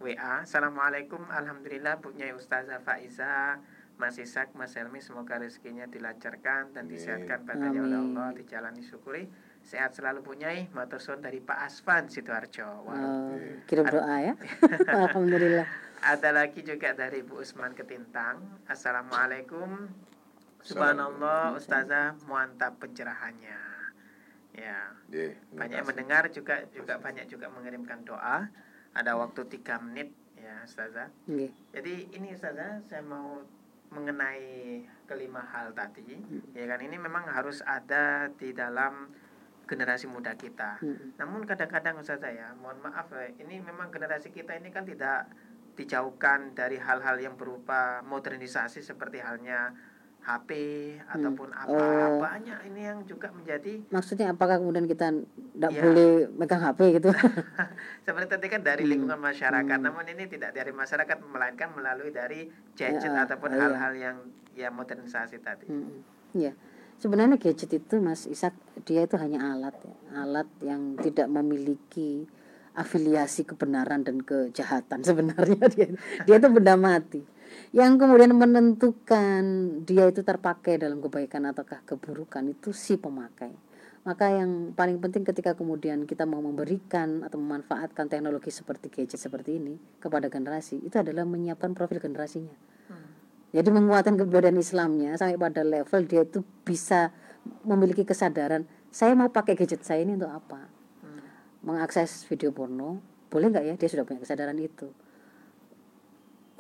WA. 0.01 0.48
Assalamualaikum, 0.48 1.20
alhamdulillah 1.28 2.01
Bu 2.01 2.16
Nyai 2.16 2.32
Ustazah 2.32 2.80
Faiza, 2.80 3.61
Mas 4.01 4.16
Isak, 4.16 4.57
Mas 4.57 4.72
Helmi, 4.72 5.05
semoga 5.05 5.36
rezekinya 5.36 5.84
dilancarkan 5.84 6.72
dan 6.72 6.88
Amin. 6.88 6.96
disehatkan 6.96 7.44
badannya 7.44 7.84
oleh. 7.84 8.01
Allah, 8.01 8.28
dijalani 8.32 8.80
syukuri. 8.80 9.28
Sehat 9.61 9.92
selalu 9.92 10.24
Bu 10.24 10.32
Nyai, 10.40 10.72
matur 10.72 11.05
suwun 11.05 11.20
dari 11.20 11.44
Pak 11.44 11.68
Asvan 11.68 12.09
Sidoarjo. 12.09 12.88
Wah. 12.88 12.96
Eh, 13.36 13.61
kirim 13.68 13.84
doa 13.92 14.16
ya. 14.24 14.34
Alhamdulillah. 15.05 15.68
Ada 16.01 16.32
lagi 16.32 16.64
juga 16.64 16.96
dari 16.96 17.20
Bu 17.20 17.44
Usman 17.44 17.76
Ketintang. 17.76 18.64
Assalamualaikum. 18.72 19.84
Subhanallah, 20.64 21.53
Ustazah, 21.61 22.16
mantap 22.24 22.80
pencerahannya. 22.80 23.68
Ya, 24.57 24.96
Ye, 25.12 25.36
terima 25.36 25.61
banyak 25.61 25.82
mendengar 25.86 26.24
juga 26.32 26.64
juga 26.72 26.96
banyak 26.96 27.28
juga 27.28 27.53
mengirimkan 27.53 28.03
doa 28.03 28.51
ada 28.95 29.14
waktu 29.18 29.47
tiga 29.47 29.78
menit 29.78 30.11
ya 30.41 30.64
Ustazah. 30.64 31.09
Nggih. 31.28 31.51
jadi 31.74 31.95
ini 32.16 32.34
Ustazah 32.34 32.82
saya 32.88 33.03
mau 33.05 33.43
mengenai 33.91 34.82
kelima 35.11 35.43
hal 35.51 35.74
tadi 35.74 36.22
ya 36.55 36.64
kan? 36.70 36.78
Ini 36.78 36.97
memang 36.97 37.26
harus 37.26 37.62
ada 37.66 38.30
di 38.38 38.55
dalam 38.55 39.11
generasi 39.66 40.11
muda 40.11 40.34
kita. 40.34 40.82
Namun 41.18 41.47
kadang-kadang 41.47 42.03
Ustazah 42.03 42.34
ya 42.34 42.49
mohon 42.59 42.82
maaf 42.82 43.11
ya 43.14 43.30
ini 43.38 43.62
memang 43.62 43.95
generasi 43.95 44.34
kita 44.34 44.59
ini 44.59 44.74
kan 44.74 44.82
tidak 44.82 45.30
dijauhkan 45.78 46.53
dari 46.59 46.76
hal-hal 46.76 47.16
yang 47.22 47.38
berupa 47.38 48.03
modernisasi 48.03 48.82
seperti 48.82 49.22
halnya 49.22 49.72
HP 50.21 50.51
ataupun 51.09 51.49
apa 51.49 51.73
Oh. 51.73 52.21
banyak 52.21 52.68
ini 52.68 52.81
yang 52.85 53.01
juga 53.03 53.33
menjadi 53.33 53.81
Maksudnya 53.89 54.31
apakah 54.31 54.61
kemudian 54.61 54.85
kita 54.85 55.16
tidak 55.16 55.71
Ya. 55.73 55.81
boleh 55.81 56.11
megang 56.31 56.61
HP 56.61 57.01
gitu? 57.01 57.09
Seperti 58.05 58.29
tadi 58.29 58.47
kan 58.47 58.61
dari 58.61 58.85
Hmm. 58.85 58.91
lingkungan 58.93 59.16
masyarakat, 59.18 59.79
Hmm. 59.81 59.87
namun 59.89 60.05
ini 60.07 60.29
tidak 60.29 60.53
dari 60.53 60.71
masyarakat 60.71 61.16
melainkan 61.25 61.73
melalui 61.73 62.12
dari 62.12 62.47
gadget 62.75 63.09
Ya, 63.09 63.25
ataupun 63.25 63.51
iya. 63.51 63.61
hal-hal 63.64 63.93
yang 63.95 64.16
ya 64.53 64.68
modernisasi 64.68 65.41
tadi. 65.41 65.66
Mm, 65.66 66.05
Ya, 66.31 66.53
sebenarnya 66.97 67.35
gadget 67.35 67.73
itu 67.73 67.95
Mas 67.99 68.23
Isak 68.25 68.55
dia 68.85 69.03
itu 69.03 69.16
hanya 69.16 69.51
alat, 69.51 69.75
ya. 69.81 69.95
alat 70.14 70.47
yang 70.61 70.95
tidak 70.95 71.27
memiliki 71.27 72.29
afiliasi 72.71 73.43
kebenaran 73.43 74.05
dan 74.05 74.21
kejahatan 74.21 75.01
sebenarnya 75.09 75.66
dia. 75.66 75.89
Dia 76.23 76.37
itu 76.37 76.49
benda 76.49 76.77
mati 76.77 77.25
yang 77.70 77.98
kemudian 78.01 78.34
menentukan 78.34 79.42
dia 79.86 80.11
itu 80.11 80.26
terpakai 80.26 80.78
dalam 80.80 80.98
kebaikan 80.98 81.48
ataukah 81.51 81.82
keburukan 81.86 82.46
itu 82.51 82.74
si 82.74 82.98
pemakai. 82.98 83.53
Maka 84.01 84.32
yang 84.32 84.72
paling 84.72 84.96
penting 84.96 85.28
ketika 85.28 85.53
kemudian 85.53 86.09
kita 86.09 86.24
mau 86.24 86.40
memberikan 86.40 87.20
atau 87.20 87.36
memanfaatkan 87.36 88.09
teknologi 88.09 88.48
seperti 88.48 88.88
gadget 88.88 89.20
seperti 89.20 89.61
ini 89.61 89.76
kepada 90.01 90.32
generasi 90.32 90.80
itu 90.80 90.96
adalah 90.96 91.28
menyiapkan 91.28 91.76
profil 91.76 92.01
generasinya. 92.01 92.57
Jadi 93.51 93.66
menguatkan 93.66 94.14
keberadaan 94.14 94.62
Islamnya 94.62 95.18
sampai 95.18 95.34
pada 95.34 95.66
level 95.66 96.07
dia 96.07 96.22
itu 96.22 96.46
bisa 96.62 97.11
memiliki 97.66 98.07
kesadaran 98.07 98.62
saya 98.90 99.14
mau 99.14 99.30
pakai 99.30 99.55
gadget 99.55 99.86
saya 99.86 100.03
ini 100.03 100.18
untuk 100.18 100.30
apa? 100.34 100.66
Mengakses 101.62 102.26
video 102.26 102.51
porno 102.51 102.98
boleh 103.30 103.46
nggak 103.55 103.64
ya? 103.64 103.74
Dia 103.78 103.88
sudah 103.88 104.03
punya 104.03 104.18
kesadaran 104.18 104.59
itu. 104.59 104.90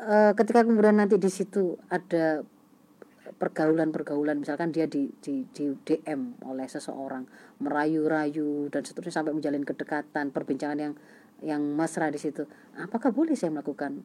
Eh, 0.00 0.32
ketika 0.32 0.64
kemudian 0.64 0.96
nanti 0.96 1.20
di 1.20 1.28
situ 1.28 1.76
ada 1.92 2.40
pergaulan-pergaulan 3.36 4.40
misalkan 4.40 4.72
dia 4.72 4.88
di, 4.88 5.12
di, 5.20 5.44
di 5.52 5.76
DM 5.76 6.40
oleh 6.48 6.64
seseorang 6.64 7.28
merayu-rayu 7.60 8.72
dan 8.72 8.80
seterusnya 8.80 9.20
sampai 9.20 9.36
menjalin 9.36 9.60
kedekatan 9.60 10.32
perbincangan 10.32 10.78
yang 10.80 10.94
yang 11.40 11.60
mesra 11.60 12.08
di 12.08 12.16
situ 12.20 12.48
apakah 12.80 13.12
boleh 13.12 13.36
saya 13.36 13.52
melakukan 13.52 14.00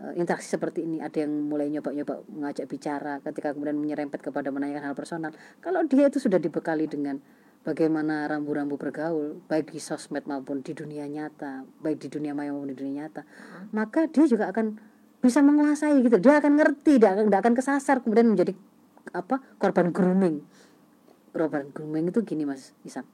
eh, 0.00 0.16
interaksi 0.16 0.48
seperti 0.48 0.88
ini? 0.88 1.04
Ada 1.04 1.28
yang 1.28 1.32
mulai 1.44 1.68
nyoba-nyoba 1.68 2.24
mengajak 2.24 2.64
bicara 2.64 3.20
ketika 3.20 3.52
kemudian 3.52 3.76
menyerempet 3.76 4.24
kepada 4.24 4.48
menanyakan 4.48 4.92
hal 4.92 4.96
personal. 4.96 5.32
Kalau 5.60 5.84
dia 5.84 6.08
itu 6.08 6.24
sudah 6.24 6.40
dibekali 6.40 6.88
dengan 6.88 7.20
bagaimana 7.68 8.24
rambu-rambu 8.32 8.80
bergaul 8.80 9.44
baik 9.44 9.76
di 9.76 9.80
sosmed 9.80 10.24
maupun 10.24 10.64
di 10.64 10.72
dunia 10.72 11.04
nyata 11.04 11.64
baik 11.84 12.00
di 12.00 12.08
dunia 12.12 12.36
maya 12.36 12.52
maupun 12.52 12.72
di 12.72 12.76
dunia 12.76 13.08
nyata 13.08 13.24
maka 13.72 14.04
dia 14.04 14.28
juga 14.28 14.52
akan 14.52 14.93
bisa 15.24 15.40
menguasai 15.40 16.04
gitu. 16.04 16.20
Dia 16.20 16.44
akan 16.44 16.60
ngerti 16.60 17.00
dia 17.00 17.16
akan, 17.16 17.32
dia 17.32 17.40
akan 17.40 17.54
kesasar 17.56 18.04
kemudian 18.04 18.28
menjadi 18.28 18.52
apa 19.16 19.40
korban 19.56 19.88
grooming. 19.88 20.44
Korban 21.32 21.72
grooming 21.72 22.12
itu 22.12 22.20
gini 22.22 22.44
mas 22.44 22.76
Isan 22.84 23.08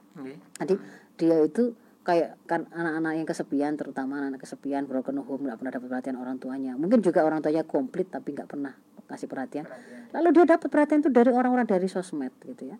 jadi 0.59 0.75
dia 1.15 1.37
itu 1.47 1.73
kayak 2.03 2.35
kan 2.49 2.67
anak-anak 2.73 3.13
yang 3.15 3.27
kesepian 3.29 3.73
terutama 3.79 4.27
anak 4.27 4.43
kesepian 4.43 4.89
broken 4.89 5.21
home 5.23 5.47
nggak 5.47 5.57
pernah 5.61 5.71
dapat 5.71 5.87
perhatian 5.87 6.17
orang 6.19 6.37
tuanya. 6.41 6.75
Mungkin 6.75 6.99
juga 6.99 7.23
orang 7.23 7.39
tuanya 7.39 7.63
komplit 7.63 8.11
tapi 8.11 8.35
nggak 8.35 8.49
pernah 8.51 8.75
kasih 9.07 9.31
perhatian. 9.31 9.65
Lalu 10.11 10.27
dia 10.35 10.45
dapat 10.57 10.67
perhatian 10.67 10.99
itu 11.05 11.09
dari 11.13 11.31
orang-orang 11.31 11.63
dari 11.63 11.87
sosmed 11.87 12.35
gitu 12.43 12.75
ya 12.75 12.77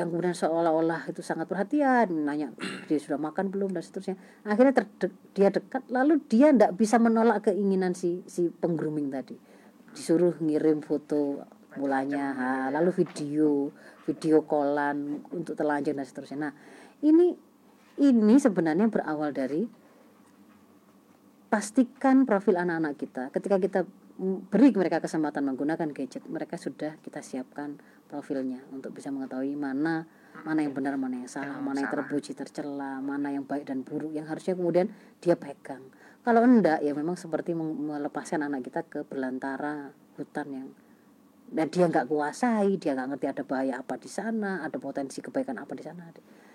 yang 0.00 0.08
kemudian 0.08 0.32
seolah-olah 0.32 1.12
itu 1.12 1.20
sangat 1.20 1.44
perhatian 1.44 2.24
nanya 2.24 2.56
dia 2.88 2.96
sudah 2.96 3.20
makan 3.20 3.52
belum? 3.52 3.76
dan 3.76 3.84
seterusnya. 3.84 4.16
Akhirnya 4.48 4.72
dia 5.36 5.52
dekat 5.52 5.84
lalu 5.92 6.24
dia 6.24 6.50
tidak 6.50 6.72
bisa 6.80 6.96
menolak 6.96 7.44
keinginan 7.52 7.92
si 7.92 8.24
si 8.24 8.48
penggrooming 8.48 9.12
tadi. 9.12 9.36
Disuruh 9.92 10.40
ngirim 10.40 10.80
foto 10.80 11.44
mulanya 11.76 12.24
ha, 12.34 12.48
lalu 12.72 13.04
video 13.04 13.70
video 14.08 14.42
callan 14.42 15.22
untuk 15.30 15.54
telanjang 15.54 15.94
dan 15.94 16.06
seterusnya. 16.08 16.38
Nah 16.48 16.52
ini 17.04 17.36
ini 18.00 18.34
sebenarnya 18.40 18.88
berawal 18.88 19.30
dari 19.36 19.68
pastikan 21.52 22.24
profil 22.24 22.56
anak-anak 22.56 22.94
kita 22.96 23.22
ketika 23.34 23.56
kita 23.60 23.80
beri 24.20 24.68
mereka 24.76 25.00
kesempatan 25.00 25.48
menggunakan 25.48 25.96
gadget. 25.96 26.28
Mereka 26.28 26.60
sudah 26.60 27.00
kita 27.00 27.24
siapkan 27.24 27.80
profilnya 28.12 28.60
untuk 28.68 28.92
bisa 28.92 29.08
mengetahui 29.08 29.56
mana 29.56 30.04
mana 30.44 30.60
yang 30.60 30.76
benar 30.76 31.00
mana 31.00 31.24
yang 31.24 31.30
salah 31.30 31.56
Yang 31.56 31.64
mana 31.64 31.78
yang 31.80 31.90
terpuji 31.90 32.32
tercela 32.36 32.92
mana 33.00 33.32
yang 33.32 33.48
baik 33.48 33.64
dan 33.64 33.80
buruk 33.80 34.12
yang 34.12 34.28
harusnya 34.28 34.52
kemudian 34.52 34.92
dia 35.24 35.40
pegang. 35.40 35.80
Kalau 36.20 36.44
enggak 36.44 36.84
ya 36.84 36.92
memang 36.92 37.16
seperti 37.16 37.56
melepaskan 37.56 38.44
anak 38.44 38.60
kita 38.68 38.84
ke 38.84 39.08
belantara 39.08 39.96
hutan 40.20 40.48
yang 40.52 40.68
dan 41.50 41.66
dia 41.66 41.88
nggak 41.90 42.06
kuasai 42.06 42.78
dia 42.78 42.94
nggak 42.94 43.16
ngerti 43.16 43.26
ada 43.26 43.42
bahaya 43.42 43.74
apa 43.82 43.98
di 43.98 44.06
sana 44.06 44.62
ada 44.62 44.78
potensi 44.78 45.18
kebaikan 45.18 45.58
apa 45.58 45.72
di 45.74 45.82
sana 45.82 46.06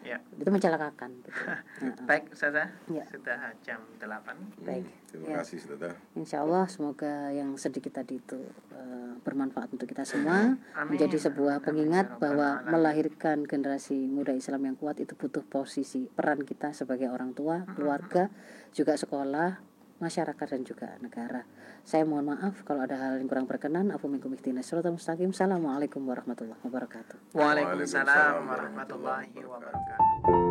Ya. 0.05 0.21
itu 0.37 0.45
mencelakakan 0.45 1.09
gitu. 1.17 1.29
Baik, 2.09 2.29
Ustazah. 2.29 2.69
Ya. 2.85 3.01
Sudah 3.09 3.51
jam 3.59 3.81
8. 3.97 4.37
baik 4.61 4.85
Terima 5.09 5.25
Ya. 5.25 5.35
kasih 5.41 5.57
saudara. 5.57 5.97
Insya 6.13 6.45
Allah 6.45 6.69
semoga 6.69 7.33
yang 7.33 7.57
sedikit 7.57 7.89
tadi 7.91 8.21
itu 8.21 8.37
eh, 8.69 9.13
bermanfaat 9.17 9.73
untuk 9.73 9.89
kita 9.89 10.05
semua 10.05 10.53
Amin. 10.77 10.93
menjadi 10.93 11.17
sebuah 11.19 11.57
Amin. 11.57 11.65
pengingat 11.65 12.05
Rabbal 12.07 12.21
bahwa 12.21 12.49
Alamin. 12.53 12.69
melahirkan 12.69 13.37
generasi 13.43 13.97
muda 14.05 14.29
Islam 14.31 14.61
yang 14.63 14.77
kuat 14.77 14.99
itu 14.99 15.17
butuh 15.17 15.41
posisi 15.41 16.05
peran 16.05 16.45
kita 16.45 16.69
sebagai 16.71 17.09
orang 17.09 17.33
tua, 17.33 17.65
keluarga, 17.73 18.29
juga 18.71 18.93
sekolah, 18.93 19.57
masyarakat 19.99 20.47
dan 20.47 20.61
juga 20.67 20.87
negara. 20.99 21.43
Saya 21.85 22.03
mohon 22.03 22.33
maaf 22.35 22.65
kalau 22.65 22.83
ada 22.83 22.97
hal 22.97 23.21
yang 23.21 23.29
kurang 23.29 23.47
berkenan. 23.47 23.93
Aku 23.93 24.09
minkum 24.09 24.33
ihtinas 24.33 24.65
siratal 24.65 24.95
mustaqim. 24.95 25.31
Assalamualaikum 25.31 26.01
warahmatullahi 26.03 26.59
wabarakatuh. 26.65 27.37
Waalaikumsalam 27.37 28.43
warahmatullahi 28.45 29.31
wabarakatuh. 29.37 30.44